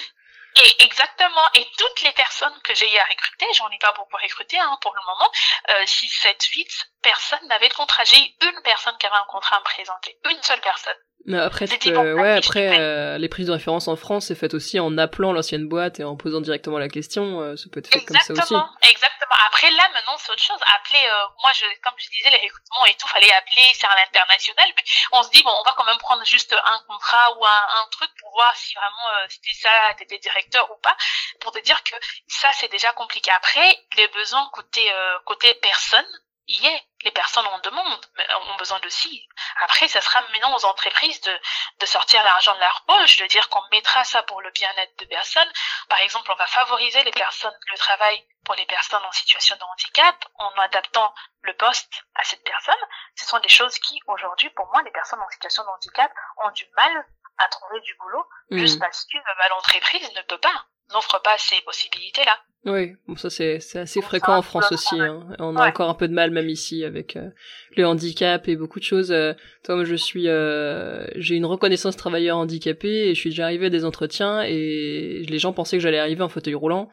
Et 0.60 0.84
exactement. 0.84 1.44
Et 1.54 1.68
toutes 1.78 2.02
les 2.02 2.12
personnes 2.14 2.60
que 2.64 2.74
j'ai 2.74 2.92
eu 2.92 2.98
à 2.98 3.04
recruter, 3.04 3.46
j'en 3.54 3.70
ai 3.70 3.78
pas 3.78 3.92
beaucoup 3.92 4.18
recruté 4.18 4.58
hein, 4.58 4.78
pour 4.82 4.96
le 4.96 5.02
moment, 5.06 5.32
euh, 5.70 5.86
6, 5.86 6.10
7, 6.10 6.44
8, 6.44 6.68
personne 7.04 7.48
n'avait 7.48 7.70
de 7.70 7.74
contrat. 7.74 8.04
J'ai 8.06 8.18
eu 8.18 8.34
une 8.42 8.62
personne 8.64 8.98
qui 8.98 9.06
avait 9.06 9.18
un 9.18 9.26
contrat 9.28 9.58
à 9.58 9.60
me 9.60 9.66
présenter. 9.66 10.18
Une 10.30 10.42
seule 10.42 10.62
personne. 10.62 10.98
Mais 11.28 11.38
après, 11.38 11.68
ouais, 11.68 12.38
après, 12.38 12.80
euh, 12.80 13.18
les 13.18 13.28
prises 13.28 13.48
de 13.48 13.52
référence 13.52 13.90
en 13.90 13.98
France, 13.98 14.28
c'est 14.28 14.36
fait 14.36 14.54
aussi 14.54 14.80
en 14.80 14.98
appelant 14.98 15.34
l'ancienne 15.34 15.68
boîte 15.68 16.00
et 16.00 16.06
en 16.06 16.16
posant 16.16 16.40
directement 16.40 16.80
la 16.80 16.88
question. 16.88 17.42
Euh, 17.42 17.58
ça 17.58 17.66
peut 17.70 17.82
être 17.82 17.92
fait 17.92 18.00
comme 18.06 18.16
ça 18.16 18.32
aussi. 18.32 18.56
Exactement. 18.88 19.36
Après, 19.48 19.70
là, 19.72 19.90
maintenant, 19.94 20.16
c'est 20.18 20.32
autre 20.32 20.42
chose. 20.42 20.58
Appeler, 20.80 21.04
euh, 21.04 21.28
moi, 21.44 21.52
je, 21.52 21.66
comme 21.84 21.92
je 21.98 22.08
disais, 22.16 22.30
les 22.30 22.40
recrutements 22.48 22.86
et 22.88 22.94
tout, 22.96 23.08
fallait 23.10 23.34
appeler, 23.34 23.68
c'est 23.74 23.88
un 23.88 24.00
international. 24.08 24.72
Mais 24.78 24.84
on 25.12 25.22
se 25.22 25.30
dit, 25.32 25.44
bon, 25.44 25.52
on 25.52 25.64
va 25.68 25.76
quand 25.76 25.84
même 25.84 25.98
prendre 25.98 26.24
juste 26.24 26.54
un 26.54 26.80
contrat 26.88 27.36
ou 27.38 27.44
un, 27.44 27.64
un 27.84 27.90
truc 27.92 28.10
pour 28.22 28.32
voir 28.32 28.56
si 28.56 28.74
vraiment 28.76 29.28
c'était 29.28 29.58
ça, 29.60 29.70
t'étais 29.98 30.20
directeur 30.20 30.72
ou 30.72 30.80
pas, 30.82 30.96
pour 31.42 31.52
te 31.52 31.60
dire 31.60 31.84
que 31.84 31.96
ça, 32.28 32.48
c'est 32.54 32.72
déjà 32.72 32.94
compliqué. 32.94 33.32
Après, 33.36 33.68
les 33.98 34.08
besoins 34.16 34.50
côté 34.54 34.82
côté 35.26 35.54
personne, 35.56 36.08
y 36.48 36.66
est. 36.66 36.82
Les 37.08 37.12
personnes 37.12 37.48
en 37.48 37.60
demandent, 37.60 38.06
ont 38.50 38.56
besoin 38.58 38.82
de 38.82 38.90
si. 38.90 39.26
Après, 39.62 39.88
ça 39.88 40.02
sera 40.02 40.20
maintenant 40.24 40.54
aux 40.58 40.66
entreprises 40.66 41.22
de, 41.22 41.40
de 41.80 41.86
sortir 41.86 42.22
l'argent 42.22 42.54
de 42.54 42.60
leur 42.60 42.84
poche, 42.86 43.16
de 43.16 43.26
dire 43.28 43.48
qu'on 43.48 43.64
mettra 43.72 44.04
ça 44.04 44.24
pour 44.24 44.42
le 44.42 44.52
bien-être 44.52 45.00
de 45.00 45.06
personnes. 45.06 45.50
Par 45.88 46.02
exemple, 46.02 46.30
on 46.30 46.36
va 46.36 46.46
favoriser 46.48 47.02
les 47.06 47.12
personnes, 47.12 47.58
le 47.72 47.78
travail 47.78 48.28
pour 48.44 48.56
les 48.56 48.66
personnes 48.66 49.06
en 49.06 49.12
situation 49.14 49.56
de 49.56 49.64
handicap 49.64 50.26
en 50.36 50.52
adaptant 50.58 51.14
le 51.44 51.56
poste 51.56 52.04
à 52.16 52.26
cette 52.26 52.44
personne. 52.44 52.76
Ce 53.16 53.26
sont 53.26 53.40
des 53.40 53.48
choses 53.48 53.80
qui, 53.80 54.02
aujourd'hui, 54.08 54.50
pour 54.50 54.68
moi, 54.74 54.82
les 54.84 54.92
personnes 54.92 55.22
en 55.22 55.30
situation 55.30 55.64
de 55.64 55.70
handicap 55.70 56.12
ont 56.44 56.52
du 56.52 56.68
mal 56.76 57.06
à 57.38 57.48
trouver 57.48 57.80
du 57.80 57.96
boulot 58.02 58.28
mmh. 58.52 58.58
juste 58.58 58.80
parce 58.82 59.06
que 59.06 59.18
bah, 59.18 59.48
l'entreprise 59.50 60.12
ne 60.14 60.22
peut 60.24 60.40
pas. 60.40 60.66
N'offre 60.94 61.22
pas 61.24 61.36
ces 61.38 61.62
possibilités-là. 61.66 62.38
Oui, 62.66 62.96
bon, 63.08 63.16
ça 63.16 63.30
c'est 63.30 63.60
assez 63.76 64.02
fréquent 64.02 64.36
en 64.36 64.42
France 64.42 64.72
aussi. 64.72 65.00
Hein. 65.00 65.26
On 65.40 65.56
a 65.56 65.70
encore 65.70 65.90
un 65.90 65.94
peu 65.94 66.08
de 66.08 66.14
mal 66.14 66.32
même 66.32 66.50
ici 66.50 66.84
avec 66.84 67.16
euh, 67.16 67.30
le 67.78 67.86
handicap 67.86 68.48
et 68.48 68.58
beaucoup 68.58 68.80
de 68.80 68.84
choses. 68.84 69.12
Euh, 69.12 69.34
toi, 69.64 69.76
moi, 69.76 69.86
je 69.86 69.96
suis, 69.96 70.28
euh, 70.28 71.08
j'ai 71.16 71.36
une 71.36 71.46
reconnaissance 71.46 71.96
travailleur 71.96 72.36
handicapé 72.36 72.90
et 72.90 73.16
je 73.16 73.20
suis 73.20 73.30
déjà 73.30 73.46
arrivé 73.46 73.68
à 73.68 73.70
des 73.70 73.86
entretiens 73.86 74.42
et 74.42 75.24
les 75.28 75.40
gens 75.40 75.54
pensaient 75.54 75.78
que 75.78 75.84
j'allais 75.84 76.00
arriver 76.00 76.24
en 76.24 76.30
fauteuil 76.30 76.56
roulant. 76.56 76.90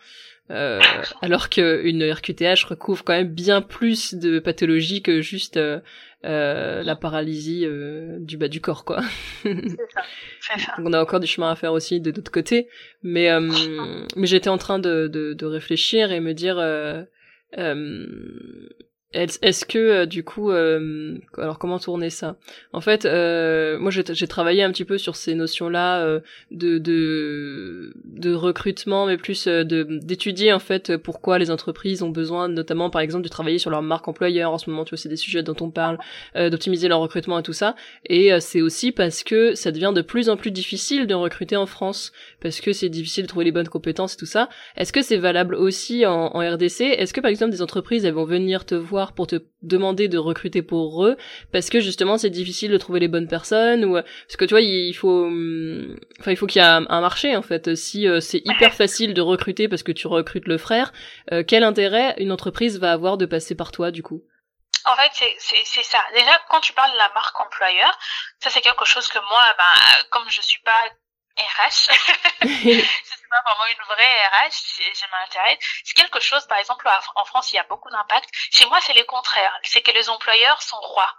Euh, 0.50 0.80
alors 1.22 1.48
qu'une 1.48 2.04
RQTH 2.10 2.64
recouvre 2.68 3.04
quand 3.04 3.14
même 3.14 3.32
bien 3.32 3.62
plus 3.62 4.14
de 4.14 4.38
pathologies 4.38 5.02
que 5.02 5.20
juste 5.20 5.56
euh, 5.56 5.80
euh, 6.24 6.82
la 6.82 6.96
paralysie 6.96 7.64
euh, 7.64 8.18
du 8.20 8.36
bas 8.36 8.48
du 8.48 8.60
corps, 8.60 8.84
quoi. 8.84 9.02
ça, 10.40 10.58
ça. 10.58 10.74
on 10.78 10.92
a 10.92 11.00
encore 11.00 11.20
du 11.20 11.26
chemin 11.26 11.50
à 11.50 11.56
faire 11.56 11.72
aussi 11.72 12.00
de 12.00 12.10
l'autre 12.10 12.32
côté, 12.32 12.68
mais 13.02 13.28
mais 14.16 14.26
j'étais 14.26 14.50
en 14.50 14.58
train 14.58 14.78
de, 14.78 15.08
de, 15.08 15.34
de, 15.34 15.46
réfléchir 15.46 16.12
et 16.12 16.20
me 16.20 16.32
dire 16.32 16.56
est-ce 19.14 19.64
que 19.64 19.78
euh, 19.78 20.06
du 20.06 20.24
coup, 20.24 20.50
euh, 20.50 21.16
alors 21.38 21.58
comment 21.58 21.78
tourner 21.78 22.10
ça? 22.10 22.36
En 22.72 22.80
fait, 22.80 23.04
euh, 23.04 23.78
moi 23.78 23.90
j'ai 23.90 24.26
travaillé 24.26 24.62
un 24.62 24.72
petit 24.72 24.84
peu 24.84 24.98
sur 24.98 25.14
ces 25.14 25.34
notions-là 25.34 26.00
euh, 26.04 26.20
de, 26.50 26.78
de 26.78 27.94
de 28.04 28.34
recrutement, 28.34 29.06
mais 29.06 29.16
plus 29.16 29.46
de 29.46 29.84
d'étudier 30.02 30.52
en 30.52 30.58
fait 30.58 30.96
pourquoi 30.96 31.38
les 31.38 31.50
entreprises 31.50 32.02
ont 32.02 32.08
besoin, 32.08 32.48
notamment 32.48 32.90
par 32.90 33.02
exemple, 33.02 33.22
de 33.24 33.28
travailler 33.28 33.58
sur 33.58 33.70
leur 33.70 33.82
marque 33.82 34.08
employeur. 34.08 34.50
En 34.50 34.58
ce 34.58 34.68
moment, 34.68 34.84
tu 34.84 34.90
vois, 34.90 34.98
c'est 34.98 35.08
des 35.08 35.16
sujets 35.16 35.42
dont 35.42 35.56
on 35.60 35.70
parle, 35.70 35.98
d'optimiser 36.34 36.88
leur 36.88 37.00
recrutement 37.00 37.38
et 37.38 37.42
tout 37.42 37.52
ça. 37.52 37.76
Et 38.06 38.30
c'est 38.40 38.60
aussi 38.60 38.90
parce 38.92 39.22
que 39.22 39.54
ça 39.54 39.70
devient 39.70 39.92
de 39.94 40.02
plus 40.02 40.28
en 40.28 40.36
plus 40.36 40.50
difficile 40.50 41.06
de 41.06 41.14
recruter 41.14 41.56
en 41.56 41.66
France, 41.66 42.12
parce 42.40 42.60
que 42.60 42.72
c'est 42.72 42.88
difficile 42.88 43.24
de 43.24 43.28
trouver 43.28 43.44
les 43.44 43.52
bonnes 43.52 43.68
compétences 43.68 44.14
et 44.14 44.16
tout 44.16 44.26
ça. 44.26 44.48
Est-ce 44.76 44.92
que 44.92 45.02
c'est 45.02 45.18
valable 45.18 45.54
aussi 45.54 46.04
en, 46.06 46.34
en 46.34 46.40
RDC 46.40 46.80
Est-ce 46.80 47.12
que 47.12 47.20
par 47.20 47.30
exemple 47.30 47.52
des 47.52 47.62
entreprises 47.62 48.04
elles 48.04 48.14
vont 48.14 48.24
venir 48.24 48.64
te 48.64 48.74
voir 48.74 49.03
pour 49.12 49.26
te 49.26 49.36
demander 49.62 50.08
de 50.08 50.18
recruter 50.18 50.62
pour 50.62 51.04
eux 51.04 51.16
parce 51.52 51.70
que 51.70 51.80
justement 51.80 52.18
c'est 52.18 52.30
difficile 52.30 52.70
de 52.70 52.78
trouver 52.78 53.00
les 53.00 53.08
bonnes 53.08 53.28
personnes 53.28 53.84
ou 53.84 53.94
parce 53.94 54.36
que 54.36 54.44
tu 54.44 54.54
vois 54.54 54.60
il 54.60 54.94
faut 54.94 55.24
hum, 55.24 55.96
enfin 56.20 56.30
il 56.30 56.36
faut 56.36 56.46
qu'il 56.46 56.62
y 56.62 56.64
ait 56.64 56.68
un, 56.68 57.00
marché 57.00 57.36
en 57.36 57.42
fait. 57.42 57.74
Si 57.74 58.08
euh, 58.08 58.20
c'est 58.20 58.42
hyper 58.44 58.72
facile 58.74 59.14
de 59.14 59.20
recruter 59.20 59.68
parce 59.68 59.82
que 59.82 59.92
tu 59.92 60.06
recrutes 60.06 60.46
le 60.46 60.58
frère 60.58 60.92
euh, 61.32 61.42
quel 61.46 61.64
intérêt 61.64 62.14
une 62.18 62.32
entreprise 62.32 62.78
va 62.78 62.92
avoir 62.92 63.16
de 63.16 63.26
passer 63.26 63.54
par 63.54 63.72
toi 63.72 63.90
du 63.90 64.02
coup? 64.02 64.22
En 64.86 64.96
fait, 64.96 65.34
c'est 65.38 65.82
ça. 65.82 65.98
Déjà, 66.12 66.38
quand 66.50 66.60
tu 66.60 66.74
parles 66.74 66.92
de 66.92 66.98
la 66.98 67.10
marque 67.14 67.40
employeur, 67.40 67.98
ça 68.38 68.50
c'est 68.50 68.60
quelque 68.60 68.84
chose 68.84 69.08
que 69.08 69.18
moi, 69.18 69.42
ben, 69.56 70.04
comme 70.10 70.28
je 70.28 70.42
suis 70.42 70.60
pas 70.60 70.90
RH. 71.36 71.90
je 72.42 72.48
suis 72.48 73.28
pas 73.30 73.42
vraiment 73.44 73.66
une 73.66 73.84
vraie 73.86 74.26
RH, 74.28 74.52
je 74.94 75.10
m'intéresse. 75.10 75.58
C'est 75.84 75.94
quelque 75.94 76.20
chose, 76.20 76.46
par 76.46 76.58
exemple, 76.58 76.88
en 77.16 77.24
France, 77.24 77.52
il 77.52 77.56
y 77.56 77.58
a 77.58 77.64
beaucoup 77.64 77.90
d'impact. 77.90 78.28
Chez 78.32 78.66
moi, 78.66 78.80
c'est 78.80 78.94
le 78.94 79.04
contraire. 79.04 79.52
C'est 79.62 79.82
que 79.82 79.90
les 79.90 80.08
employeurs 80.08 80.62
sont 80.62 80.80
rois. 80.80 81.12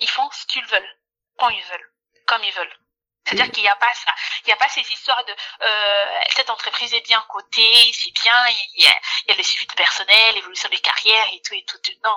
Ils 0.00 0.08
font 0.08 0.28
ce 0.30 0.46
qu'ils 0.46 0.66
veulent, 0.66 0.96
quand 1.38 1.48
ils 1.48 1.64
veulent, 1.64 1.92
comme 2.26 2.42
ils 2.44 2.52
veulent. 2.52 2.76
C'est-à-dire 3.26 3.50
qu'il 3.50 3.62
n'y 3.64 3.68
a 3.68 3.76
pas 3.76 3.92
ça. 3.94 4.12
Il 4.44 4.46
n'y 4.48 4.52
a 4.52 4.56
pas 4.56 4.68
ces 4.68 4.80
histoires 4.80 5.24
de 5.24 5.32
euh, 5.32 6.20
cette 6.36 6.48
entreprise 6.48 6.94
est 6.94 7.04
bien 7.04 7.22
cotée, 7.28 7.92
c'est 7.92 8.12
bien, 8.22 8.34
il 8.76 8.84
y, 8.84 8.86
a, 8.86 8.92
il 9.26 9.30
y 9.30 9.32
a 9.32 9.36
le 9.36 9.42
suivi 9.42 9.66
de 9.66 9.72
personnel, 9.72 10.34
l'évolution 10.34 10.68
des 10.68 10.78
carrières 10.78 11.26
et 11.32 11.42
tout 11.42 11.54
et 11.54 11.64
tout. 11.64 11.78
Non. 12.04 12.16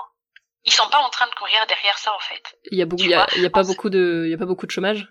Ils 0.64 0.72
sont 0.72 0.88
pas 0.88 0.98
en 0.98 1.08
train 1.08 1.26
de 1.26 1.34
courir 1.34 1.66
derrière 1.66 1.98
ça 1.98 2.14
en 2.14 2.20
fait. 2.20 2.42
Il 2.70 2.78
y 2.78 2.82
a 2.82 2.86
beaucoup, 2.86 3.02
il 3.02 3.10
y 3.10 3.14
a, 3.14 3.26
il 3.34 3.42
y 3.42 3.46
a 3.46 3.50
pas 3.50 3.64
beaucoup 3.64 3.90
de, 3.90 4.24
il 4.26 4.30
y 4.30 4.34
a 4.34 4.38
pas 4.38 4.44
beaucoup 4.44 4.66
de 4.66 4.70
chômage? 4.70 5.08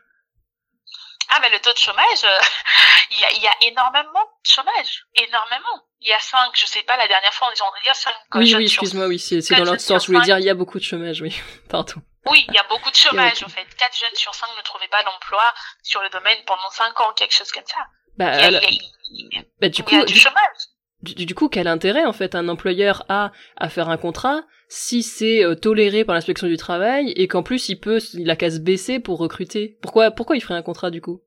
Ah, 1.30 1.40
mais 1.42 1.50
le 1.50 1.60
taux 1.60 1.74
de 1.74 1.78
chômage, 1.78 2.24
euh, 2.24 2.40
il, 3.12 3.20
y 3.20 3.24
a, 3.24 3.32
il 3.34 3.44
y 3.44 3.48
a 3.48 3.72
énormément 3.72 4.24
de 4.24 4.50
chômage. 4.50 5.06
Énormément. 5.16 5.86
Il 6.02 6.08
y 6.08 6.14
a 6.14 6.20
cinq, 6.20 6.52
je 6.54 6.66
sais 6.66 6.84
pas, 6.84 6.98
la 6.98 7.08
dernière 7.08 7.34
fois, 7.34 7.48
on 7.50 7.52
disait 7.52 7.84
dire 7.84 7.96
cinq 7.96 8.14
Oui, 8.36 8.56
oui, 8.56 8.64
excuse-moi, 8.64 9.08
oui, 9.08 9.20
c'est 9.20 9.40
dans 9.56 9.66
l'autre 9.66 9.82
sens. 9.82 10.06
Je 10.06 10.12
voulais 10.12 10.24
dire, 10.26 10.40
il 10.40 10.46
y 10.46 10.50
a 10.50 10.56
beaucoup 10.56 10.80
de 10.80 10.84
chômage, 10.84 11.22
oui. 11.22 11.40
Pardon. 11.70 11.96
Oui, 12.26 12.46
il 12.48 12.54
y 12.54 12.58
a 12.58 12.66
beaucoup 12.70 12.90
de 12.90 12.96
chômage, 12.96 13.44
en 13.44 13.50
fait. 13.50 13.66
Quatre 13.78 13.98
jeunes 13.98 14.16
sur 14.16 14.34
cinq 14.34 14.50
ne 14.58 14.64
trouvaient 14.64 14.88
pas 14.88 15.04
d'emploi 15.04 15.44
sur 15.84 16.02
le 16.02 16.10
domaine 16.10 16.38
pendant 16.46 16.70
cinq 16.72 17.00
ans, 17.00 17.14
quelque 17.14 17.34
chose 17.34 17.52
comme 17.52 17.66
ça. 17.66 17.80
Bah, 18.18 18.48
il 18.48 18.54
y 18.54 18.56
a, 18.56 18.62
il 18.62 19.36
y 19.36 19.40
a, 19.40 19.44
bah, 19.62 19.70
du 19.70 19.84
coup, 19.84 19.96
y 19.96 20.00
a 20.00 20.06
du 20.06 20.16
chômage. 20.16 20.58
Du, 21.02 21.26
du, 21.26 21.36
coup, 21.36 21.48
quel 21.48 21.68
intérêt 21.68 22.06
en 22.06 22.12
fait 22.12 22.36
un 22.36 22.50
employeur 22.50 23.06
a 23.08 23.32
à 23.56 23.70
faire 23.70 23.88
un 23.88 23.98
contrat 23.98 24.42
si 24.70 25.02
c'est 25.02 25.44
euh, 25.44 25.56
toléré 25.56 26.06
par 26.06 26.14
l'inspection 26.14 26.48
du 26.48 26.56
travail 26.56 27.12
et 27.16 27.28
qu'en 27.28 27.44
plus 27.44 27.70
il 27.70 27.80
peut, 27.80 28.00
il 28.14 28.30
a 28.30 28.36
qu'à 28.36 28.52
se 28.52 28.60
baisser 28.60 29.00
pour 29.00 29.18
recruter 29.18 29.78
Pourquoi, 29.82 30.12
pourquoi 30.12 30.38
il 30.38 30.42
ferait 30.42 30.54
un 30.54 30.62
contrat 30.62 30.92
du 30.92 31.02
coup? 31.02 31.22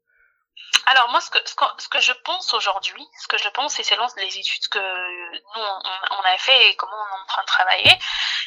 Alors 0.86 1.10
moi, 1.10 1.20
ce 1.20 1.30
que, 1.30 1.38
ce 1.44 1.88
que, 1.88 2.00
je 2.00 2.12
pense 2.24 2.54
aujourd'hui, 2.54 3.06
ce 3.20 3.28
que 3.28 3.38
je 3.38 3.48
pense, 3.50 3.78
et 3.78 3.84
selon 3.84 4.06
les 4.16 4.38
études 4.38 4.68
que 4.68 4.78
nous 4.78 5.62
on, 5.62 6.22
a 6.24 6.38
fait 6.38 6.70
et 6.70 6.76
comment 6.76 6.92
on 6.92 7.16
est 7.16 7.22
en 7.22 7.26
train 7.26 7.42
de 7.42 7.46
travailler, 7.46 7.98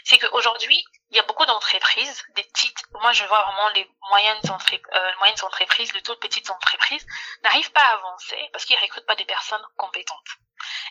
c'est 0.04 0.18
qu'aujourd'hui, 0.18 0.84
il 1.10 1.18
y 1.18 1.20
a 1.20 1.24
beaucoup 1.24 1.46
d'entreprises, 1.46 2.24
des 2.36 2.44
petites, 2.44 2.84
moi 3.02 3.14
je 3.14 3.24
vois 3.26 3.42
vraiment 3.42 3.70
les 3.76 3.90
moyennes, 4.10 4.38
euh, 4.46 5.12
moyennes 5.20 5.44
entreprises, 5.44 5.94
les 5.94 6.02
toutes 6.02 6.20
petites 6.20 6.50
entreprises, 6.50 7.06
n'arrivent 7.44 7.72
pas 7.72 7.82
à 7.82 7.94
avancer 7.96 8.38
parce 8.52 8.66
qu'ils 8.66 8.80
recrutent 8.80 9.06
pas 9.06 9.16
des 9.16 9.26
personnes 9.26 9.66
compétentes. 9.78 10.38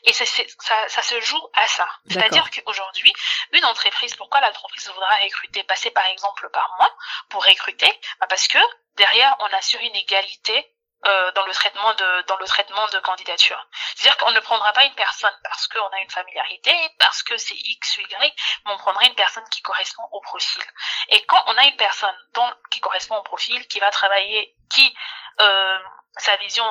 Et 0.05 0.12
ça, 0.12 0.24
ça, 0.27 0.88
ça 0.88 1.03
se 1.03 1.20
joue 1.20 1.48
à 1.55 1.66
ça. 1.66 1.88
C'est-à-dire 2.09 2.48
qu'aujourd'hui, 2.50 3.12
une 3.53 3.64
entreprise, 3.64 4.14
pourquoi 4.14 4.40
l'entreprise 4.40 4.88
voudra 4.88 5.16
recruter, 5.16 5.62
passer 5.64 5.90
par 5.90 6.07
exemple 6.07 6.48
par 6.50 6.74
moi 6.79 6.90
pour 7.31 7.44
recruter? 7.44 7.90
Bah 8.20 8.27
Parce 8.29 8.48
que 8.48 8.59
derrière, 8.96 9.35
on 9.40 9.46
assure 9.57 9.81
une 9.81 9.94
égalité 9.94 10.74
euh, 11.07 11.33
dans 11.33 11.44
le 11.44 11.53
traitement 11.53 11.92
de 11.92 12.22
dans 12.29 12.37
le 12.38 12.46
traitement 12.46 12.87
de 12.88 12.98
candidature. 13.00 13.62
C'est-à-dire 13.94 14.16
qu'on 14.16 14.33
ne 14.33 14.40
prendra 14.40 14.72
pas 14.72 14.85
une 14.85 14.94
personne 14.94 15.35
parce 15.42 15.68
qu'on 15.68 15.87
a 15.87 16.00
une 16.00 16.11
familiarité, 16.11 16.74
parce 16.98 17.22
que 17.22 17.37
c'est 17.37 17.55
X 17.55 17.98
ou 17.98 18.00
Y, 18.00 18.16
mais 18.20 18.72
on 18.72 18.79
prendra 18.79 19.05
une 19.05 19.14
personne 19.14 19.44
qui 19.50 19.61
correspond 19.61 20.05
au 20.12 20.20
profil. 20.22 20.62
Et 21.09 21.22
quand 21.27 21.42
on 21.48 21.59
a 21.59 21.64
une 21.64 21.77
personne 21.77 22.16
dont, 22.33 22.50
qui 22.70 22.81
correspond 22.81 23.16
au 23.16 23.22
profil, 23.22 23.66
qui 23.68 23.81
va 23.81 23.90
travailler, 23.90 24.57
qui 24.70 24.96
euh, 25.40 25.79
sa 26.16 26.37
vision 26.37 26.64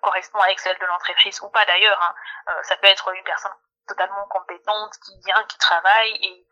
correspond 0.00 0.40
avec 0.40 0.60
celle 0.60 0.78
de 0.78 0.86
l'entreprise 0.86 1.40
ou 1.42 1.48
pas 1.50 1.64
d'ailleurs, 1.66 2.00
hein, 2.02 2.14
euh, 2.48 2.62
ça 2.62 2.76
peut 2.76 2.86
être 2.86 3.12
une 3.14 3.24
personne 3.24 3.52
totalement 3.86 4.26
compétente 4.28 4.94
qui 5.04 5.18
vient, 5.24 5.42
qui 5.44 5.58
travaille 5.58 6.12
et 6.22 6.46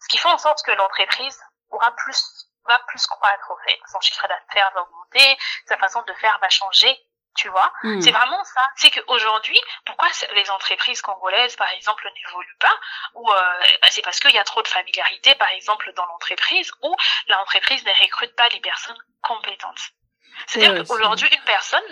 ce 0.00 0.08
qui 0.08 0.18
fait 0.18 0.28
en 0.28 0.38
sorte 0.38 0.62
que 0.64 0.72
l'entreprise 0.72 1.40
aura 1.70 1.90
plus 1.92 2.48
va 2.64 2.78
plus 2.86 3.06
croître 3.06 3.50
au 3.50 3.56
fait. 3.64 3.80
Son 3.90 4.00
chiffre 4.00 4.26
d'affaires 4.28 4.70
va 4.74 4.82
augmenter, 4.82 5.38
sa 5.66 5.76
façon 5.78 6.02
de 6.02 6.12
faire 6.14 6.38
va 6.40 6.48
changer, 6.48 6.96
tu 7.36 7.48
vois. 7.48 7.72
Hmm. 7.82 8.00
C'est 8.00 8.12
vraiment 8.12 8.42
ça. 8.44 8.60
C'est 8.76 8.90
qu'aujourd'hui, 8.90 9.58
pourquoi 9.86 10.08
les 10.34 10.50
entreprises 10.50 11.02
congolaises, 11.02 11.56
par 11.56 11.70
exemple, 11.70 12.08
n'évoluent 12.14 12.58
pas 12.60 12.78
Ou 13.14 13.30
euh, 13.30 13.60
bah, 13.80 13.88
c'est 13.90 14.02
parce 14.02 14.20
qu'il 14.20 14.32
y 14.32 14.38
a 14.38 14.44
trop 14.44 14.62
de 14.62 14.68
familiarité, 14.68 15.34
par 15.34 15.48
exemple, 15.48 15.92
dans 15.94 16.06
l'entreprise, 16.06 16.70
ou 16.82 16.94
l'entreprise 17.28 17.84
ne 17.84 17.92
recrute 18.02 18.34
pas 18.36 18.48
les 18.50 18.60
personnes 18.60 18.98
compétentes. 19.22 19.90
C'est-à-dire 20.46 20.84
qu'aujourd'hui, 20.84 21.28
une 21.32 21.44
personne 21.44 21.82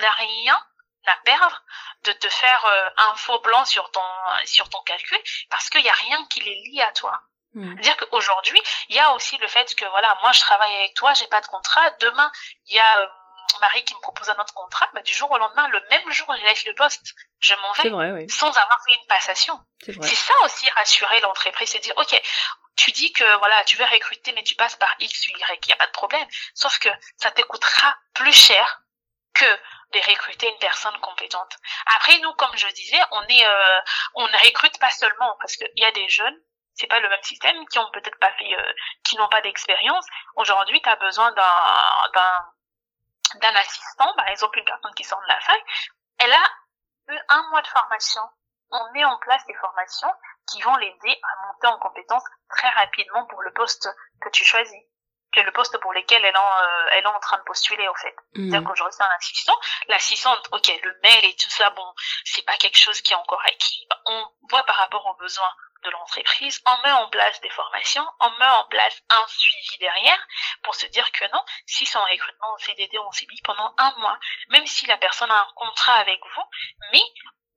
n'a 0.00 0.10
rien 0.12 0.60
à 1.06 1.16
perdre 1.24 1.62
de 2.04 2.12
te 2.12 2.28
faire 2.28 2.64
euh, 2.64 2.88
un 3.10 3.14
faux 3.16 3.38
blanc 3.40 3.64
sur 3.64 3.90
ton 3.90 4.00
sur 4.44 4.68
ton 4.68 4.80
calcul 4.82 5.18
parce 5.50 5.70
qu'il 5.70 5.82
n'y 5.82 5.88
a 5.88 5.92
rien 5.92 6.24
qui 6.26 6.40
les 6.40 6.54
lie 6.54 6.82
à 6.82 6.92
toi. 6.92 7.20
Mm. 7.54 7.76
Dire 7.80 7.96
qu'aujourd'hui, 7.96 8.60
il 8.88 8.96
y 8.96 8.98
a 8.98 9.12
aussi 9.12 9.38
le 9.38 9.48
fait 9.48 9.74
que 9.74 9.84
voilà, 9.86 10.16
moi 10.22 10.32
je 10.32 10.40
travaille 10.40 10.74
avec 10.74 10.94
toi, 10.94 11.14
j'ai 11.14 11.26
pas 11.28 11.40
de 11.40 11.46
contrat. 11.46 11.90
Demain, 12.00 12.30
il 12.66 12.76
y 12.76 12.78
a 12.78 13.00
euh, 13.00 13.06
Marie 13.60 13.84
qui 13.84 13.94
me 13.94 14.00
propose 14.00 14.28
un 14.28 14.38
autre 14.40 14.54
contrat. 14.54 14.88
Bah, 14.94 15.02
du 15.02 15.14
jour 15.14 15.30
au 15.30 15.38
lendemain, 15.38 15.68
le 15.68 15.80
même 15.90 16.10
jour, 16.10 16.26
je 16.38 16.44
laisse 16.44 16.66
le 16.66 16.74
poste, 16.74 17.14
je 17.40 17.54
m'en 17.54 17.72
vais 17.72 18.28
sans 18.28 18.48
avoir 18.48 18.78
fait 18.86 18.94
une 18.94 19.06
passation. 19.06 19.58
C'est 19.84 19.94
ça 20.14 20.34
aussi 20.44 20.68
rassurer 20.70 21.20
l'entreprise, 21.20 21.70
c'est 21.70 21.78
dire 21.78 21.94
ok, 21.96 22.20
tu 22.76 22.92
dis 22.92 23.12
que 23.12 23.38
voilà, 23.38 23.64
tu 23.64 23.76
veux 23.76 23.84
recruter, 23.84 24.32
mais 24.32 24.42
tu 24.42 24.54
passes 24.54 24.76
par 24.76 24.94
X 24.98 25.28
ou 25.28 25.30
Y, 25.30 25.66
il 25.66 25.70
y 25.70 25.72
a 25.72 25.76
pas 25.76 25.86
de 25.86 25.92
problème. 25.92 26.26
Sauf 26.54 26.78
que 26.78 26.88
ça 27.16 27.30
te 27.30 27.42
coûtera 27.42 27.96
plus 28.14 28.32
cher 28.32 28.82
que 29.34 29.44
de 29.92 30.00
recruter 30.10 30.48
une 30.48 30.58
personne 30.58 30.98
compétente. 31.00 31.56
Après, 31.96 32.18
nous, 32.18 32.32
comme 32.34 32.56
je 32.56 32.66
disais, 32.68 33.00
on 33.12 33.22
est, 33.22 33.46
euh, 33.46 33.80
on 34.14 34.28
ne 34.28 34.46
recrute 34.46 34.78
pas 34.78 34.90
seulement 34.90 35.36
parce 35.40 35.56
qu'il 35.56 35.70
y 35.76 35.84
a 35.84 35.92
des 35.92 36.08
jeunes 36.08 36.38
c'est 36.76 36.86
pas 36.86 37.00
le 37.00 37.08
même 37.08 37.22
système, 37.22 37.66
qui 37.68 37.78
ont 37.78 37.90
peut-être 37.90 38.18
pas 38.18 38.30
fait, 38.32 38.54
euh, 38.54 38.72
qui 39.04 39.16
n'ont 39.16 39.28
pas 39.28 39.40
d'expérience. 39.40 40.06
Aujourd'hui, 40.36 40.80
tu 40.82 40.88
as 40.88 40.96
besoin 40.96 41.32
d'un, 41.32 42.52
d'un 43.36 43.56
assistant, 43.56 44.12
par 44.14 44.28
exemple 44.28 44.58
une 44.58 44.64
personne 44.64 44.94
qui 44.94 45.04
sort 45.04 45.20
de 45.22 45.28
la 45.28 45.40
fac, 45.40 45.62
elle 46.18 46.32
a 46.32 46.52
eu 47.08 47.18
un 47.28 47.50
mois 47.50 47.62
de 47.62 47.66
formation. 47.68 48.22
On 48.70 48.92
met 48.92 49.04
en 49.04 49.16
place 49.18 49.44
des 49.46 49.54
formations 49.54 50.12
qui 50.50 50.60
vont 50.62 50.76
l'aider 50.76 51.20
à 51.22 51.46
monter 51.46 51.66
en 51.66 51.78
compétence 51.78 52.24
très 52.48 52.68
rapidement 52.70 53.26
pour 53.26 53.42
le 53.42 53.52
poste 53.52 53.88
que 54.20 54.28
tu 54.30 54.44
choisis 54.44 54.82
que 55.36 55.40
le 55.42 55.52
poste 55.52 55.78
pour 55.78 55.92
lequel 55.92 56.24
elle, 56.24 56.36
en, 56.36 56.62
euh, 56.62 56.86
elle 56.92 57.04
est 57.04 57.08
en 57.08 57.20
train 57.20 57.36
de 57.36 57.42
postuler, 57.42 57.86
au 57.88 57.94
fait. 57.94 58.16
Mmh. 58.34 58.48
C'est-à-dire 58.50 58.68
qu'aujourd'hui, 58.68 58.96
c'est 58.96 59.04
un 59.04 59.16
assistant. 59.18 59.58
L'assistante, 59.88 60.48
ok, 60.52 60.80
le 60.82 60.98
mail 61.02 61.24
et 61.26 61.36
tout 61.36 61.50
ça, 61.50 61.68
bon, 61.70 61.94
c'est 62.24 62.44
pas 62.46 62.56
quelque 62.56 62.78
chose 62.78 63.00
qui 63.02 63.12
est 63.12 63.16
encore 63.16 63.42
acquis. 63.44 63.86
On 64.06 64.24
voit 64.48 64.64
par 64.64 64.76
rapport 64.76 65.04
aux 65.06 65.16
besoins 65.16 65.52
de 65.84 65.90
l'entreprise, 65.90 66.60
on 66.66 66.82
met 66.82 66.92
en 66.92 67.08
place 67.10 67.40
des 67.42 67.50
formations, 67.50 68.06
on 68.20 68.30
met 68.38 68.46
en 68.46 68.64
place 68.64 69.02
un 69.10 69.24
suivi 69.28 69.78
derrière 69.78 70.26
pour 70.62 70.74
se 70.74 70.86
dire 70.86 71.12
que 71.12 71.24
non, 71.32 71.44
si 71.66 71.86
son 71.86 72.00
recrutement 72.00 72.52
en 72.54 72.58
CDD 72.58 72.98
ou 72.98 73.02
en 73.02 73.12
CDI 73.12 73.40
pendant 73.44 73.74
un 73.78 73.94
mois, 73.98 74.18
même 74.48 74.66
si 74.66 74.86
la 74.86 74.96
personne 74.96 75.30
a 75.30 75.40
un 75.40 75.52
contrat 75.54 75.96
avec 75.96 76.20
vous, 76.34 76.44
mais 76.92 77.02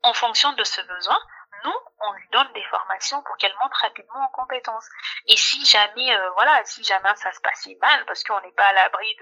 en 0.03 0.13
fonction 0.13 0.51
de 0.53 0.63
ce 0.63 0.81
besoin, 0.81 1.19
nous, 1.63 1.75
on 1.99 2.13
lui 2.13 2.27
donne 2.31 2.51
des 2.53 2.63
formations 2.63 3.21
pour 3.23 3.37
qu'elle 3.37 3.55
monte 3.61 3.73
rapidement 3.73 4.23
en 4.23 4.27
compétences. 4.29 4.87
Et 5.27 5.37
si 5.37 5.65
jamais, 5.65 6.15
euh, 6.15 6.29
voilà, 6.31 6.63
si 6.65 6.83
jamais 6.83 7.15
ça 7.15 7.31
se 7.31 7.39
passait 7.41 7.77
mal, 7.81 8.05
parce 8.05 8.23
qu'on 8.23 8.39
n'est 8.41 8.51
pas 8.51 8.65
à 8.65 8.73
l'abri 8.73 9.17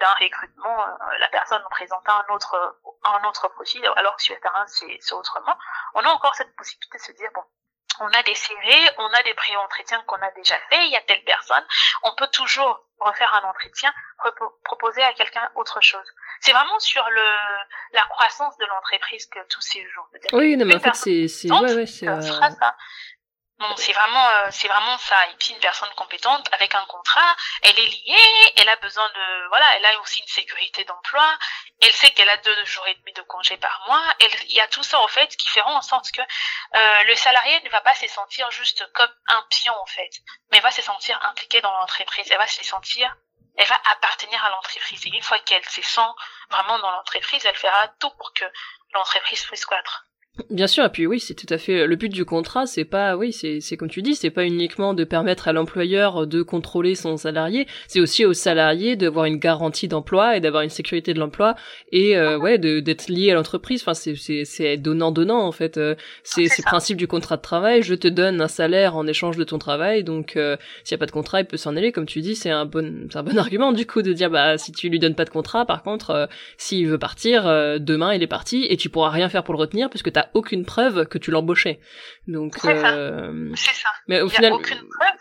d'un 0.00 0.12
recrutement, 0.20 0.82
euh, 0.82 1.18
la 1.18 1.28
personne 1.28 1.62
présentant 1.70 2.12
un 2.12 2.34
autre 2.34 2.80
un 3.04 3.24
autre 3.24 3.48
profil, 3.48 3.84
alors 3.96 4.16
que 4.16 4.22
sur 4.22 4.34
le 4.34 4.40
terrain 4.40 4.66
c'est 4.66 5.12
autrement, 5.12 5.56
on 5.94 6.04
a 6.04 6.08
encore 6.08 6.34
cette 6.34 6.54
possibilité 6.56 6.98
de 6.98 7.02
se 7.02 7.12
dire 7.12 7.30
bon, 7.34 7.44
on 8.00 8.08
a 8.08 8.22
des 8.22 8.34
CV, 8.34 8.90
on 8.98 9.12
a 9.12 9.22
des 9.22 9.34
pré-entretiens 9.34 10.02
qu'on 10.02 10.20
a 10.20 10.30
déjà 10.32 10.58
fait, 10.68 10.86
il 10.86 10.92
y 10.92 10.96
a 10.96 11.02
telle 11.02 11.22
personne, 11.24 11.64
on 12.02 12.14
peut 12.14 12.28
toujours 12.28 12.85
refaire 12.98 13.32
un 13.42 13.48
entretien, 13.48 13.92
proposer 14.64 15.02
à 15.02 15.12
quelqu'un 15.12 15.50
autre 15.54 15.80
chose. 15.80 16.06
C'est 16.40 16.52
vraiment 16.52 16.78
sur 16.78 17.04
le 17.10 17.26
la 17.92 18.02
croissance 18.08 18.56
de 18.58 18.66
l'entreprise 18.66 19.26
que 19.26 19.38
tous 19.48 19.60
ces 19.60 19.86
jours. 19.90 20.08
Oui, 20.32 20.56
non, 20.56 20.66
mais 20.66 20.76
en 20.76 20.80
fait, 20.80 20.94
c'est, 20.94 21.28
c'est, 21.28 21.50
ouais, 21.50 21.74
ouais, 21.74 21.86
c'est, 21.86 22.08
euh... 22.08 22.20
Bon, 23.58 23.74
c'est 23.76 23.94
vraiment, 23.94 24.28
euh, 24.28 24.48
c'est 24.50 24.68
vraiment 24.68 24.98
ça. 24.98 25.26
Et 25.28 25.36
puis 25.38 25.54
une 25.54 25.60
personne 25.60 25.88
compétente 25.96 26.46
avec 26.52 26.74
un 26.74 26.84
contrat, 26.84 27.36
elle 27.62 27.78
est 27.78 27.86
liée, 27.86 28.52
elle 28.56 28.68
a 28.68 28.76
besoin 28.76 29.08
de, 29.08 29.48
voilà, 29.48 29.76
elle 29.76 29.86
a 29.86 29.98
aussi 30.00 30.20
une 30.20 30.28
sécurité 30.28 30.84
d'emploi. 30.84 31.26
Elle 31.80 31.92
sait 31.94 32.10
qu'elle 32.10 32.28
a 32.28 32.36
deux 32.36 32.64
jours 32.66 32.86
et 32.86 32.94
demi 32.96 33.14
de 33.14 33.22
congé 33.22 33.56
par 33.56 33.82
mois. 33.86 34.04
il 34.20 34.52
y 34.52 34.60
a 34.60 34.68
tout 34.68 34.82
ça 34.82 35.00
en 35.00 35.08
fait 35.08 35.34
qui 35.36 35.48
feront 35.48 35.74
en 35.74 35.80
sorte 35.80 36.10
que 36.10 36.20
euh, 36.20 37.02
le 37.04 37.16
salarié 37.16 37.58
ne 37.62 37.70
va 37.70 37.80
pas 37.80 37.94
se 37.94 38.06
sentir 38.08 38.50
juste 38.50 38.86
comme 38.92 39.12
un 39.28 39.42
pion 39.48 39.74
en 39.80 39.86
fait, 39.86 40.10
mais 40.52 40.60
va 40.60 40.70
se 40.70 40.82
sentir 40.82 41.18
impliqué 41.24 41.62
dans 41.62 41.72
l'entreprise. 41.78 42.30
Elle 42.30 42.38
va 42.38 42.46
se 42.46 42.62
sentir, 42.62 43.16
elle 43.56 43.68
va 43.68 43.80
appartenir 43.92 44.44
à 44.44 44.50
l'entreprise. 44.50 45.06
Et 45.06 45.08
une 45.08 45.22
fois 45.22 45.38
qu'elle 45.38 45.66
se 45.66 45.80
sent 45.80 46.12
vraiment 46.50 46.78
dans 46.78 46.90
l'entreprise, 46.90 47.46
elle 47.46 47.56
fera 47.56 47.88
tout 48.00 48.10
pour 48.18 48.34
que 48.34 48.44
l'entreprise 48.92 49.42
puisse 49.46 49.64
croître. 49.64 50.04
Bien 50.50 50.66
sûr, 50.66 50.84
et 50.84 50.90
puis 50.90 51.06
oui, 51.06 51.18
c'est 51.18 51.32
tout 51.32 51.46
à 51.48 51.56
fait 51.56 51.86
le 51.86 51.96
but 51.96 52.10
du 52.10 52.26
contrat, 52.26 52.66
c'est 52.66 52.84
pas 52.84 53.16
oui, 53.16 53.32
c'est 53.32 53.60
c'est 53.62 53.78
comme 53.78 53.88
tu 53.88 54.02
dis, 54.02 54.14
c'est 54.14 54.28
pas 54.28 54.44
uniquement 54.44 54.92
de 54.92 55.02
permettre 55.02 55.48
à 55.48 55.54
l'employeur 55.54 56.26
de 56.26 56.42
contrôler 56.42 56.94
son 56.94 57.16
salarié, 57.16 57.66
c'est 57.88 58.00
aussi 58.00 58.26
au 58.26 58.34
salarié 58.34 58.96
d'avoir 58.96 59.24
une 59.24 59.38
garantie 59.38 59.88
d'emploi 59.88 60.36
et 60.36 60.40
d'avoir 60.40 60.62
une 60.62 60.68
sécurité 60.68 61.14
de 61.14 61.20
l'emploi 61.20 61.54
et 61.90 62.18
euh, 62.18 62.38
ouais, 62.38 62.58
de 62.58 62.80
d'être 62.80 63.08
lié 63.08 63.30
à 63.30 63.34
l'entreprise. 63.34 63.80
Enfin, 63.80 63.94
c'est 63.94 64.14
c'est 64.14 64.44
c'est 64.44 64.76
donnant 64.76 65.10
donnant 65.10 65.40
en 65.40 65.52
fait. 65.52 65.78
Euh, 65.78 65.94
c'est 66.22 66.48
c'est 66.48 66.62
principe 66.62 66.98
du 66.98 67.08
contrat 67.08 67.38
de 67.38 67.42
travail. 67.42 67.82
Je 67.82 67.94
te 67.94 68.08
donne 68.08 68.42
un 68.42 68.48
salaire 68.48 68.94
en 68.94 69.06
échange 69.06 69.38
de 69.38 69.44
ton 69.44 69.58
travail, 69.58 70.04
donc 70.04 70.36
euh, 70.36 70.58
s'il 70.84 70.92
y 70.92 70.96
a 70.96 70.98
pas 70.98 71.06
de 71.06 71.12
contrat, 71.12 71.40
il 71.40 71.46
peut 71.46 71.56
s'en 71.56 71.76
aller. 71.76 71.92
Comme 71.92 72.06
tu 72.06 72.20
dis, 72.20 72.36
c'est 72.36 72.50
un 72.50 72.66
bon 72.66 73.08
c'est 73.10 73.18
un 73.18 73.22
bon 73.22 73.38
argument 73.38 73.72
du 73.72 73.86
coup 73.86 74.02
de 74.02 74.12
dire 74.12 74.28
bah 74.28 74.58
si 74.58 74.72
tu 74.72 74.90
lui 74.90 74.98
donnes 74.98 75.14
pas 75.14 75.24
de 75.24 75.30
contrat, 75.30 75.64
par 75.64 75.82
contre, 75.82 76.28
s'il 76.58 76.86
veut 76.88 76.98
partir, 76.98 77.44
demain 77.80 78.12
il 78.12 78.22
est 78.22 78.26
parti 78.26 78.66
et 78.68 78.76
tu 78.76 78.90
pourras 78.90 79.08
rien 79.08 79.30
faire 79.30 79.42
pour 79.42 79.54
le 79.54 79.60
retenir 79.60 79.88
puisque 79.88 80.12
t'as 80.12 80.25
aucune 80.34 80.64
preuve 80.64 81.06
que 81.06 81.18
tu 81.18 81.30
l'embauchais. 81.30 81.80
Donc, 82.26 82.56
c'est 82.58 82.68
euh... 82.68 83.54
ça. 83.54 83.88
Mais 84.08 84.20
au 84.20 84.28
final, 84.28 84.52
aucune 84.52 84.78
preuve. 84.78 85.18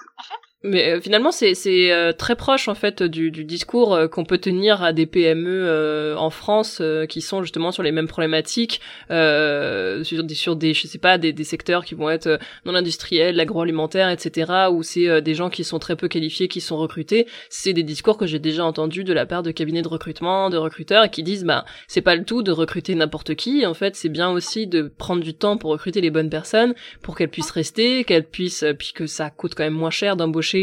Mais 0.68 0.93
euh, 0.93 0.99
finalement, 0.99 1.32
c'est 1.32 1.53
euh, 1.91 2.11
très 2.11 2.36
proche 2.36 2.68
en 2.68 2.74
fait 2.74 3.03
du, 3.03 3.30
du 3.30 3.45
discours 3.45 3.93
euh, 3.93 4.07
qu'on 4.07 4.26
peut 4.26 4.39
tenir 4.39 4.82
à 4.82 4.93
des 4.93 5.05
PME 5.05 6.16
en 6.18 6.30
France 6.32 6.82
qui 7.09 7.22
sont 7.22 7.43
justement 7.43 7.72
sur 7.72 7.84
les 7.84 7.91
mêmes 7.91 8.07
problématiques 8.07 8.82
sur 9.09 10.24
des 10.24 10.36
sur 10.36 10.55
des 10.55 10.74
je 10.74 10.88
sais 10.88 10.97
pas 10.97 11.18
des, 11.18 11.34
des 11.34 11.43
secteurs 11.43 11.86
qui 11.86 11.93
vont 11.93 12.09
être 12.09 12.39
non 12.66 12.74
industriels, 12.74 13.36
l'agroalimentaire, 13.36 14.09
etc. 14.09 14.51
où 14.72 14.82
c'est 14.82 15.22
des 15.22 15.36
gens 15.36 15.49
qui 15.49 15.63
sont 15.63 15.80
très 15.80 15.95
peu 15.95 16.07
qualifiés 16.07 16.47
qui 16.47 16.61
sont 16.61 16.78
recrutés. 16.78 17.28
C'est 17.49 17.74
des 17.74 17.84
discours 17.84 18.18
que 18.18 18.26
j'ai 18.26 18.39
déjà 18.39 18.66
entendus 18.66 19.03
de 19.03 19.13
la 19.13 19.26
part 19.26 19.43
de 19.43 19.51
cabinets 19.51 19.82
de 19.82 19.88
recrutement, 19.88 20.49
de 20.49 20.57
recruteurs 20.57 21.03
et 21.03 21.09
qui 21.09 21.24
disent 21.24 21.43
bah 21.43 21.66
c'est 21.88 22.01
pas 22.01 22.16
le 22.16 22.24
tout 22.24 22.41
de 22.41 22.51
recruter 22.51 22.95
n'importe 22.95 23.36
qui. 23.36 23.66
En 23.66 23.74
fait, 23.74 23.95
c'est 23.95 24.09
bien 24.09 24.32
aussi 24.32 24.68
de 24.68 24.91
prendre 24.97 25.24
du 25.24 25.34
temps 25.34 25.57
pour 25.57 25.72
recruter 25.72 26.01
les 26.01 26.09
bonnes 26.09 26.30
personnes 26.30 26.74
pour 27.01 27.16
qu'elles 27.16 27.30
puissent 27.30 27.51
rester, 27.51 28.03
qu'elles 28.03 28.28
puissent 28.28 28.66
puis 28.78 28.93
que 28.93 29.05
ça 29.05 29.30
coûte 29.30 29.53
quand 29.55 29.63
même 29.63 29.74
moins 29.74 29.91
cher 29.91 30.16
d'embaucher 30.16 30.55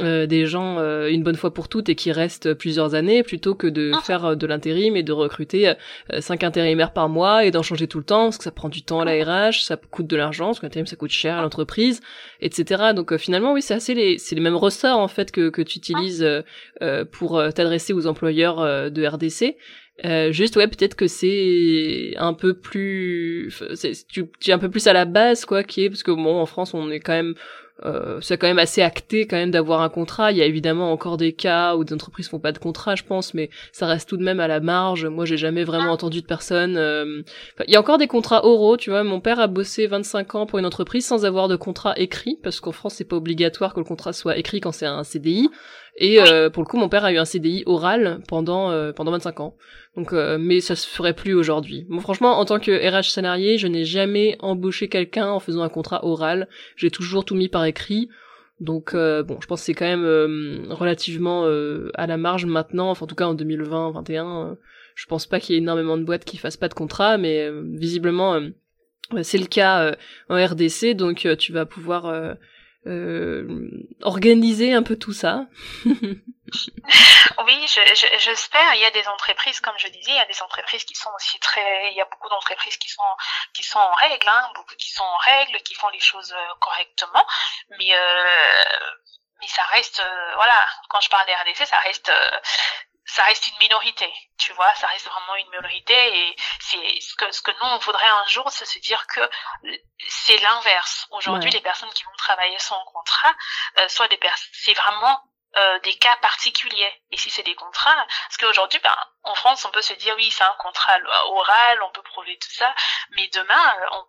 euh, 0.00 0.26
des 0.26 0.46
gens 0.46 0.78
euh, 0.78 1.08
une 1.08 1.22
bonne 1.22 1.36
fois 1.36 1.52
pour 1.52 1.68
toutes 1.68 1.90
et 1.90 1.94
qui 1.94 2.12
restent 2.12 2.54
plusieurs 2.54 2.94
années 2.94 3.22
plutôt 3.22 3.54
que 3.54 3.66
de 3.66 3.90
ah. 3.94 4.00
faire 4.00 4.24
euh, 4.24 4.34
de 4.34 4.46
l'intérim 4.46 4.96
et 4.96 5.02
de 5.02 5.12
recruter 5.12 5.74
cinq 6.20 6.44
intérimaires 6.44 6.92
par 6.92 7.08
mois 7.08 7.44
et 7.44 7.50
d'en 7.50 7.62
changer 7.62 7.86
tout 7.86 7.98
le 7.98 8.04
temps 8.04 8.24
parce 8.24 8.38
que 8.38 8.44
ça 8.44 8.52
prend 8.52 8.68
du 8.70 8.82
temps 8.82 9.00
à 9.00 9.04
la 9.04 9.12
RH, 9.22 9.64
ça 9.64 9.76
coûte 9.76 10.06
de 10.06 10.16
l'argent 10.16 10.46
parce 10.46 10.60
que 10.60 10.66
l'intérim 10.66 10.86
ça 10.86 10.96
coûte 10.96 11.10
cher 11.10 11.36
à 11.36 11.42
l'entreprise, 11.42 12.00
etc. 12.40 12.92
Donc 12.94 13.14
finalement 13.16 13.52
oui 13.52 13.60
c'est 13.60 13.74
assez 13.74 13.94
les 13.94 14.18
c'est 14.18 14.34
les 14.34 14.40
mêmes 14.40 14.56
ressorts 14.56 14.98
en 14.98 15.08
fait 15.08 15.30
que 15.30 15.50
que 15.50 15.60
tu 15.60 15.78
utilises 15.78 16.26
pour 17.10 17.42
t'adresser 17.54 17.92
aux 17.92 18.06
employeurs 18.06 18.90
de 18.90 19.06
RDC. 19.06 19.56
juste 20.32 20.56
ouais 20.56 20.68
peut-être 20.68 20.94
que 20.94 21.06
c'est 21.06 22.14
un 22.16 22.34
peu 22.34 22.54
plus 22.54 23.52
tu, 24.08 24.26
tu 24.40 24.50
es 24.50 24.52
un 24.52 24.58
peu 24.58 24.70
plus 24.70 24.86
à 24.86 24.92
la 24.92 25.04
base 25.04 25.44
quoi 25.44 25.62
qui 25.64 25.84
est 25.84 25.90
parce 25.90 26.02
que 26.02 26.12
bon 26.12 26.40
en 26.40 26.46
France 26.46 26.72
on 26.74 26.90
est 26.90 27.00
quand 27.00 27.12
même 27.12 27.34
euh, 27.84 28.20
c'est 28.20 28.38
quand 28.38 28.46
même 28.46 28.58
assez 28.58 28.82
acté 28.82 29.26
quand 29.26 29.36
même 29.36 29.50
d'avoir 29.50 29.80
un 29.80 29.88
contrat. 29.88 30.30
Il 30.30 30.38
y 30.38 30.42
a 30.42 30.46
évidemment 30.46 30.92
encore 30.92 31.16
des 31.16 31.32
cas 31.32 31.74
où 31.76 31.84
des 31.84 31.94
entreprises 31.94 32.28
font 32.28 32.38
pas 32.38 32.52
de 32.52 32.58
contrat, 32.58 32.94
je 32.94 33.02
pense, 33.02 33.34
mais 33.34 33.50
ça 33.72 33.86
reste 33.86 34.08
tout 34.08 34.16
de 34.16 34.22
même 34.22 34.40
à 34.40 34.46
la 34.46 34.60
marge. 34.60 35.06
Moi, 35.06 35.24
j'ai 35.24 35.36
jamais 35.36 35.64
vraiment 35.64 35.90
ah. 35.90 35.94
entendu 35.94 36.20
de 36.20 36.26
personne. 36.26 36.76
Euh, 36.76 37.22
il 37.66 37.72
y 37.72 37.76
a 37.76 37.80
encore 37.80 37.98
des 37.98 38.06
contrats 38.06 38.44
oraux, 38.44 38.76
tu 38.76 38.90
vois. 38.90 39.02
Mon 39.02 39.20
père 39.20 39.40
a 39.40 39.46
bossé 39.46 39.86
25 39.86 40.34
ans 40.34 40.46
pour 40.46 40.58
une 40.58 40.66
entreprise 40.66 41.06
sans 41.06 41.24
avoir 41.24 41.48
de 41.48 41.56
contrat 41.56 41.94
écrit, 41.96 42.38
parce 42.42 42.60
qu'en 42.60 42.72
France, 42.72 42.94
c'est 42.94 43.04
pas 43.04 43.16
obligatoire 43.16 43.74
que 43.74 43.80
le 43.80 43.84
contrat 43.84 44.12
soit 44.12 44.36
écrit 44.36 44.60
quand 44.60 44.72
c'est 44.72 44.86
un 44.86 45.04
CDI. 45.04 45.50
Et 45.96 46.20
euh, 46.20 46.48
pour 46.48 46.62
le 46.62 46.68
coup, 46.68 46.78
mon 46.78 46.88
père 46.88 47.04
a 47.04 47.12
eu 47.12 47.18
un 47.18 47.24
CDI 47.24 47.64
oral 47.66 48.20
pendant 48.26 48.70
euh, 48.70 48.92
pendant 48.92 49.10
25 49.10 49.40
ans. 49.40 49.56
Donc, 49.96 50.12
euh, 50.12 50.38
mais 50.40 50.60
ça 50.60 50.74
se 50.74 50.86
ferait 50.86 51.12
plus 51.12 51.34
aujourd'hui. 51.34 51.86
Bon, 51.90 52.00
franchement, 52.00 52.38
en 52.38 52.44
tant 52.46 52.58
que 52.58 52.72
RH 52.72 53.10
salarié, 53.10 53.58
je 53.58 53.66
n'ai 53.66 53.84
jamais 53.84 54.36
embauché 54.40 54.88
quelqu'un 54.88 55.28
en 55.28 55.38
faisant 55.38 55.62
un 55.62 55.68
contrat 55.68 56.04
oral. 56.04 56.48
J'ai 56.76 56.90
toujours 56.90 57.24
tout 57.24 57.34
mis 57.34 57.48
par 57.48 57.64
écrit. 57.64 58.08
Donc, 58.60 58.94
bon, 58.94 59.38
je 59.40 59.46
pense 59.48 59.60
que 59.60 59.66
c'est 59.66 59.74
quand 59.74 59.86
même 59.86 60.66
relativement 60.70 61.46
à 61.94 62.06
la 62.06 62.16
marge 62.16 62.46
maintenant. 62.46 62.90
Enfin, 62.90 63.04
en 63.04 63.06
tout 63.08 63.16
cas, 63.16 63.26
en 63.26 63.34
2020-21, 63.34 64.56
je 64.94 65.06
pense 65.06 65.26
pas 65.26 65.40
qu'il 65.40 65.54
y 65.54 65.58
ait 65.58 65.60
énormément 65.60 65.98
de 65.98 66.04
boîtes 66.04 66.24
qui 66.24 66.36
fassent 66.36 66.56
pas 66.56 66.68
de 66.68 66.74
contrat, 66.74 67.18
mais 67.18 67.50
visiblement, 67.50 68.40
c'est 69.22 69.38
le 69.38 69.46
cas 69.46 69.96
en 70.28 70.36
RDC. 70.36 70.94
Donc, 70.94 71.26
tu 71.38 71.52
vas 71.52 71.66
pouvoir 71.66 72.06
euh, 72.06 72.34
organiser 74.02 74.72
un 74.72 74.82
peu 74.82 74.96
tout 74.96 75.12
ça. 75.12 75.46
oui, 77.46 77.66
j'espère. 78.18 78.74
il 78.74 78.80
y 78.80 78.84
a 78.84 78.90
des 78.90 79.06
entreprises, 79.08 79.60
comme 79.60 79.78
je 79.78 79.88
disais, 79.88 80.10
il 80.10 80.16
y 80.16 80.20
a 80.20 80.26
des 80.26 80.42
entreprises 80.42 80.84
qui 80.84 80.94
sont 80.94 81.10
aussi 81.16 81.38
très. 81.40 81.90
Il 81.92 81.96
y 81.96 82.00
a 82.00 82.08
beaucoup 82.10 82.28
d'entreprises 82.28 82.76
qui 82.76 82.88
sont 82.88 83.02
qui 83.54 83.62
sont 83.62 83.78
en 83.78 83.92
règle, 83.94 84.28
hein, 84.28 84.50
beaucoup 84.54 84.74
qui 84.76 84.90
sont 84.90 85.04
en 85.04 85.16
règle, 85.18 85.58
qui 85.62 85.74
font 85.74 85.88
les 85.88 86.00
choses 86.00 86.32
euh, 86.32 86.54
correctement, 86.60 87.26
mais 87.78 87.94
euh, 87.94 88.90
mais 89.40 89.48
ça 89.48 89.62
reste, 89.64 90.00
euh, 90.00 90.34
voilà, 90.36 90.54
quand 90.88 91.00
je 91.00 91.10
parle 91.10 91.26
des 91.26 91.34
RDC, 91.34 91.66
ça 91.66 91.78
reste 91.78 92.12
ça 93.04 93.24
reste 93.24 93.46
une 93.48 93.58
minorité, 93.58 94.12
tu 94.38 94.52
vois, 94.52 94.72
ça 94.74 94.86
reste 94.86 95.06
vraiment 95.06 95.34
une 95.36 95.50
minorité 95.50 95.94
et 95.94 96.36
c'est 96.60 97.00
ce 97.00 97.14
que 97.14 97.30
ce 97.32 97.42
que 97.42 97.50
nous 97.50 97.66
on 97.66 97.78
voudrait 97.78 98.06
un 98.06 98.26
jour, 98.28 98.48
c'est 98.50 98.64
se 98.64 98.78
dire 98.78 99.06
que 99.08 99.20
c'est 100.08 100.38
l'inverse. 100.38 101.06
Aujourd'hui, 101.10 101.50
les 101.50 101.60
personnes 101.60 101.92
qui 101.94 102.04
vont 102.04 102.16
travailler 102.16 102.58
sans 102.58 102.82
contrat, 102.84 103.34
euh, 103.78 103.88
soit 103.88 104.08
des 104.08 104.18
personnes, 104.18 104.50
c'est 104.52 104.74
vraiment 104.74 105.20
euh, 105.56 105.78
des 105.80 105.94
cas 105.98 106.16
particuliers. 106.16 106.92
Et 107.10 107.16
si 107.18 107.28
c'est 107.28 107.42
des 107.42 107.54
contrats, 107.54 108.06
parce 108.28 108.38
qu'aujourd'hui, 108.38 108.80
ben, 108.82 108.96
en 109.24 109.34
France, 109.34 109.64
on 109.66 109.70
peut 109.70 109.82
se 109.82 109.92
dire 109.94 110.14
oui, 110.16 110.30
c'est 110.30 110.44
un 110.44 110.56
contrat 110.58 110.96
oral, 111.26 111.82
on 111.82 111.90
peut 111.90 112.02
prouver 112.02 112.38
tout 112.38 112.50
ça, 112.50 112.74
mais 113.10 113.28
demain, 113.28 113.76
euh, 113.80 113.86
on 113.92 114.06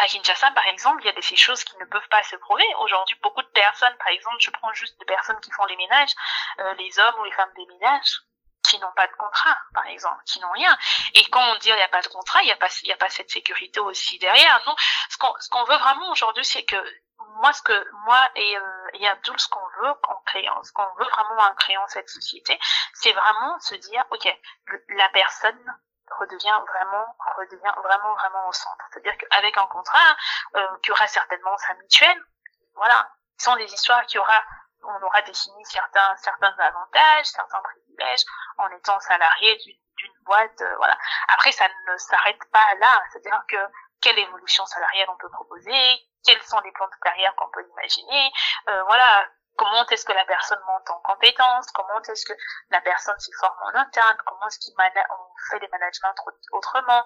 à 0.00 0.06
Kinshasa, 0.06 0.50
par 0.52 0.66
exemple, 0.66 1.02
il 1.02 1.06
y 1.06 1.08
a 1.10 1.12
des 1.12 1.22
ces 1.22 1.36
choses 1.36 1.62
qui 1.62 1.76
ne 1.76 1.84
peuvent 1.84 2.08
pas 2.08 2.22
se 2.22 2.36
prouver. 2.36 2.64
Aujourd'hui, 2.80 3.16
beaucoup 3.22 3.42
de 3.42 3.48
personnes, 3.48 3.94
par 3.98 4.08
exemple, 4.08 4.36
je 4.40 4.50
prends 4.50 4.72
juste 4.72 4.98
des 4.98 5.04
personnes 5.04 5.38
qui 5.40 5.50
font 5.52 5.64
les 5.66 5.76
ménages, 5.76 6.12
euh, 6.60 6.74
les 6.74 6.98
hommes 6.98 7.20
ou 7.20 7.24
les 7.24 7.32
femmes 7.32 7.52
des 7.56 7.66
ménages, 7.66 8.20
qui 8.68 8.78
n'ont 8.78 8.92
pas 8.92 9.06
de 9.06 9.12
contrat, 9.12 9.58
par 9.74 9.86
exemple, 9.86 10.22
qui 10.24 10.40
n'ont 10.40 10.52
rien. 10.52 10.76
Et 11.14 11.24
quand 11.26 11.52
on 11.52 11.56
dit 11.58 11.68
il 11.68 11.74
n'y 11.74 11.82
a 11.82 11.88
pas 11.88 12.02
de 12.02 12.08
contrat, 12.08 12.40
il 12.42 12.46
n'y 12.46 12.52
a 12.52 12.56
pas, 12.56 12.68
il 12.82 12.92
a 12.92 12.96
pas 12.96 13.10
cette 13.10 13.30
sécurité 13.30 13.80
aussi 13.80 14.18
derrière. 14.18 14.62
Non, 14.66 14.74
ce 15.10 15.18
qu'on, 15.18 15.34
ce 15.38 15.48
qu'on 15.50 15.64
veut 15.64 15.76
vraiment 15.76 16.10
aujourd'hui, 16.10 16.44
c'est 16.44 16.64
que 16.64 16.82
moi, 17.36 17.52
ce 17.52 17.62
que 17.62 17.86
moi 18.06 18.30
et, 18.36 18.56
euh, 18.56 18.90
et 18.94 19.08
Abdul, 19.08 19.38
ce 19.38 19.48
qu'on 19.48 19.66
veut 19.82 19.90
en 20.08 20.16
créant, 20.26 20.62
ce 20.62 20.72
qu'on 20.72 20.94
veut 20.98 21.08
vraiment 21.10 21.42
en 21.42 21.54
créant 21.56 21.86
cette 21.88 22.08
société, 22.08 22.58
c'est 22.94 23.12
vraiment 23.12 23.58
se 23.60 23.74
dire, 23.74 24.04
ok, 24.10 24.38
la 24.90 25.08
personne 25.10 25.80
redevient 26.18 26.60
vraiment 26.66 27.16
redevient 27.36 27.74
vraiment 27.82 28.14
vraiment 28.14 28.48
au 28.48 28.52
centre. 28.52 28.84
C'est-à-dire 28.90 29.16
qu'avec 29.18 29.56
un 29.56 29.66
contrat 29.66 30.16
euh, 30.56 30.66
qui 30.82 30.90
aura 30.90 31.06
certainement 31.06 31.56
sa 31.58 31.74
mutuelle, 31.74 32.22
voilà, 32.74 33.08
ce 33.38 33.44
sont 33.44 33.56
des 33.56 33.72
histoires 33.72 34.04
qui 34.06 34.18
aura 34.18 34.44
on 34.82 35.02
aura 35.02 35.22
défini 35.22 35.64
certains 35.64 36.16
certains 36.16 36.54
avantages, 36.58 37.26
certains 37.26 37.60
privilèges 37.60 38.24
en 38.58 38.68
étant 38.70 38.98
salarié 39.00 39.56
d'une 39.64 40.12
boîte, 40.24 40.60
euh, 40.62 40.76
voilà. 40.76 40.96
Après, 41.28 41.52
ça 41.52 41.66
ne 41.88 41.96
s'arrête 41.96 42.40
pas 42.52 42.74
là. 42.78 43.02
C'est-à-dire 43.10 43.42
que 43.48 43.56
quelle 44.00 44.18
évolution 44.18 44.64
salariale 44.66 45.08
on 45.10 45.16
peut 45.16 45.28
proposer, 45.30 46.00
quels 46.24 46.42
sont 46.42 46.60
les 46.60 46.72
plans 46.72 46.88
de 46.88 46.96
carrière 47.02 47.34
qu'on 47.36 47.50
peut 47.50 47.66
imaginer, 47.72 48.32
euh, 48.68 48.82
voilà, 48.84 49.26
comment 49.60 49.86
est-ce 49.86 50.06
que 50.06 50.12
la 50.12 50.24
personne 50.24 50.58
monte 50.66 50.88
en 50.88 51.00
compétences, 51.00 51.70
comment 51.72 52.00
est-ce 52.08 52.24
que 52.24 52.32
la 52.70 52.80
personne 52.80 53.18
s'y 53.18 53.30
forme 53.38 53.58
en 53.68 53.74
interne, 53.78 54.16
comment 54.26 54.46
est-ce 54.48 54.58
qu'on 54.72 55.34
fait 55.50 55.60
des 55.60 55.68
managements 55.68 56.14
autrement. 56.52 57.04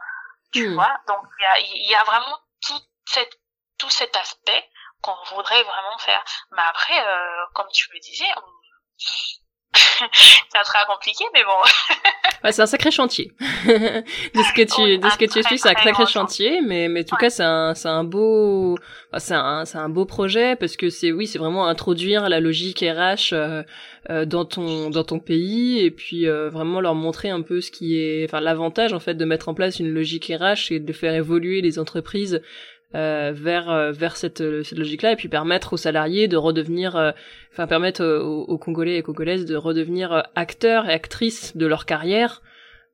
tu 0.52 0.68
Hmm. 0.68 0.74
vois. 0.74 0.96
Donc 1.08 1.22
il 1.38 1.42
y 1.42 1.46
a, 1.46 1.58
il 1.58 1.90
y 1.90 1.94
a 1.96 2.04
vraiment 2.04 2.38
tout, 2.64 2.80
cette, 3.06 3.34
tout 3.78 3.90
cet 3.90 4.14
aspect 4.14 4.70
qu'on 5.02 5.16
voudrait 5.34 5.64
vraiment 5.64 5.98
faire. 5.98 6.22
Mais 6.52 6.62
après, 6.62 6.98
euh, 7.06 7.44
comme 7.54 7.68
tu 7.72 7.92
le 7.92 7.98
disais, 7.98 8.30
on- 8.36 9.43
ça 10.52 10.64
sera 10.64 10.84
compliqué, 10.86 11.24
mais 11.34 11.42
bon. 11.44 11.50
Ouais, 12.44 12.52
c'est 12.52 12.60
un 12.60 12.66
sacré 12.66 12.90
chantier. 12.90 13.32
de 13.40 14.42
ce 14.42 14.52
que 14.52 14.62
tu, 14.62 14.98
de 14.98 15.08
ce 15.08 15.16
que 15.16 15.24
tu 15.24 15.38
expliques, 15.38 15.60
c'est 15.60 15.70
un 15.70 15.74
sacré 15.82 16.04
chantier, 16.04 16.60
mais, 16.60 16.88
mais 16.88 17.00
en 17.00 17.04
tout 17.04 17.14
Ouais. 17.14 17.20
cas, 17.22 17.30
c'est 17.30 17.42
un, 17.42 17.74
c'est 17.74 17.88
un 17.88 18.04
beau, 18.04 18.76
c'est 19.16 19.32
un, 19.32 19.64
c'est 19.64 19.78
un 19.78 19.88
beau 19.88 20.04
projet 20.04 20.54
parce 20.54 20.76
que 20.76 20.90
c'est, 20.90 21.10
oui, 21.10 21.26
c'est 21.26 21.38
vraiment 21.38 21.66
introduire 21.66 22.28
la 22.28 22.40
logique 22.40 22.80
RH 22.80 23.32
euh, 23.32 23.62
euh, 24.10 24.26
dans 24.26 24.44
ton, 24.44 24.90
dans 24.90 25.04
ton 25.04 25.20
pays 25.20 25.80
et 25.86 25.90
puis 25.90 26.28
euh, 26.28 26.50
vraiment 26.50 26.82
leur 26.82 26.94
montrer 26.94 27.30
un 27.30 27.40
peu 27.40 27.62
ce 27.62 27.70
qui 27.70 27.96
est, 27.98 28.26
enfin, 28.26 28.40
l'avantage 28.40 28.92
en 28.92 29.00
fait 29.00 29.14
de 29.14 29.24
mettre 29.24 29.48
en 29.48 29.54
place 29.54 29.78
une 29.80 29.88
logique 29.94 30.30
RH 30.30 30.70
et 30.72 30.80
de 30.80 30.92
faire 30.92 31.14
évoluer 31.14 31.62
les 31.62 31.78
entreprises 31.78 32.42
euh, 32.94 33.32
vers 33.34 33.70
euh, 33.70 33.92
vers 33.92 34.16
cette, 34.16 34.40
euh, 34.40 34.62
cette 34.62 34.78
logique-là 34.78 35.12
et 35.12 35.16
puis 35.16 35.28
permettre 35.28 35.72
aux 35.72 35.76
salariés 35.76 36.28
de 36.28 36.36
redevenir 36.36 36.96
euh, 36.96 37.10
enfin 37.52 37.66
permettre 37.66 38.04
aux, 38.04 38.42
aux 38.44 38.58
Congolais 38.58 38.96
et 38.96 39.02
Congolaises 39.02 39.44
de 39.46 39.56
redevenir 39.56 40.24
acteurs 40.34 40.88
et 40.88 40.92
actrices 40.92 41.56
de 41.56 41.66
leur 41.66 41.86
carrière. 41.86 42.42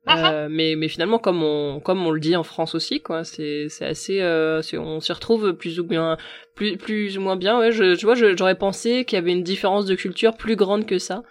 Euh, 0.09 0.47
mais 0.49 0.73
mais 0.75 0.87
finalement 0.87 1.19
comme 1.19 1.43
on 1.43 1.79
comme 1.79 2.03
on 2.07 2.09
le 2.09 2.19
dit 2.19 2.35
en 2.35 2.41
France 2.41 2.73
aussi 2.73 3.01
quoi 3.01 3.23
c'est 3.23 3.67
c'est 3.69 3.85
assez 3.85 4.19
euh, 4.19 4.59
on 4.73 4.99
s'y 4.99 5.13
retrouve 5.13 5.53
plus 5.53 5.79
ou 5.79 5.83
bien 5.83 6.17
plus 6.55 6.75
plus 6.77 7.19
ou 7.19 7.21
moins 7.21 7.35
bien. 7.35 7.59
Ouais 7.59 7.71
je, 7.71 7.93
je 7.93 8.03
vois 8.07 8.15
j'aurais 8.15 8.55
pensé 8.57 9.05
qu'il 9.05 9.17
y 9.17 9.21
avait 9.21 9.31
une 9.31 9.43
différence 9.43 9.85
de 9.85 9.93
culture 9.93 10.35
plus 10.35 10.55
grande 10.55 10.87
que 10.87 10.97
ça 10.97 11.21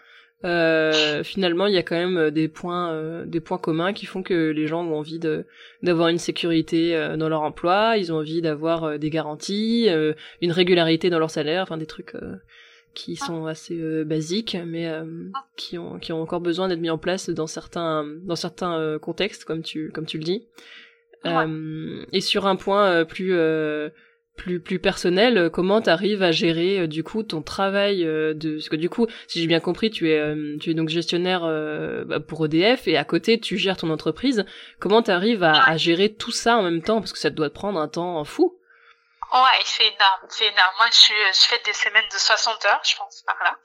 euh, 0.45 1.22
finalement 1.22 1.66
il 1.66 1.74
y 1.74 1.76
a 1.76 1.82
quand 1.82 1.97
même 1.97 2.16
euh, 2.16 2.30
des 2.30 2.49
points 2.49 2.93
euh, 2.93 3.26
des 3.26 3.41
points 3.41 3.59
communs 3.59 3.93
qui 3.93 4.07
font 4.07 4.22
que 4.22 4.51
les 4.51 4.66
gens 4.66 4.84
ont 4.84 4.97
envie 4.97 5.18
de 5.18 5.45
d'avoir 5.82 6.09
une 6.09 6.18
sécurité 6.18 6.97
euh, 6.97 7.16
dans 7.16 7.28
leur 7.28 7.43
emploi. 7.43 7.97
Ils 7.99 8.12
ont 8.12 8.16
envie 8.16 8.41
d'avoir 8.41 8.99
des 8.99 9.11
garanties 9.11 9.88
une 10.41 10.53
régularité 10.53 11.11
dans 11.11 11.18
leur 11.18 11.30
salaire 11.30 11.62
enfin 11.62 11.76
des 11.76 11.86
trucs 11.86 12.14
qui 12.95 13.16
sont 13.16 13.47
assez 13.47 14.05
basiques 14.05 14.57
mais 14.66 14.88
euh, 14.88 15.05
qui 15.57 15.78
ont 15.78 15.99
qui 15.99 16.12
ont 16.12 16.22
encore 16.22 16.41
besoin 16.41 16.68
d'être 16.68 16.80
mis 16.80 16.91
en 16.91 16.99
place 16.99 17.30
dans 17.30 17.47
certains 17.47 18.05
dans 18.22 18.36
certains 18.36 18.99
contextes 18.99 19.45
comme 19.45 19.62
tu 19.62 19.91
comme 19.91 20.07
tu 20.07 20.18
le 20.18 20.24
dis. 20.24 20.47
Ouais. 21.24 21.32
Euh, 21.32 22.05
et 22.12 22.20
sur 22.20 22.47
un 22.47 22.57
point 22.57 23.05
plus 23.05 23.34
euh, 23.34 23.91
plus 24.41 24.59
plus 24.59 24.78
personnel 24.78 25.36
euh, 25.36 25.51
comment 25.51 25.82
t'arrives 25.82 26.22
à 26.22 26.32
gérer 26.32 26.80
euh, 26.80 26.86
du 26.86 27.05
coup 27.05 27.22
ton 27.22 27.43
travail 27.43 28.05
euh, 28.07 28.32
de 28.32 28.55
parce 28.55 28.70
que 28.70 28.76
du 28.76 28.88
coup 28.88 29.07
si 29.28 29.41
j'ai 29.41 29.47
bien 29.47 29.61
compris 29.61 29.91
tu 29.91 30.11
es 30.11 30.18
euh, 30.18 30.57
tu 30.61 30.70
es 30.70 30.74
donc 30.74 30.88
gestionnaire 30.88 31.43
euh, 31.45 32.05
bah, 32.07 32.20
pour 32.20 32.47
EDF 32.47 32.88
et 32.88 32.97
à 32.97 33.05
côté 33.05 33.38
tu 33.38 33.59
gères 33.59 33.76
ton 33.76 33.91
entreprise 33.91 34.47
comment 34.78 35.03
t'arrives 35.03 35.43
à, 35.43 35.62
à 35.62 35.76
gérer 35.76 36.12
tout 36.14 36.32
ça 36.32 36.57
en 36.57 36.62
même 36.62 36.82
temps? 36.82 37.01
Parce 37.01 37.12
que 37.12 37.18
ça 37.18 37.30
doit 37.30 37.51
te 37.51 37.55
prendre 37.55 37.78
un 37.78 37.88
temps 37.88 38.24
fou 38.24 38.57
Ouais, 39.32 39.61
c'est 39.64 39.84
énorme, 39.84 40.26
c'est 40.28 40.47
énorme. 40.47 40.74
Moi, 40.78 40.86
je, 40.91 41.12
je 41.12 41.47
fais 41.47 41.61
des 41.64 41.72
semaines 41.72 42.09
de 42.12 42.18
60 42.18 42.64
heures, 42.64 42.80
je 42.82 42.97
pense, 42.97 43.22
par 43.22 43.36
là. 43.45 43.57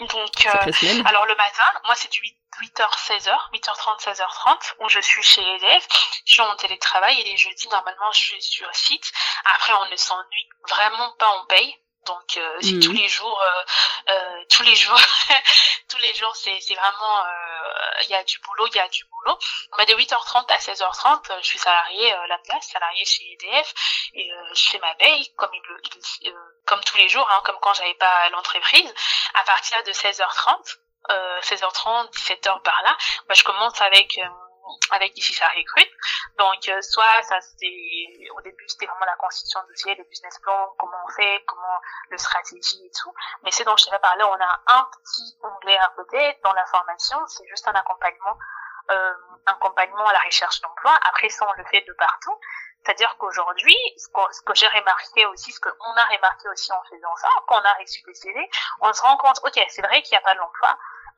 Donc, 0.00 0.10
euh, 0.46 1.02
alors 1.04 1.26
le 1.26 1.36
matin, 1.36 1.62
moi, 1.84 1.94
c'est 1.94 2.10
du 2.10 2.18
8, 2.18 2.34
8h, 2.60 2.88
16h, 3.06 3.50
8h30, 3.52 4.00
16h30, 4.02 4.74
où 4.80 4.88
je 4.88 5.00
suis 5.00 5.22
chez 5.22 5.42
EDF. 5.42 5.86
Je 6.26 6.32
suis 6.32 6.42
en 6.42 6.54
télétravail 6.56 7.20
et 7.20 7.24
les 7.24 7.36
jeudis, 7.36 7.68
normalement, 7.68 8.12
je 8.12 8.18
suis 8.18 8.42
sur 8.42 8.72
site. 8.74 9.12
Après, 9.54 9.72
on 9.74 9.86
ne 9.90 9.96
s'ennuie 9.96 10.48
vraiment 10.68 11.12
pas, 11.18 11.30
on 11.40 11.46
paye. 11.46 11.76
Donc, 12.06 12.36
euh, 12.36 12.58
c'est 12.60 12.72
Mhm. 12.72 12.82
tous 12.82 12.92
les 12.92 13.08
jours, 13.08 13.40
euh, 13.40 13.64
euh, 14.10 14.44
tous 14.50 14.64
les 14.64 14.74
jours, 14.74 14.98
tous 15.88 15.98
les 15.98 16.12
jours, 16.14 16.34
c'est 16.34 16.60
c'est 16.60 16.74
vraiment, 16.74 17.24
euh, 17.24 18.02
il 18.02 18.08
y 18.10 18.14
a 18.14 18.24
du 18.24 18.38
boulot, 18.40 18.66
il 18.66 18.74
y 18.74 18.80
a 18.80 18.88
du 18.88 19.04
boulot. 19.04 19.38
Mais 19.78 19.86
de 19.86 19.94
8h30 19.94 20.50
à 20.52 20.58
16h30, 20.58 21.30
euh, 21.30 21.38
je 21.42 21.46
suis 21.46 21.60
salarié 21.60 22.12
euh, 22.12 22.26
là-bas, 22.26 22.60
salarié 22.60 23.04
chez 23.04 23.22
EDF 23.34 23.72
et 24.14 24.32
euh, 24.32 24.54
je 24.54 24.62
fais 24.70 24.78
ma 24.80 24.92
paye 24.96 25.32
comme 25.36 25.50
il, 25.54 25.62
il- 26.22 26.28
euh, 26.32 26.62
comme 26.66 26.82
tous 26.82 26.96
les 26.96 27.08
jours, 27.08 27.28
hein, 27.30 27.40
comme 27.44 27.58
quand 27.60 27.74
j'avais 27.74 27.94
pas 27.94 28.28
l'entreprise. 28.30 28.92
À 29.34 29.44
partir 29.44 29.80
de 29.84 29.92
16h30, 29.92 30.76
euh, 31.10 31.40
16h30, 31.40 32.12
17h 32.12 32.62
par 32.62 32.80
là, 32.84 32.96
bah, 33.28 33.34
je 33.34 33.44
commence 33.44 33.80
avec 33.80 34.18
euh, 34.18 34.28
avec 34.90 35.16
ici 35.16 35.32
ça 35.32 35.48
recrute. 35.48 35.90
Donc 36.38 36.68
euh, 36.68 36.80
soit 36.82 37.22
ça 37.22 37.40
c'est 37.40 38.30
au 38.36 38.40
début 38.42 38.64
c'était 38.68 38.86
vraiment 38.86 39.06
la 39.06 39.16
constitution 39.16 39.60
de 39.62 39.68
dossier, 39.68 39.94
le 39.96 40.04
business 40.04 40.38
plan, 40.38 40.74
comment 40.78 40.96
on 41.06 41.12
fait, 41.12 41.42
comment 41.46 41.80
le 42.10 42.18
stratégie 42.18 42.86
et 42.86 42.90
tout. 43.02 43.12
Mais 43.42 43.50
c'est 43.50 43.64
dont 43.64 43.76
je 43.76 43.86
t'avais 43.86 44.00
parlé, 44.00 44.24
on 44.24 44.32
a 44.32 44.60
un 44.78 44.84
petit 44.84 45.36
onglet 45.42 45.78
à 45.78 45.88
côté 45.96 46.38
dans 46.44 46.52
la 46.52 46.64
formation, 46.66 47.18
c'est 47.26 47.46
juste 47.48 47.66
un 47.68 47.72
accompagnement 47.72 48.38
euh, 48.90 49.14
accompagnement 49.46 50.06
à 50.06 50.12
la 50.12 50.18
recherche 50.20 50.60
d'emploi. 50.60 50.98
Après 51.08 51.28
ça, 51.28 51.46
on 51.48 51.58
le 51.58 51.64
fait 51.66 51.82
de 51.86 51.92
partout. 51.94 52.38
C'est-à-dire 52.84 53.16
qu'aujourd'hui, 53.18 53.76
ce, 53.96 54.08
que 54.42 54.54
j'ai 54.54 54.66
remarqué 54.68 55.24
aussi, 55.26 55.52
ce 55.52 55.60
qu'on 55.60 55.70
a 55.70 56.04
remarqué 56.04 56.48
aussi 56.48 56.72
en 56.72 56.82
faisant 56.90 57.14
ça, 57.16 57.28
quand 57.46 57.60
on 57.60 57.64
a 57.64 57.72
reçu 57.74 58.02
des 58.02 58.14
CV, 58.14 58.50
on 58.80 58.92
se 58.92 59.02
rend 59.02 59.16
compte, 59.18 59.38
ok, 59.44 59.64
c'est 59.68 59.82
vrai 59.82 60.02
qu'il 60.02 60.12
n'y 60.12 60.18
a 60.18 60.20
pas 60.20 60.34
de 60.34 60.40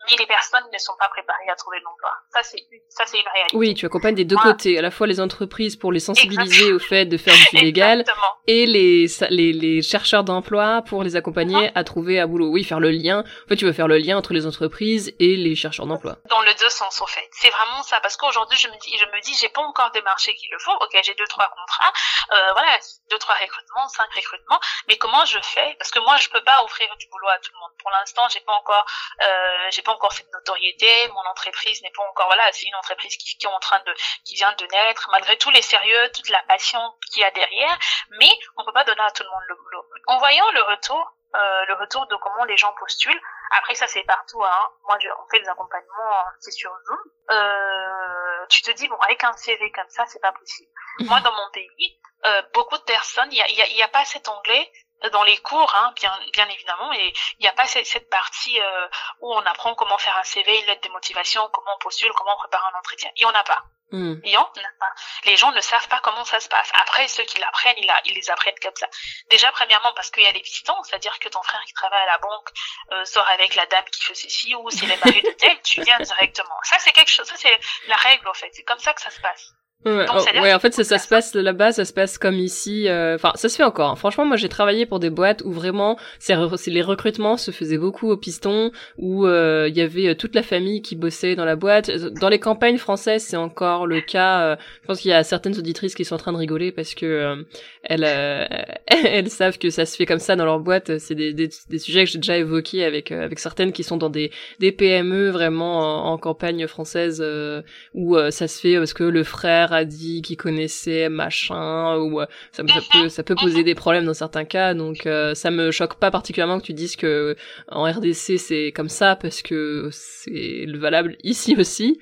mais 0.08 0.16
les 0.18 0.26
personnes 0.26 0.64
ne 0.72 0.78
sont 0.78 0.94
pas 0.98 1.08
préparées 1.08 1.48
à 1.50 1.56
trouver 1.56 1.78
l'emploi. 1.84 2.10
Ça, 2.32 2.42
c'est 2.42 2.58
une, 2.58 2.78
ça, 2.90 3.04
c'est 3.06 3.18
une 3.18 3.28
réalité. 3.34 3.56
oui 3.56 3.74
tu 3.74 3.86
accompagnes 3.86 4.14
des 4.14 4.24
deux 4.24 4.36
Voilà. 4.36 4.52
côtés 4.52 4.78
à 4.78 4.82
la 4.82 4.90
fois 4.90 5.06
les 5.06 5.18
entreprises 5.20 5.76
pour 5.76 5.92
les 5.92 6.00
sensibiliser 6.00 6.72
au 6.72 6.78
fait 6.78 7.06
de 7.06 7.16
faire 7.16 7.34
du 7.50 7.56
légal 7.56 8.04
et 8.46 8.66
les, 8.66 9.06
les, 9.30 9.52
les 9.52 9.82
chercheurs 9.82 10.22
d'emploi 10.24 10.82
pour 10.86 11.02
les 11.02 11.16
accompagner 11.16 11.70
à 11.74 11.84
trouver 11.84 12.20
un 12.20 12.26
boulot. 12.26 12.48
Oui, 12.50 12.64
faire 12.64 12.80
le 12.80 12.90
lien. 12.90 13.20
En 13.20 13.48
fait, 13.48 13.56
tu 13.56 13.64
veux 13.64 13.72
faire 13.72 13.88
le 13.88 13.96
lien 13.98 14.18
entre 14.18 14.32
les 14.34 14.46
entreprises 14.46 15.14
et 15.20 15.36
les 15.36 15.54
chercheurs 15.56 15.86
d'emploi. 15.86 16.18
dans 16.28 16.42
le 16.42 16.52
deux 16.60 16.68
sens 16.70 17.00
au 17.00 17.06
fait. 17.06 17.26
C'est 17.32 17.50
vraiment 17.50 17.82
ça 17.82 17.98
parce 18.00 18.16
qu'aujourd'hui 18.16 18.58
je 18.58 18.68
me 18.68 18.76
dis 18.80 18.96
je 18.98 19.04
me 19.06 19.20
dis 19.22 19.34
j'ai 19.40 19.48
pas 19.48 19.62
encore 19.62 19.90
de 19.92 20.00
marché 20.02 20.34
qui 20.34 20.48
le 20.52 20.58
font. 20.58 20.74
OK, 20.82 20.94
j'ai 21.02 21.14
deux 21.14 21.26
trois 21.28 21.48
contrats, 21.48 21.92
euh, 22.32 22.52
voilà, 22.52 22.78
deux 23.10 23.18
trois 23.18 23.34
recrutements, 23.36 23.88
cinq 23.88 24.06
recrutements, 24.14 24.60
mais 24.88 24.96
comment 24.96 25.24
je 25.24 25.38
fais? 25.42 25.74
Parce 25.78 25.90
que 25.90 25.98
moi 26.00 26.16
je 26.18 26.28
peux 26.28 26.42
pas 26.44 26.62
offrir 26.64 26.88
du 26.98 27.06
boulot 27.08 27.28
à 27.28 27.38
tout 27.38 27.50
le 27.54 27.58
monde. 27.60 27.70
Pour 27.80 27.90
l'instant, 27.90 28.22
j'ai 28.32 28.40
pas 28.40 28.52
encore 28.52 28.84
euh, 29.22 29.70
j'ai 29.74 29.82
pas 29.82 29.92
encore 29.92 30.12
cette 30.12 30.32
notoriété, 30.32 31.08
mon 31.08 31.30
entreprise 31.30 31.82
n'est 31.82 31.90
pas 31.90 32.02
encore 32.10 32.26
voilà, 32.26 32.50
c'est 32.52 32.66
une 32.66 32.74
entreprise 32.76 33.16
qui, 33.16 33.36
qui 33.36 33.46
est 33.46 33.50
en 33.50 33.60
train 33.60 33.80
de 33.80 33.94
qui 34.24 34.34
vient 34.34 34.52
de 34.52 34.66
naître 34.66 35.08
malgré 35.10 35.36
tous 35.38 35.50
les 35.50 35.62
sérieux, 35.62 36.10
toute 36.14 36.28
la 36.30 36.42
passion 36.44 36.80
qu'il 37.12 37.22
y 37.22 37.24
a 37.24 37.30
derrière, 37.30 37.78
mais 38.18 38.30
on 38.56 38.64
peut 38.64 38.72
pas 38.72 38.84
donner 38.84 39.02
à 39.02 39.10
tout 39.10 39.22
le 39.22 39.30
monde 39.30 39.44
le 39.48 39.56
boulot. 39.56 39.84
En 40.06 40.18
voyant 40.18 40.50
le 40.52 40.62
retour 40.62 41.14
euh, 41.34 41.64
le 41.66 41.74
retour 41.74 42.06
de 42.06 42.14
comment 42.16 42.44
les 42.44 42.56
gens 42.56 42.72
postulent, 42.78 43.20
après, 43.50 43.74
ça, 43.74 43.86
c'est 43.86 44.02
partout. 44.04 44.42
Hein. 44.42 44.70
Moi, 44.84 44.98
je, 45.00 45.08
on 45.08 45.28
fait 45.30 45.40
des 45.40 45.48
accompagnements, 45.48 46.12
euh, 46.12 46.30
c'est 46.40 46.50
sur 46.50 46.70
Zoom. 46.86 46.98
Euh, 47.30 48.46
tu 48.48 48.62
te 48.62 48.70
dis, 48.72 48.88
bon, 48.88 48.96
avec 48.96 49.22
un 49.24 49.32
CV 49.34 49.70
comme 49.72 49.88
ça, 49.88 50.04
c'est 50.06 50.20
pas 50.20 50.32
possible. 50.32 50.70
Moi, 51.00 51.20
dans 51.20 51.32
mon 51.32 51.50
pays, 51.52 52.00
euh, 52.26 52.42
beaucoup 52.52 52.76
de 52.76 52.82
personnes, 52.82 53.28
il 53.32 53.38
y 53.38 53.42
a, 53.42 53.48
il 53.48 53.56
y, 53.56 53.62
a, 53.62 53.66
il 53.66 53.76
y 53.76 53.82
a 53.82 53.88
pas 53.88 54.04
cet 54.04 54.28
onglet 54.28 54.70
dans 55.10 55.22
les 55.22 55.36
cours, 55.38 55.74
hein, 55.74 55.92
bien, 55.96 56.12
bien 56.32 56.48
évidemment, 56.48 56.92
et 56.92 57.12
il 57.38 57.42
n'y 57.42 57.48
a 57.48 57.52
pas 57.52 57.66
cette, 57.66 57.86
cette 57.86 58.08
partie 58.10 58.60
euh, 58.60 58.88
où 59.20 59.32
on 59.34 59.40
apprend 59.46 59.74
comment 59.74 59.98
faire 59.98 60.16
un 60.16 60.24
CV, 60.24 60.60
une 60.60 60.66
lettre 60.66 60.86
de 60.86 60.92
motivation, 60.92 61.48
comment 61.52 61.74
on 61.74 61.78
postule, 61.78 62.12
comment 62.12 62.34
on 62.34 62.38
prépare 62.38 62.70
un 62.74 62.78
entretien. 62.78 63.10
Il 63.16 63.22
y 63.22 63.26
en 63.26 63.30
a 63.34 63.44
pas. 63.44 63.62
Hmm. 63.90 64.14
Il 64.24 64.30
y 64.30 64.36
en 64.36 64.42
a 64.42 64.78
pas. 64.80 64.92
Les 65.24 65.36
gens 65.36 65.52
ne 65.52 65.60
savent 65.60 65.86
pas 65.88 66.00
comment 66.00 66.24
ça 66.24 66.40
se 66.40 66.48
passe. 66.48 66.70
Après, 66.80 67.06
ceux 67.06 67.22
qui 67.24 67.38
l'apprennent, 67.38 67.76
ils, 67.78 67.86
la- 67.86 68.00
ils 68.06 68.14
les 68.14 68.30
apprennent 68.30 68.58
comme 68.62 68.74
ça. 68.76 68.88
Déjà, 69.30 69.52
premièrement, 69.52 69.92
parce 69.94 70.10
qu'il 70.10 70.22
y 70.22 70.26
a 70.26 70.32
des 70.32 70.40
pistons, 70.40 70.82
c'est-à-dire 70.84 71.18
que 71.18 71.28
ton 71.28 71.42
frère 71.42 71.62
qui 71.66 71.74
travaille 71.74 72.02
à 72.02 72.06
la 72.06 72.18
banque 72.18 72.48
euh, 72.92 73.04
sort 73.04 73.28
avec 73.28 73.54
la 73.54 73.66
dame 73.66 73.84
qui 73.92 74.02
fait 74.02 74.14
ceci, 74.14 74.54
ou 74.54 74.70
c'est 74.70 74.86
le 74.86 74.96
mari 75.04 75.20
de 75.22 75.30
tel, 75.32 75.60
tu 75.62 75.82
viens 75.82 75.98
directement. 75.98 76.58
Ça, 76.62 76.78
c'est 76.78 76.92
quelque 76.92 77.10
chose, 77.10 77.26
ça, 77.28 77.36
c'est 77.36 77.60
la 77.86 77.96
règle, 77.96 78.26
au 78.28 78.34
fait. 78.34 78.50
C'est 78.54 78.64
comme 78.64 78.78
ça 78.80 78.94
que 78.94 79.02
ça 79.02 79.10
se 79.10 79.20
passe. 79.20 79.52
Ouais, 79.86 80.06
Donc, 80.06 80.16
oh, 80.36 80.40
ouais, 80.40 80.54
en 80.54 80.58
fait, 80.58 80.72
ça, 80.72 80.82
ça 80.82 80.98
se 80.98 81.08
passe 81.08 81.34
là-bas, 81.34 81.72
ça 81.72 81.84
se 81.84 81.92
passe 81.92 82.16
comme 82.16 82.36
ici. 82.38 82.88
euh, 82.88 83.16
Enfin, 83.16 83.32
ça 83.34 83.48
se 83.50 83.56
fait 83.56 83.62
encore. 83.64 83.90
hein. 83.90 83.96
Franchement, 83.96 84.24
moi, 84.24 84.36
j'ai 84.36 84.48
travaillé 84.48 84.86
pour 84.86 84.98
des 84.98 85.10
boîtes 85.10 85.42
où 85.44 85.52
vraiment, 85.52 85.98
c'est 86.18 86.34
les 86.68 86.82
recrutements 86.82 87.36
se 87.36 87.50
faisaient 87.50 87.76
beaucoup 87.76 88.10
au 88.10 88.16
piston, 88.16 88.70
où 88.96 89.26
euh, 89.26 89.66
il 89.68 89.76
y 89.76 89.82
avait 89.82 90.08
euh, 90.08 90.14
toute 90.14 90.34
la 90.34 90.42
famille 90.42 90.80
qui 90.80 90.96
bossait 90.96 91.34
dans 91.36 91.44
la 91.44 91.56
boîte. 91.56 91.90
Dans 92.20 92.28
les 92.30 92.38
campagnes 92.38 92.78
françaises, 92.78 93.24
c'est 93.24 93.36
encore 93.36 93.86
le 93.86 94.00
cas. 94.00 94.40
euh, 94.52 94.56
je 94.82 94.86
pense 94.86 95.00
qu'il 95.00 95.10
y 95.10 95.14
a 95.14 95.22
certaines 95.22 95.58
auditrices 95.58 95.94
qui 95.94 96.04
sont 96.06 96.14
en 96.14 96.18
train 96.18 96.32
de 96.32 96.38
rigoler 96.38 96.72
parce 96.72 96.94
que 96.94 97.04
euh, 97.04 97.42
elles, 97.82 98.04
elles 98.86 99.28
savent 99.30 99.58
que 99.58 99.70
ça 99.70 99.84
se 99.86 99.96
fait 99.96 100.06
comme 100.06 100.18
ça 100.18 100.36
dans 100.36 100.44
leur 100.46 100.60
boîte. 100.60 100.98
C'est 100.98 101.14
des, 101.14 101.32
des, 101.34 101.50
des 101.68 101.78
sujets 101.78 102.04
que 102.04 102.10
j'ai 102.10 102.18
déjà 102.18 102.36
évoqués 102.38 102.84
avec 102.84 103.12
avec 103.12 103.38
certaines 103.38 103.72
qui 103.72 103.82
sont 103.82 103.96
dans 103.96 104.10
des 104.10 104.30
des 104.60 104.72
PME 104.72 105.28
vraiment 105.30 106.06
en, 106.06 106.12
en 106.12 106.18
campagne 106.18 106.66
française. 106.66 107.20
euh, 107.22 107.60
où 107.92 108.16
euh, 108.16 108.30
ça 108.30 108.48
se 108.48 108.60
fait 108.60 108.76
parce 108.78 108.94
que 108.94 109.04
le 109.04 109.24
frère 109.24 109.73
qu'il 109.84 110.36
connaissait 110.36 111.08
machin 111.08 111.96
ou 111.96 112.20
euh, 112.20 112.26
ça, 112.52 112.62
ça 112.66 112.80
peut 112.92 113.08
ça 113.08 113.22
peut 113.22 113.34
poser 113.34 113.64
des 113.64 113.74
problèmes 113.74 114.04
dans 114.04 114.14
certains 114.14 114.44
cas 114.44 114.74
donc 114.74 115.06
euh, 115.06 115.34
ça 115.34 115.50
me 115.50 115.70
choque 115.70 115.94
pas 115.96 116.10
particulièrement 116.10 116.60
que 116.60 116.66
tu 116.66 116.74
dises 116.74 116.96
que 116.96 117.36
en 117.68 117.84
RDC 117.84 118.38
c'est 118.38 118.72
comme 118.74 118.88
ça 118.88 119.16
parce 119.16 119.42
que 119.42 119.88
c'est 119.92 120.64
le 120.66 120.78
valable 120.78 121.16
ici 121.22 121.56
aussi. 121.58 121.98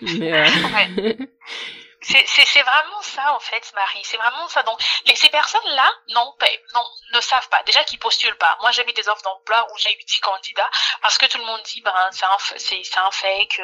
Mais 0.18 0.32
euh, 0.32 0.44
Ouais. 0.96 1.16
C'est 2.08 2.62
vraiment 2.62 3.02
ça 3.02 3.34
en 3.34 3.40
fait, 3.40 3.72
Marie. 3.74 4.02
C'est 4.04 4.16
vraiment 4.16 4.48
ça. 4.48 4.62
Donc 4.62 4.80
les, 5.04 5.14
ces 5.14 5.28
personnes-là, 5.28 5.90
non, 6.08 6.34
ben, 6.40 6.48
non, 6.74 6.84
ne 7.12 7.20
savent 7.20 7.48
pas. 7.48 7.62
Déjà 7.64 7.84
qu'ils 7.84 7.98
postulent 7.98 8.38
pas. 8.38 8.56
Moi, 8.60 8.70
j'ai 8.72 8.84
mis 8.84 8.92
des 8.94 9.08
offres 9.08 9.22
d'emploi 9.22 9.66
où 9.72 9.78
j'ai 9.78 9.92
eu 9.92 10.04
10 10.04 10.20
candidats 10.20 10.70
parce 11.02 11.18
que 11.18 11.26
tout 11.26 11.38
le 11.38 11.44
monde 11.44 11.60
dit, 11.64 11.80
ben 11.82 11.94
c'est 12.12 12.24
un, 12.24 12.38
c'est, 12.56 12.82
c'est 12.82 12.98
un 12.98 13.10
fake, 13.10 13.60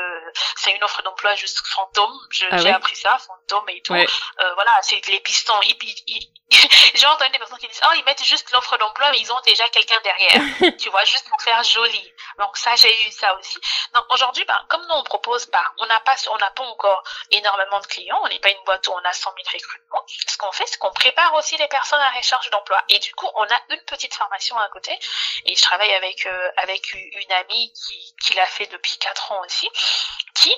c'est 0.57 0.72
une 0.72 0.84
offre 0.84 1.03
d'emploi 1.03 1.34
juste 1.34 1.66
fantôme. 1.66 2.18
Ah 2.51 2.59
j'ai 2.59 2.70
appris 2.70 2.97
ça, 2.97 3.18
fantôme 3.18 3.68
et 3.68 3.80
tout. 3.82 3.95
Euh, 3.95 4.55
voilà, 4.55 4.72
c'est 4.82 5.07
les 5.09 5.20
pistons. 5.20 5.59
j'ai 6.95 7.07
entendu 7.07 7.30
des 7.32 7.38
personnes 7.38 7.59
qui 7.59 7.68
disent, 7.68 7.80
oh 7.88 7.95
ils 7.97 8.05
mettent 8.05 8.22
juste 8.22 8.51
l'offre 8.53 8.76
d'emploi, 8.76 9.11
mais 9.11 9.18
ils 9.18 9.32
ont 9.32 9.40
déjà 9.47 9.68
quelqu'un 9.68 10.01
derrière. 10.03 10.76
tu 10.78 10.90
vois, 10.90 11.05
juste 11.05 11.28
pour 11.28 11.40
faire 11.40 11.62
joli. 11.62 12.12
Donc 12.38 12.57
ça, 12.57 12.74
j'ai 12.76 13.07
eu 13.07 13.11
ça 13.11 13.34
aussi. 13.38 13.59
Donc 13.95 14.05
aujourd'hui, 14.11 14.45
ben 14.45 14.61
comme 14.68 14.82
nous 14.82 14.95
on 14.95 15.03
propose 15.03 15.47
pas, 15.47 15.64
on 15.78 15.86
n'a 15.86 16.01
pas, 16.01 16.16
on 16.30 16.38
n'a 16.38 16.51
pas 16.51 16.64
encore 16.64 17.03
énormément 17.30 17.80
de 17.80 17.86
clients. 17.86 18.20
On 18.22 18.28
pas 18.41 18.51
une 18.51 18.64
boîte 18.64 18.87
où 18.89 18.93
on 18.93 19.05
a 19.05 19.12
100 19.12 19.30
000 19.37 19.49
recrutements. 19.53 20.05
Ce 20.26 20.37
qu'on 20.37 20.53
fait, 20.53 20.66
c'est 20.66 20.78
qu'on 20.78 20.93
prépare 20.93 21.35
aussi 21.35 21.57
les 21.57 21.68
personnes 21.68 22.01
à 22.01 22.11
recherche 22.11 22.51
d'emploi. 22.51 22.82
Et 22.89 22.99
du 22.99 23.14
coup, 23.14 23.28
on 23.35 23.45
a 23.45 23.61
une 23.70 23.80
petite 23.87 24.14
formation 24.14 24.59
à 24.59 24.68
côté. 24.68 24.99
Et 25.47 25.55
je 25.55 25.62
travaille 25.62 25.93
avec 25.95 26.26
euh, 26.26 26.51
avec 26.57 26.93
une 26.95 27.32
amie 27.32 27.72
qui, 27.72 28.14
qui 28.22 28.35
l'a 28.35 28.47
fait 28.47 28.66
depuis 28.66 28.97
quatre 28.99 29.32
ans 29.32 29.41
aussi, 29.45 29.68
qui 30.35 30.55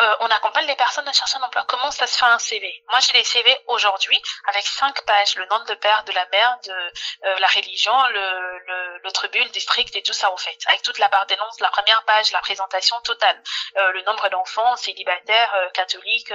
euh, 0.00 0.16
on 0.20 0.26
accompagne 0.28 0.66
les 0.66 0.76
personnes 0.76 1.06
à 1.06 1.12
chercher 1.12 1.36
un 1.38 1.42
emploi. 1.42 1.64
Comment 1.68 1.90
ça 1.90 2.06
se 2.06 2.16
fait 2.16 2.24
un 2.24 2.38
CV 2.38 2.82
Moi, 2.88 2.98
j'ai 3.00 3.12
des 3.12 3.24
CV 3.24 3.54
aujourd'hui 3.66 4.20
avec 4.48 4.64
cinq 4.64 5.04
pages, 5.04 5.36
le 5.36 5.46
nom 5.46 5.62
de 5.64 5.74
père, 5.74 6.04
de 6.04 6.12
la 6.12 6.26
mère, 6.26 6.58
de 6.64 6.72
euh, 6.72 7.38
la 7.38 7.46
religion, 7.48 7.92
le, 8.08 8.58
le, 8.66 8.89
le 9.02 9.10
tribut, 9.12 9.38
le 9.42 9.50
district 9.50 9.94
et 9.96 10.02
tout 10.02 10.12
ça 10.12 10.32
au 10.32 10.36
fait, 10.36 10.56
avec 10.68 10.82
toute 10.82 10.98
la 10.98 11.08
barre 11.08 11.26
d'énonce, 11.26 11.60
la 11.60 11.70
première 11.70 12.02
page, 12.04 12.32
la 12.32 12.40
présentation 12.40 12.96
totale, 13.02 13.40
euh, 13.76 13.92
le 13.92 14.02
nombre 14.02 14.28
d'enfants, 14.30 14.76
célibataires, 14.76 15.52
catholiques, 15.74 16.32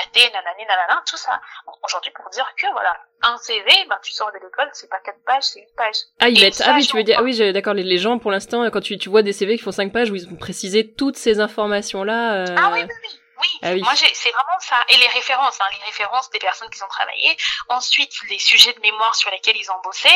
athées, 0.00 0.30
nanani, 0.32 0.64
nanana, 0.66 1.02
tout 1.06 1.16
ça. 1.16 1.40
Aujourd'hui, 1.82 2.10
pour 2.12 2.28
dire 2.30 2.46
que 2.56 2.66
voilà, 2.72 2.96
un 3.22 3.36
CV, 3.38 3.70
ben 3.88 3.98
tu 4.02 4.12
sors 4.12 4.30
de 4.32 4.38
l'école, 4.38 4.68
c'est 4.72 4.88
pas 4.90 5.00
quatre 5.00 5.22
pages, 5.24 5.44
c'est 5.44 5.60
une 5.60 5.74
page. 5.76 5.96
Ah, 6.20 6.28
ils 6.28 6.40
mettent. 6.40 6.62
Ah 6.64 6.72
oui, 6.74 6.86
tu 6.86 6.96
veux 6.96 7.04
dire. 7.04 7.18
Ah 7.20 7.22
oui, 7.22 7.52
d'accord. 7.52 7.74
Les, 7.74 7.82
les 7.82 7.98
gens, 7.98 8.18
pour 8.18 8.30
l'instant, 8.30 8.68
quand 8.70 8.80
tu, 8.80 8.98
tu 8.98 9.08
vois 9.08 9.22
des 9.22 9.32
CV 9.32 9.56
qui 9.56 9.62
font 9.62 9.72
cinq 9.72 9.92
pages 9.92 10.10
où 10.10 10.14
ils 10.16 10.26
ont 10.28 10.36
précisé 10.36 10.92
toutes 10.92 11.16
ces 11.16 11.40
informations 11.40 12.04
là. 12.04 12.44
Ah 12.56 12.70
oui, 12.72 12.82
oui, 12.82 12.94
oui. 13.02 13.20
Ah 13.62 13.72
oui, 13.72 13.82
moi 13.82 13.94
c'est 13.96 14.30
vraiment 14.30 14.60
ça. 14.60 14.76
Et 14.88 14.96
les 14.96 15.08
références, 15.08 15.60
hein, 15.60 15.66
les 15.78 15.84
références 15.84 16.30
des 16.30 16.38
personnes 16.38 16.70
qui 16.70 16.82
ont 16.82 16.88
travaillé. 16.88 17.36
Ensuite, 17.68 18.14
les 18.28 18.38
sujets 18.38 18.72
de 18.72 18.80
mémoire 18.80 19.14
sur 19.14 19.30
lesquels 19.30 19.56
ils 19.56 19.70
ont 19.70 19.80
bossé. 19.82 20.10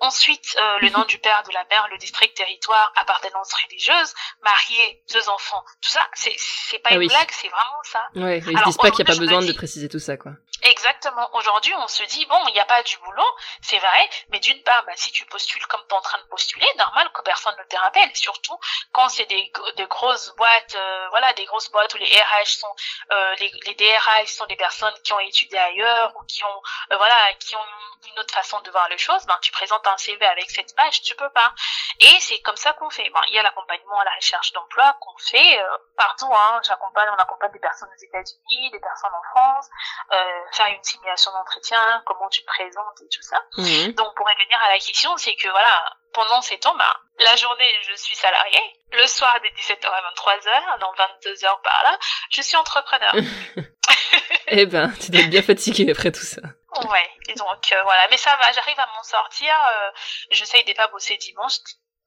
Ensuite, 0.00 0.56
euh, 0.58 0.78
le 0.80 0.90
nom 0.90 1.04
du 1.04 1.18
père, 1.18 1.42
de 1.44 1.52
la 1.52 1.64
mère, 1.70 1.88
le 1.90 1.98
district, 1.98 2.36
territoire, 2.36 2.92
appartenance 2.96 3.52
religieuse, 3.54 4.14
marié, 4.42 5.02
deux 5.12 5.28
enfants. 5.28 5.64
Tout 5.80 5.90
ça, 5.90 6.00
c'est 6.14 6.78
pas 6.80 6.90
ah 6.92 6.94
une 6.94 7.08
blague, 7.08 7.30
c'est 7.30 7.48
vraiment 7.48 7.82
ça. 7.82 8.02
Ouais, 8.14 8.38
ils 8.38 8.62
disent 8.64 8.76
pas 8.76 8.90
qu'il 8.90 9.04
n'y 9.04 9.10
a 9.10 9.14
pas 9.14 9.20
besoin 9.20 9.42
de 9.42 9.52
préciser 9.52 9.88
tout 9.88 9.98
ça, 9.98 10.16
quoi. 10.16 10.32
Exactement. 10.62 11.28
Aujourd'hui, 11.34 11.72
on 11.74 11.86
se 11.86 12.02
dit, 12.04 12.24
bon, 12.26 12.38
il 12.48 12.54
n'y 12.54 12.60
a 12.60 12.64
pas 12.64 12.82
du 12.82 12.96
boulot, 12.98 13.36
c'est 13.60 13.78
vrai, 13.78 14.10
mais 14.30 14.40
d'une 14.40 14.60
part, 14.62 14.84
bah, 14.86 14.92
si 14.96 15.12
tu 15.12 15.24
postules 15.26 15.64
comme 15.66 15.82
tu 15.88 15.94
es 15.94 15.98
en 15.98 16.00
train 16.00 16.18
de 16.18 16.28
postuler, 16.28 16.66
normal 16.78 17.08
que 17.14 17.22
personne 17.22 17.54
ne 17.58 17.64
te 17.64 17.76
rappelle, 17.76 18.10
surtout 18.14 18.58
quand 18.92 19.08
c'est 19.08 19.26
des, 19.26 19.52
des 19.76 19.86
grosses 19.86 20.34
boîtes, 20.36 20.74
euh, 20.74 21.08
voilà, 21.10 21.32
des 21.34 21.44
grosses 21.44 21.70
boîtes 21.70 21.92
où 21.94 21.98
les 21.98 22.06
RH 22.06 22.46
sont, 22.46 22.74
euh, 23.12 23.34
les, 23.40 23.52
les 23.66 23.74
DRH 23.74 24.28
sont 24.28 24.46
des 24.46 24.56
personnes 24.56 24.94
qui 25.04 25.12
ont 25.12 25.20
étudié 25.20 25.58
ailleurs 25.58 26.12
ou 26.16 26.24
qui 26.24 26.44
ont, 26.44 26.62
euh, 26.92 26.96
voilà, 26.96 27.14
qui 27.40 27.56
ont 27.56 28.08
une 28.08 28.18
autre 28.18 28.32
façon 28.32 28.60
de 28.60 28.70
voir 28.70 28.88
les 28.88 28.98
choses, 28.98 29.24
ben, 29.26 29.36
tu 29.42 29.52
présentes 29.52 29.86
un 29.86 29.96
CV 29.96 30.24
avec 30.26 30.50
cette 30.50 30.74
page, 30.74 31.02
tu 31.02 31.14
peux 31.16 31.30
pas. 31.30 31.52
Et 32.00 32.20
c'est 32.20 32.40
comme 32.40 32.56
ça 32.56 32.72
qu'on 32.74 32.90
fait. 32.90 33.08
Bon, 33.10 33.20
il 33.28 33.34
y 33.34 33.38
a 33.38 33.42
l'accompagnement 33.42 33.98
à 33.98 34.04
la 34.04 34.14
recherche 34.14 34.52
d'emploi 34.52 34.96
qu'on 35.00 35.16
fait 35.18 35.60
euh, 35.60 35.78
partout, 35.96 36.32
hein. 36.32 36.60
J'accompagne, 36.66 37.08
on 37.10 37.22
accompagne 37.22 37.52
des 37.52 37.58
personnes 37.58 37.88
aux 37.88 38.04
États-Unis, 38.04 38.70
des 38.70 38.80
personnes 38.80 39.12
en 39.12 39.22
France, 39.30 39.68
euh, 40.12 40.40
faire 40.52 40.66
une 40.66 40.82
simulation 40.82 41.32
d'entretien, 41.32 42.02
comment 42.06 42.28
tu 42.28 42.42
te 42.42 42.46
présentes 42.46 43.00
et 43.02 43.08
tout 43.08 43.22
ça. 43.22 43.42
Mhm. 43.56 43.92
Donc 43.92 44.14
pour 44.14 44.26
revenir 44.26 44.58
à 44.62 44.68
la 44.68 44.78
question, 44.78 45.16
c'est 45.16 45.36
que 45.36 45.48
voilà, 45.48 45.96
pendant 46.16 46.40
ces 46.40 46.58
temps, 46.58 46.74
bah, 46.76 46.96
la 47.20 47.36
journée, 47.36 47.70
je 47.82 47.94
suis 47.94 48.16
salarié. 48.16 48.58
Le 48.92 49.06
soir, 49.06 49.38
de 49.40 49.48
17h 49.48 49.86
à 49.86 50.00
23h, 50.14 50.78
dans 50.80 50.92
22h 50.94 51.60
par 51.62 51.82
là, 51.82 51.98
je 52.30 52.40
suis 52.40 52.56
entrepreneur. 52.56 53.12
eh 54.48 54.64
ben, 54.64 54.90
tu 54.98 55.10
dois 55.10 55.20
être 55.20 55.30
bien 55.30 55.42
fatigué 55.42 55.92
après 55.92 56.10
tout 56.10 56.24
ça. 56.24 56.40
Ouais, 56.88 57.10
et 57.28 57.34
donc 57.34 57.72
euh, 57.72 57.82
voilà. 57.82 58.08
Mais 58.10 58.16
ça 58.16 58.34
va, 58.36 58.50
j'arrive 58.52 58.80
à 58.80 58.86
m'en 58.96 59.02
sortir. 59.02 59.54
Euh, 59.72 59.90
J'essaye 60.30 60.64
de 60.64 60.72
pas 60.72 60.88
bosser 60.88 61.18
dimanche 61.18 61.58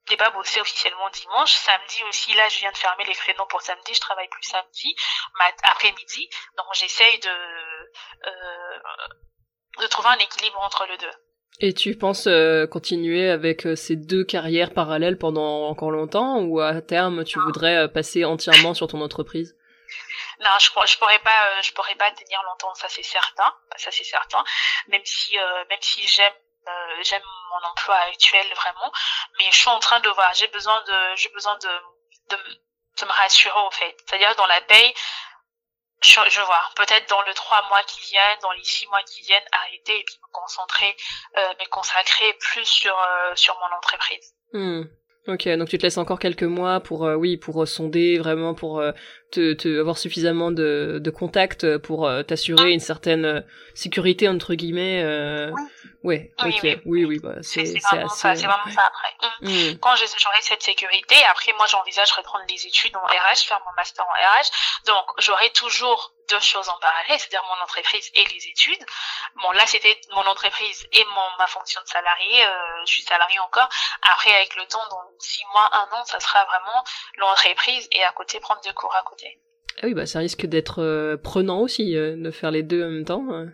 n'ai 0.10 0.18
pas 0.18 0.32
bossé 0.32 0.60
officiellement 0.60 1.08
dimanche. 1.12 1.54
Samedi 1.54 2.04
aussi, 2.06 2.34
là, 2.34 2.50
je 2.50 2.58
viens 2.60 2.72
de 2.72 2.78
fermer 2.78 3.06
les 3.06 3.14
créneaux 3.14 3.46
pour 3.46 3.62
samedi. 3.62 3.94
Je 3.94 4.00
travaille 4.00 4.28
plus 4.30 4.42
samedi, 4.42 4.96
après-midi. 5.64 6.30
Donc, 6.58 6.66
j'essaye 6.74 7.20
de, 7.20 7.30
euh, 7.30 8.80
de 9.82 9.86
trouver 9.86 10.10
un 10.10 10.18
équilibre 10.18 10.60
entre 10.62 10.88
les 10.88 10.98
deux. 10.98 11.12
Et 11.62 11.74
tu 11.74 11.96
penses 11.96 12.28
euh, 12.28 12.68
continuer 12.68 13.30
avec 13.30 13.66
euh, 13.66 13.76
ces 13.76 13.96
deux 13.96 14.24
carrières 14.24 14.74
parallèles 14.74 15.18
pendant 15.18 15.68
encore 15.68 15.92
longtemps 15.92 16.38
ou 16.40 16.62
à 16.62 16.82
terme 16.82 17.26
tu 17.26 17.40
voudrais 17.40 17.76
euh, 17.76 17.88
passer 17.88 18.24
entièrement 18.24 18.74
sur 18.74 18.88
ton 18.88 19.02
entreprise? 19.02 19.56
Non, 20.40 20.52
je, 20.60 20.70
je 20.70 20.98
pourrais 20.98 21.20
pas, 21.20 21.62
je 21.62 21.74
pourrais 21.74 21.96
pas 21.96 22.12
tenir 22.12 22.42
longtemps, 22.44 22.74
ça 22.76 22.88
c'est 22.88 23.04
certain, 23.04 23.52
ça 23.76 23.92
c'est 23.92 24.06
certain. 24.06 24.42
Même 24.88 25.02
si, 25.04 25.36
même 25.70 25.80
si 25.82 26.08
j'aime 26.08 26.32
euh, 26.70 27.04
j'aime 27.04 27.24
mon 27.52 27.70
emploi 27.70 27.96
actuel 28.12 28.46
vraiment, 28.56 28.92
mais 29.38 29.46
je 29.52 29.58
suis 29.58 29.70
en 29.70 29.80
train 29.80 30.00
de 30.02 30.10
voir, 30.10 30.34
j'ai 30.34 30.48
besoin 30.48 30.80
de, 30.88 31.16
j'ai 31.16 31.30
besoin 31.30 31.56
de, 31.58 31.70
de, 32.30 32.38
de, 33.00 33.06
me 33.06 33.12
rassurer 33.12 33.58
en 33.58 33.72
fait. 33.72 33.96
C'est-à-dire 34.06 34.36
dans 34.36 34.46
la 34.46 34.62
paye, 34.62 34.94
je, 36.02 36.20
je 36.30 36.42
vois, 36.42 36.62
peut-être 36.76 37.10
dans 37.10 37.22
les 37.24 37.34
trois 37.34 37.62
mois 37.70 37.82
qui 37.88 38.00
viennent, 38.12 38.40
dans 38.42 38.52
les 38.52 38.64
six 38.64 38.88
mois 38.88 39.02
qui 39.04 39.22
viennent, 39.22 39.44
arrêter 39.52 40.00
et 40.00 40.04
puis 40.04 40.16
me 40.22 40.32
concentrer, 40.32 40.96
euh, 41.38 41.42
me 41.60 41.70
consacrer 41.70 42.34
plus 42.40 42.66
sur 42.66 42.96
euh, 42.98 43.36
sur 43.36 43.56
mon 43.60 43.76
entreprise. 43.76 44.34
Hmm. 44.54 44.84
Ok, 45.28 45.48
donc 45.50 45.70
tu 45.70 45.78
te 45.78 45.84
laisses 45.84 45.98
encore 45.98 46.18
quelques 46.18 46.44
mois 46.44 46.80
pour, 46.80 47.06
euh, 47.06 47.14
oui, 47.14 47.38
pour 47.38 47.68
sonder 47.68 48.18
vraiment, 48.18 48.56
pour 48.56 48.82
te, 49.32 49.54
te, 49.54 49.80
avoir 49.80 49.98
suffisamment 49.98 50.52
de, 50.52 51.00
de 51.02 51.10
contacts 51.12 51.78
pour 51.78 52.08
euh, 52.08 52.24
t'assurer 52.24 52.66
ah. 52.66 52.70
une 52.70 52.80
certaine 52.80 53.26
euh, 53.26 53.42
sécurité 53.74 54.28
entre 54.28 54.54
guillemets. 54.54 55.04
Euh... 55.04 55.52
Ouais, 56.02 56.32
oui, 56.44 56.56
ok, 56.56 56.80
oui, 56.86 57.04
oui, 57.04 57.20
bah, 57.20 57.36
c'est 57.42 57.64
vraiment 57.64 58.06
assez... 58.06 58.18
ça, 58.22 58.36
c'est 58.36 58.46
vraiment 58.46 58.72
ça 58.74 58.88
après. 58.88 59.14
Mmh. 59.42 59.50
Mmh. 59.50 59.80
Quand 59.80 59.96
j'aurai 59.98 60.42
cette 60.42 60.64
sécurité, 60.64 61.16
après 61.30 61.52
moi 61.58 61.66
j'envisage 61.68 62.12
reprendre 62.14 62.46
des 62.46 62.68
études 62.68 62.96
en 62.96 63.02
RH, 63.02 63.46
faire 63.46 63.60
mon 63.66 63.74
master 63.76 64.06
en 64.06 64.12
RH, 64.12 64.86
donc 64.86 65.06
j'aurai 65.18 65.50
toujours 65.50 66.14
deux 66.30 66.40
choses 66.40 66.70
en 66.70 66.78
parallèle, 66.80 67.20
c'est-à-dire 67.20 67.44
mon 67.50 67.64
entreprise 67.64 68.10
et 68.14 68.24
les 68.24 68.48
études. 68.48 68.86
Bon 69.42 69.52
là 69.52 69.66
c'était 69.66 70.00
mon 70.12 70.26
entreprise 70.26 70.88
et 70.94 71.04
mon 71.04 71.38
ma 71.38 71.48
fonction 71.48 71.82
de 71.82 71.88
salarié, 71.88 72.46
euh, 72.46 72.86
je 72.86 72.94
suis 72.94 73.04
salarié 73.04 73.40
encore. 73.40 73.68
Après 74.14 74.34
avec 74.36 74.56
le 74.56 74.66
temps, 74.68 74.86
dans 74.90 75.04
six 75.18 75.44
mois, 75.52 75.70
un 75.74 75.98
an, 75.98 76.06
ça 76.06 76.20
sera 76.22 76.46
vraiment 76.46 76.84
l'entreprise 77.18 77.90
et 77.92 78.04
à 78.06 78.12
côté 78.14 78.40
prendre 78.40 78.62
des 78.62 78.74
cours 78.74 78.96
à 78.96 79.02
côté. 79.04 79.19
Ah 79.82 79.88
oui, 79.88 79.94
bah 79.94 80.06
ça 80.06 80.20
risque 80.20 80.46
d'être 80.46 80.84
euh, 80.84 81.16
prenant 81.16 81.62
aussi 81.62 81.96
euh, 81.96 82.16
de 82.18 82.32
faire 82.32 82.52
les 82.52 82.64
deux 82.64 82.84
en 82.84 82.90
même 82.90 83.06
temps. 83.06 83.26
Euh. 83.32 83.46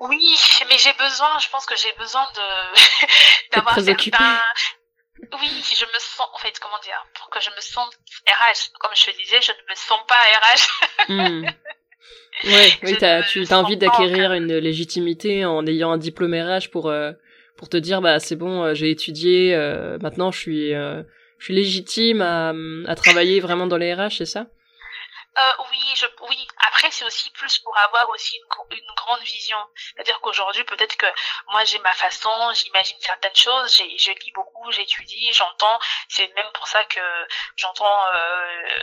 Oui, 0.00 0.36
mais 0.68 0.76
j'ai 0.76 0.92
besoin, 0.98 1.38
je 1.40 1.48
pense 1.50 1.66
que 1.66 1.76
j'ai 1.76 1.92
besoin 1.98 2.26
de 2.34 3.52
d'avoir 3.54 3.74
certains... 3.80 4.40
Oui, 5.40 5.48
je 5.48 5.84
me 5.84 5.98
sens, 5.98 6.28
en 6.34 6.38
fait, 6.38 6.58
comment 6.60 6.78
dire, 6.82 7.06
pour 7.14 7.30
que 7.30 7.40
je 7.40 7.48
me 7.50 7.60
sente 7.60 7.90
RH, 8.26 8.72
comme 8.78 8.90
je 8.94 9.06
te 9.06 9.16
disais, 9.16 9.40
je 9.40 9.52
ne 9.52 9.70
me 9.70 9.74
sens 9.74 9.98
pas 10.06 10.14
RH. 10.14 11.08
Hmm. 11.08 11.46
Ouais, 12.44 12.70
oui, 12.82 13.02
as, 13.02 13.22
tu 13.22 13.46
as 13.48 13.58
envie 13.58 13.78
d'acquérir 13.78 14.34
une 14.34 14.58
légitimité 14.58 15.46
en 15.46 15.66
ayant 15.66 15.90
un 15.90 15.96
diplôme 15.96 16.34
RH 16.34 16.68
pour 16.70 16.92
pour 17.56 17.68
te 17.70 17.78
dire 17.78 18.02
bah 18.02 18.20
c'est 18.20 18.36
bon, 18.36 18.74
j'ai 18.74 18.90
étudié, 18.90 19.56
maintenant 20.02 20.30
je 20.30 20.38
suis 20.38 20.70
je 20.70 21.04
suis 21.40 21.54
légitime 21.54 22.20
à, 22.20 22.52
à 22.86 22.94
travailler 22.94 23.40
vraiment 23.40 23.66
dans 23.66 23.78
les 23.78 23.92
RH, 23.94 24.18
c'est 24.18 24.26
ça? 24.26 24.46
Euh, 25.38 25.52
oui, 25.70 25.94
je, 25.96 26.06
oui. 26.22 26.48
Après, 26.66 26.90
c'est 26.90 27.04
aussi 27.04 27.30
plus 27.30 27.58
pour 27.58 27.76
avoir 27.76 28.08
aussi 28.10 28.36
une, 28.70 28.94
grande 28.96 29.20
vision. 29.20 29.58
C'est-à-dire 29.94 30.20
qu'aujourd'hui, 30.20 30.64
peut-être 30.64 30.96
que 30.96 31.06
moi, 31.48 31.64
j'ai 31.64 31.78
ma 31.80 31.92
façon, 31.92 32.52
j'imagine 32.54 32.96
certaines 33.00 33.36
choses, 33.36 33.76
je 33.76 34.10
lis 34.10 34.32
beaucoup, 34.32 34.70
j'étudie, 34.72 35.32
j'entends. 35.32 35.78
C'est 36.08 36.32
même 36.34 36.50
pour 36.54 36.66
ça 36.66 36.84
que 36.84 37.28
j'entends. 37.56 38.06
Euh, 38.14 38.80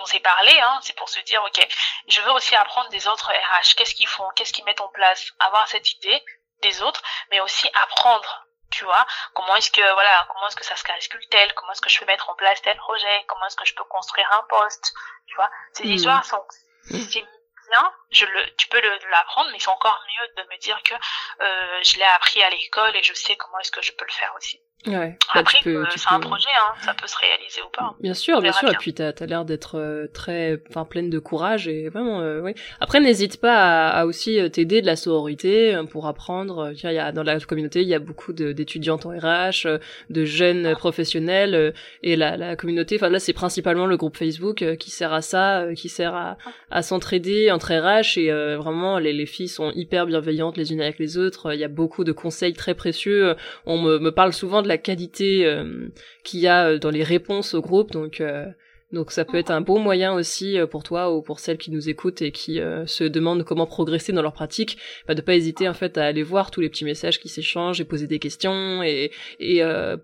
on 0.00 0.06
s'est 0.06 0.20
parlé, 0.20 0.58
hein, 0.60 0.78
c'est 0.82 0.96
pour 0.96 1.08
se 1.08 1.20
dire, 1.20 1.42
ok, 1.42 1.66
je 2.08 2.20
veux 2.20 2.30
aussi 2.32 2.54
apprendre 2.54 2.88
des 2.90 3.08
autres 3.08 3.32
RH, 3.32 3.74
qu'est-ce 3.76 3.94
qu'ils 3.94 4.06
font, 4.06 4.28
qu'est-ce 4.36 4.52
qu'ils 4.52 4.64
mettent 4.64 4.80
en 4.80 4.88
place, 4.88 5.32
avoir 5.40 5.66
cette 5.68 5.92
idée 5.92 6.24
des 6.62 6.82
autres, 6.82 7.02
mais 7.30 7.40
aussi 7.40 7.68
apprendre 7.82 8.45
tu 8.70 8.84
vois 8.84 9.06
comment 9.34 9.54
est-ce 9.56 9.70
que 9.70 9.92
voilà 9.94 10.26
comment 10.32 10.48
est-ce 10.48 10.56
que 10.56 10.64
ça 10.64 10.76
se 10.76 10.84
calcule 10.84 11.26
tel 11.30 11.54
comment 11.54 11.72
est-ce 11.72 11.80
que 11.80 11.90
je 11.90 11.98
peux 11.98 12.06
mettre 12.06 12.28
en 12.30 12.34
place 12.34 12.60
tel 12.62 12.76
projet 12.76 13.24
comment 13.26 13.46
est-ce 13.46 13.56
que 13.56 13.66
je 13.66 13.74
peux 13.74 13.84
construire 13.84 14.28
un 14.32 14.42
poste 14.48 14.92
tu 15.26 15.34
vois 15.36 15.50
ces 15.72 15.84
hmm. 15.84 15.92
histoires 15.92 16.24
sont 16.24 16.44
c'est 16.88 17.26
bien 17.70 17.92
je 18.10 18.24
le, 18.24 18.56
tu 18.56 18.68
peux 18.68 18.80
l'apprendre, 19.10 19.50
mais 19.52 19.58
c'est 19.58 19.68
encore 19.68 20.00
mieux 20.06 20.42
de 20.42 20.48
me 20.48 20.58
dire 20.58 20.80
que 20.82 20.94
euh, 20.94 21.80
je 21.82 21.96
l'ai 21.96 22.04
appris 22.04 22.42
à 22.42 22.50
l'école 22.50 22.94
et 22.96 23.02
je 23.02 23.12
sais 23.12 23.36
comment 23.36 23.58
est-ce 23.58 23.72
que 23.72 23.82
je 23.82 23.92
peux 23.92 24.04
le 24.04 24.12
faire 24.12 24.32
aussi. 24.36 24.60
Ouais. 24.86 25.18
Bah, 25.34 25.40
Après, 25.40 25.58
euh, 25.66 25.84
c'est 25.96 26.12
un 26.12 26.20
projet, 26.20 26.48
hein, 26.60 26.74
ça 26.80 26.94
peut 26.94 27.08
se 27.08 27.16
réaliser 27.18 27.60
ou 27.60 27.70
pas. 27.76 27.96
Bien 28.00 28.14
sûr, 28.14 28.40
bien 28.40 28.52
sûr. 28.52 28.70
Et 28.70 28.76
puis 28.78 28.94
t'as 28.94 29.10
as, 29.18 29.26
l'air 29.26 29.44
d'être 29.44 29.78
euh, 29.78 30.06
très, 30.12 30.62
enfin 30.70 30.84
pleine 30.84 31.10
de 31.10 31.18
courage 31.18 31.66
et 31.66 31.88
vraiment, 31.88 32.20
euh, 32.20 32.40
oui. 32.40 32.54
Après, 32.80 33.00
n'hésite 33.00 33.40
pas 33.40 33.88
à, 33.88 34.06
aussi 34.06 34.38
t'aider 34.50 34.82
de 34.82 34.86
la 34.86 34.94
sororité 34.94 35.76
pour 35.90 36.06
apprendre. 36.06 36.72
Il 36.72 36.92
y 36.92 36.98
a 36.98 37.10
dans 37.10 37.24
la 37.24 37.40
communauté, 37.40 37.82
il 37.82 37.88
y 37.88 37.94
a 37.94 37.98
beaucoup 37.98 38.32
d'étudiantes 38.32 39.06
en 39.06 39.10
RH, 39.10 39.66
de 40.10 40.24
jeunes 40.24 40.74
professionnels 40.76 41.74
et 42.02 42.14
la, 42.14 42.36
la 42.36 42.54
communauté. 42.54 42.96
Enfin 42.96 43.08
là, 43.08 43.18
c'est 43.18 43.32
principalement 43.32 43.86
le 43.86 43.96
groupe 43.96 44.16
Facebook 44.16 44.64
qui 44.78 44.90
sert 44.90 45.12
à 45.12 45.22
ça, 45.22 45.64
qui 45.74 45.88
sert 45.88 46.14
à, 46.14 46.36
à 46.70 46.82
s'entraider 46.82 47.50
entre 47.50 47.74
RH 47.74 48.18
et 48.18 48.30
vraiment 48.56 48.98
les, 48.98 49.12
les 49.12 49.26
filles 49.26 49.48
sont 49.48 49.72
hyper 49.72 50.06
bienveillantes 50.06 50.56
les 50.56 50.72
unes 50.72 50.80
avec 50.80 51.00
les 51.00 51.18
autres. 51.18 51.52
Il 51.54 51.60
y 51.60 51.64
a 51.64 51.68
beaucoup 51.68 52.04
de 52.04 52.12
conseils 52.12 52.54
très 52.54 52.74
précieux. 52.74 53.34
On 53.64 53.78
me, 53.78 53.98
me 53.98 54.12
parle 54.12 54.32
souvent 54.32 54.62
de 54.62 54.65
la 54.66 54.78
qualité 54.78 55.46
euh, 55.46 55.88
qu'il 56.24 56.40
y 56.40 56.46
a 56.46 56.68
euh, 56.68 56.78
dans 56.78 56.90
les 56.90 57.02
réponses 57.02 57.54
au 57.54 57.60
groupe. 57.60 57.92
Donc, 57.92 58.20
euh, 58.20 58.46
donc 58.92 59.10
ça 59.10 59.24
peut 59.24 59.36
être 59.36 59.50
un 59.50 59.60
bon 59.60 59.80
moyen 59.80 60.14
aussi 60.14 60.58
pour 60.70 60.84
toi 60.84 61.12
ou 61.12 61.20
pour 61.20 61.40
celles 61.40 61.58
qui 61.58 61.72
nous 61.72 61.88
écoutent 61.88 62.22
et 62.22 62.30
qui 62.30 62.60
se 62.86 63.02
demandent 63.02 63.42
comment 63.42 63.66
progresser 63.66 64.12
dans 64.12 64.22
leur 64.22 64.32
pratique, 64.32 64.78
bah, 65.08 65.14
de 65.14 65.20
pas 65.22 65.34
hésiter 65.34 65.68
en 65.68 65.74
fait 65.74 65.98
à 65.98 66.04
aller 66.04 66.22
voir 66.22 66.52
tous 66.52 66.60
les 66.60 66.68
petits 66.68 66.84
messages 66.84 67.18
qui 67.18 67.28
s'échangent 67.28 67.80
et 67.80 67.84
poser 67.84 68.06
des 68.06 68.20
questions 68.20 68.84
et, 68.84 69.10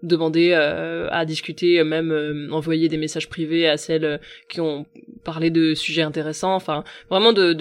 demander 0.03 0.53
à 0.53 1.25
discuter, 1.25 1.83
même 1.85 2.49
envoyer 2.51 2.89
des 2.89 2.97
messages 2.97 3.29
privés 3.29 3.69
à 3.69 3.77
celles 3.77 4.21
qui 4.49 4.61
ont 4.61 4.85
parlé 5.23 5.51
de 5.51 5.75
sujets 5.75 6.03
intéressants. 6.03 6.57
Enfin, 6.57 6.83
vraiment 7.09 7.33
de 7.33 7.53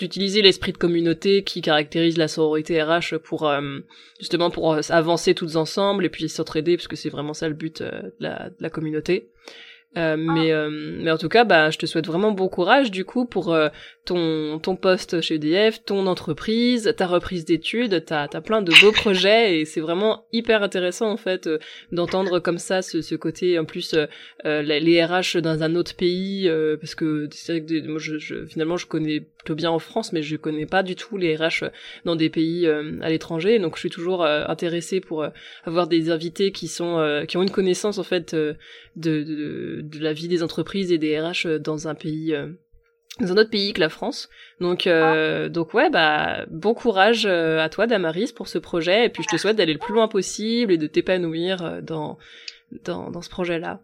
d'utiliser 0.00 0.40
l'esprit 0.40 0.72
de 0.72 0.78
communauté 0.78 1.44
qui 1.44 1.60
caractérise 1.60 2.16
la 2.16 2.26
sororité 2.26 2.82
RH 2.82 3.18
pour 3.22 3.46
euh, 3.46 3.80
justement 4.18 4.50
pour 4.50 4.72
euh, 4.72 4.80
avancer 4.88 5.34
toutes 5.34 5.56
ensemble 5.56 6.06
et 6.06 6.08
puis 6.08 6.28
s'entraider 6.28 6.76
parce 6.76 6.88
que 6.88 6.96
c'est 6.96 7.10
vraiment 7.10 7.34
ça 7.34 7.48
le 7.48 7.54
but 7.54 7.82
euh, 7.82 7.90
de, 7.90 8.12
la, 8.20 8.48
de 8.48 8.56
la 8.60 8.70
communauté. 8.70 9.28
Euh, 9.98 10.16
mais, 10.16 10.52
euh, 10.52 10.70
mais 10.70 11.10
en 11.10 11.18
tout 11.18 11.28
cas, 11.28 11.42
bah, 11.42 11.70
je 11.70 11.76
te 11.76 11.84
souhaite 11.84 12.06
vraiment 12.06 12.30
bon 12.30 12.48
courage 12.48 12.92
du 12.92 13.04
coup 13.04 13.26
pour 13.26 13.52
ton, 14.04 14.60
ton 14.60 14.76
poste 14.76 15.20
chez 15.20 15.34
EDF, 15.34 15.84
ton 15.84 16.06
entreprise, 16.06 16.94
ta 16.96 17.08
reprise 17.08 17.44
d'études. 17.44 18.04
T'as 18.06 18.28
as 18.32 18.40
plein 18.40 18.62
de 18.62 18.72
beaux 18.80 18.92
projets 18.92 19.58
et 19.58 19.64
c'est 19.64 19.80
vraiment 19.80 20.26
hyper 20.32 20.62
intéressant 20.62 21.10
en 21.10 21.16
fait 21.16 21.50
d'entendre 21.90 22.38
comme 22.38 22.58
ça 22.58 22.82
ce, 22.82 23.02
ce 23.02 23.16
côté 23.16 23.58
en 23.58 23.64
plus 23.64 23.96
les 24.44 25.04
RH 25.04 25.40
dans 25.42 25.64
un 25.64 25.74
autre 25.74 25.96
pays 25.96 26.48
parce 26.80 26.94
que 26.94 27.28
c'est 27.32 27.58
vrai 27.58 27.66
que 27.66 27.88
moi, 27.88 27.98
je, 27.98 28.16
je, 28.18 28.46
finalement 28.46 28.76
je 28.76 28.86
connais 28.86 29.26
plutôt 29.42 29.54
bien 29.54 29.70
en 29.70 29.78
France, 29.78 30.12
mais 30.12 30.22
je 30.22 30.36
connais 30.36 30.66
pas 30.66 30.82
du 30.82 30.96
tout 30.96 31.16
les 31.16 31.36
RH 31.36 31.64
dans 32.04 32.16
des 32.16 32.30
pays 32.30 32.66
à 32.66 33.08
l'étranger. 33.08 33.58
Donc 33.58 33.76
je 33.76 33.80
suis 33.80 33.90
toujours 33.90 34.24
intéressée 34.24 35.00
pour 35.00 35.26
avoir 35.64 35.86
des 35.86 36.10
invités 36.10 36.52
qui 36.52 36.68
sont 36.68 37.24
qui 37.26 37.36
ont 37.36 37.42
une 37.42 37.50
connaissance 37.50 37.98
en 37.98 38.02
fait 38.02 38.34
de, 38.96 39.20
de 39.24 39.80
de, 39.82 39.98
la 40.00 40.12
vie 40.12 40.28
des 40.28 40.42
entreprises 40.42 40.92
et 40.92 40.98
des 40.98 41.18
RH 41.18 41.46
euh, 41.46 41.58
dans 41.58 41.88
un 41.88 41.94
pays 41.94 42.34
euh, 42.34 42.48
dans 43.20 43.32
un 43.32 43.36
autre 43.36 43.50
pays 43.50 43.72
que 43.72 43.80
la 43.80 43.88
France. 43.88 44.28
Donc 44.60 44.86
euh, 44.86 45.46
ah. 45.46 45.48
donc 45.48 45.74
ouais 45.74 45.90
bah 45.90 46.46
bon 46.48 46.74
courage 46.74 47.26
à 47.26 47.68
toi 47.68 47.86
Damaris 47.86 48.32
pour 48.32 48.48
ce 48.48 48.58
projet 48.58 49.06
et 49.06 49.08
puis 49.08 49.22
je 49.22 49.36
te 49.36 49.40
souhaite 49.40 49.56
d'aller 49.56 49.74
le 49.74 49.78
plus 49.78 49.94
loin 49.94 50.08
possible 50.08 50.72
et 50.72 50.78
de 50.78 50.86
t'épanouir 50.86 51.82
dans, 51.82 52.18
dans 52.84 53.10
dans 53.10 53.22
ce 53.22 53.30
projet-là. 53.30 53.80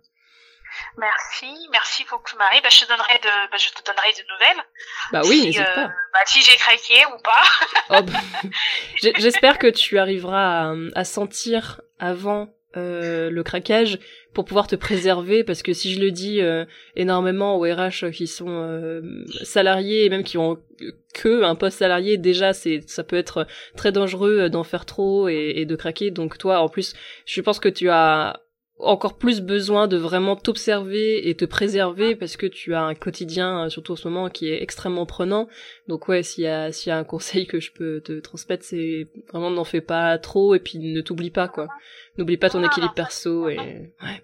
Merci, 0.99 1.69
merci 1.71 2.05
beaucoup 2.11 2.37
Marie. 2.37 2.61
Bah, 2.63 2.69
je 2.71 2.81
te 2.81 2.89
donnerai 2.89 3.19
de, 3.19 3.51
bah, 3.51 3.57
je 3.59 3.69
te 3.71 3.85
donnerai 3.85 4.13
de 4.13 4.33
nouvelles. 4.33 4.65
Bah 5.13 5.21
oui, 5.25 5.47
n'hésite 5.47 5.65
pas. 5.65 5.87
Bah, 5.87 6.19
si 6.27 6.43
j'ai 6.43 6.57
craqué 6.57 7.05
ou 7.15 7.23
pas. 7.23 7.43
oh, 7.91 8.03
bah, 8.03 9.11
J'espère 9.19 9.59
que 9.59 9.69
tu 9.69 9.99
arriveras 9.99 10.71
à, 10.71 10.75
à 10.95 11.05
sentir 11.05 11.81
avant 11.99 12.49
euh, 12.77 13.31
le 13.31 13.43
craquage 13.43 13.99
pour 14.35 14.45
pouvoir 14.45 14.67
te 14.67 14.77
préserver 14.77 15.45
parce 15.45 15.63
que 15.63 15.73
si 15.73 15.95
je 15.95 16.01
le 16.01 16.11
dis 16.11 16.43
euh, 16.43 16.67
énormément 16.95 17.57
aux 17.57 17.63
RH 17.63 18.11
qui 18.13 18.27
sont 18.27 18.51
euh, 18.51 19.25
salariés 19.45 20.05
et 20.05 20.11
même 20.11 20.25
qui 20.25 20.37
ont 20.37 20.59
que 21.15 21.43
un 21.43 21.55
poste 21.55 21.79
salarié 21.79 22.19
déjà 22.19 22.53
c'est 22.53 22.87
ça 22.87 23.03
peut 23.03 23.17
être 23.17 23.47
très 23.77 23.93
dangereux 23.93 24.51
d'en 24.51 24.63
faire 24.63 24.85
trop 24.85 25.27
et, 25.29 25.55
et, 25.57 25.65
de 25.65 25.75
craquer 25.75 26.11
donc 26.11 26.37
toi 26.37 26.61
en 26.61 26.69
plus 26.69 26.93
je 27.25 27.41
pense 27.41 27.61
que 27.61 27.71
tu 27.71 27.89
as 27.89 28.41
encore 28.79 29.15
plus 29.15 29.41
besoin 29.41 29.89
de 29.89 29.97
vraiment 29.97 30.37
t'observer 30.37 31.29
et 31.29 31.35
te 31.35 31.47
préserver 31.47 32.15
parce 32.15 32.37
que 32.37 32.47
tu 32.47 32.75
as 32.75 32.83
un 32.83 32.95
quotidien 32.95 33.69
surtout 33.71 33.93
en 33.93 33.97
ce 33.97 34.07
moment 34.07 34.29
qui 34.29 34.49
est 34.49 34.63
extrêmement 34.63 35.07
prenant. 35.07 35.49
Donc 35.89 36.09
ouais 36.09 36.23
s'il 36.23 36.45
y 36.45 36.47
a 36.47 36.73
s'il 36.73 36.91
y 36.91 36.93
a 36.93 36.99
un 36.99 37.05
conseil 37.05 37.47
que 37.47 37.59
je 37.59 37.73
peux 37.73 38.01
te 38.01 38.21
transmettre 38.21 38.65
c'est 38.65 39.07
vraiment 39.31 39.51
n'en 39.51 39.65
fais 39.65 39.81
pas 39.81 40.19
trop 40.19 40.55
et 40.55 40.59
puis 40.59 40.79
ne 40.79 41.01
t'oublie 41.01 41.31
pas 41.31 41.49
quoi 41.49 41.69
N'oublie 42.19 42.39
pas 42.39 42.49
ton 42.49 42.65
équilibre 42.65 42.95
perso 42.95 43.49
et 43.49 43.59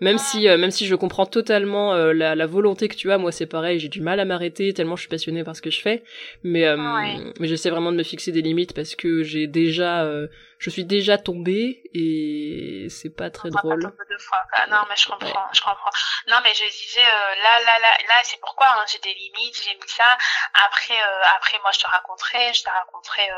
même 0.01 0.17
si 0.17 0.49
euh, 0.49 0.57
même 0.57 0.71
si 0.71 0.87
je 0.87 0.95
comprends 0.95 1.27
totalement 1.27 1.93
euh, 1.93 2.15
la, 2.15 2.35
la, 2.35 2.47
volonté 2.47 2.89
que 2.89 2.95
tu 2.95 3.13
as, 3.13 3.19
moi 3.19 3.33
c'est 3.33 3.47
pareil, 3.47 3.79
j'ai 3.79 3.89
du 3.89 4.01
mal 4.01 4.19
à 4.19 4.25
m'arrêter 4.25 4.73
tellement 4.73 4.97
je 4.97 5.03
suis 5.03 5.11
passionnée 5.11 5.45
par 5.45 5.55
ce 5.55 5.61
que 5.61 5.71
je 5.71 5.81
fais, 5.81 6.03
mais 6.43 6.67
euh, 6.67 6.77
mais 7.39 7.49
j'essaie 7.49 7.69
vraiment 7.69 7.93
de 7.93 7.99
me 7.99 8.03
fixer 8.03 8.33
des 8.33 8.41
limites 8.41 8.75
parce 8.75 8.95
que 8.95 9.23
j'ai 9.23 9.47
déjà 9.47 10.07
je 10.59 10.71
suis 10.71 10.85
déjà 10.85 11.19
tombée 11.19 11.83
et 11.93 12.87
c'est 12.89 13.15
pas 13.15 13.29
très 13.31 13.51
drôle. 13.51 13.83
Pas 13.83 14.19
fois. 14.19 14.39
Ah, 14.53 14.67
non 14.69 14.85
mais 14.89 14.97
je 14.97 15.09
comprends, 15.09 15.49
je 15.53 15.61
comprends. 15.61 15.91
Non 16.29 16.37
mais 16.45 16.55
je 16.55 16.65
disais 16.65 17.03
là 17.03 17.65
là 17.67 17.79
là 17.79 17.99
là 18.09 18.15
c'est 18.23 18.41
pourquoi 18.41 18.69
hein, 18.69 18.85
j'ai 18.91 19.01
des 19.01 19.15
limites, 19.15 19.61
j'ai 19.63 19.75
mis 19.75 19.89
ça. 19.89 20.17
Après 20.67 20.99
après 21.37 21.59
moi 21.63 21.73
je 21.75 21.81
te 21.81 21.87
raconterai, 21.87 22.55
je 22.55 22.63
te 22.63 22.71
raconterai 22.71 23.29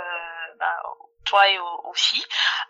bah, 0.60 0.82
toi 1.24 1.40
et 1.50 1.58
aussi 1.90 2.22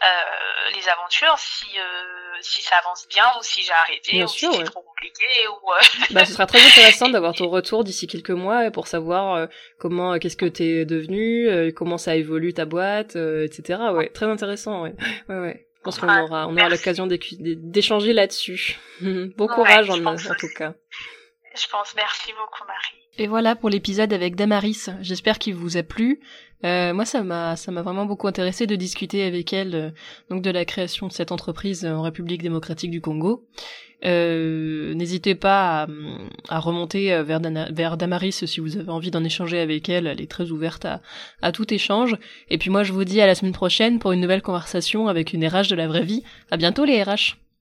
euh, 0.02 0.76
les 0.76 0.88
aventures 0.88 1.36
si 1.38 1.66
euh, 1.78 2.38
si 2.40 2.62
ça 2.62 2.76
avance 2.76 3.06
bien 3.08 3.24
ou 3.38 3.42
si 3.42 3.62
j'ai 3.62 3.72
arrêté 3.72 4.24
ou 4.24 4.28
si 4.28 4.46
c'est 4.52 4.64
trop 4.64 4.82
compliqué 4.82 5.24
ou 5.48 5.70
euh, 5.70 6.04
bah, 6.10 6.24
ce 6.24 6.32
sera 6.32 6.46
très 6.46 6.64
intéressant 6.64 7.08
d'avoir 7.10 7.34
ton 7.34 7.48
retour 7.48 7.84
d'ici 7.84 8.06
quelques 8.06 8.30
mois 8.30 8.70
pour 8.70 8.86
savoir 8.86 9.48
comment 9.78 10.18
qu'est-ce 10.18 10.36
que 10.36 10.46
t'es 10.46 10.84
devenu 10.84 11.72
comment 11.74 11.98
ça 11.98 12.16
évolue 12.16 12.54
ta 12.54 12.64
boîte 12.64 13.16
etc 13.16 13.80
ouais 13.92 14.08
très 14.10 14.26
intéressant 14.26 14.82
ouais. 14.82 14.94
Ouais 15.28 15.38
ouais. 15.38 15.66
Je 15.76 15.82
pense 15.84 15.98
qu'on 15.98 16.08
aura 16.08 16.48
on 16.48 16.56
aura 16.56 16.68
l'occasion 16.70 17.06
d'échanger 17.06 18.14
là-dessus. 18.14 18.78
Bon 19.00 19.46
courage 19.46 19.90
en, 19.90 20.02
en 20.04 20.16
tout 20.16 20.48
cas. 20.56 20.72
Je 21.54 21.68
pense 21.68 21.94
merci 21.94 22.32
beaucoup 22.32 22.66
Marie. 22.66 23.04
Et 23.16 23.28
voilà 23.28 23.54
pour 23.54 23.70
l'épisode 23.70 24.12
avec 24.12 24.34
Damaris. 24.34 24.88
J'espère 25.00 25.38
qu'il 25.38 25.54
vous 25.54 25.76
a 25.76 25.82
plu. 25.84 26.20
Euh, 26.64 26.94
moi, 26.94 27.04
ça 27.04 27.22
m'a, 27.22 27.56
ça 27.56 27.72
m'a 27.72 27.82
vraiment 27.82 28.06
beaucoup 28.06 28.26
intéressé 28.26 28.66
de 28.66 28.76
discuter 28.76 29.24
avec 29.24 29.52
elle 29.52 29.74
euh, 29.74 29.90
donc 30.30 30.42
de 30.42 30.50
la 30.50 30.64
création 30.64 31.08
de 31.08 31.12
cette 31.12 31.32
entreprise 31.32 31.84
en 31.84 32.02
République 32.02 32.42
démocratique 32.42 32.90
du 32.90 33.00
Congo. 33.00 33.46
Euh, 34.04 34.92
n'hésitez 34.94 35.34
pas 35.34 35.86
à, 36.48 36.58
remonter 36.58 37.22
vers, 37.22 37.40
vers, 37.70 37.96
Damaris 37.96 38.44
si 38.44 38.60
vous 38.60 38.76
avez 38.76 38.90
envie 38.90 39.10
d'en 39.10 39.24
échanger 39.24 39.58
avec 39.58 39.88
elle. 39.88 40.06
Elle 40.06 40.20
est 40.20 40.30
très 40.30 40.50
ouverte 40.50 40.84
à, 40.84 41.00
à 41.40 41.52
tout 41.52 41.72
échange. 41.72 42.16
Et 42.50 42.58
puis 42.58 42.70
moi, 42.70 42.82
je 42.82 42.92
vous 42.92 43.04
dis 43.04 43.20
à 43.20 43.26
la 43.26 43.34
semaine 43.34 43.52
prochaine 43.52 43.98
pour 43.98 44.12
une 44.12 44.20
nouvelle 44.20 44.42
conversation 44.42 45.08
avec 45.08 45.32
une 45.32 45.46
RH 45.46 45.68
de 45.70 45.76
la 45.76 45.86
vraie 45.86 46.04
vie. 46.04 46.22
À 46.50 46.58
bientôt 46.58 46.84
les 46.84 47.02
RH. 47.02 47.43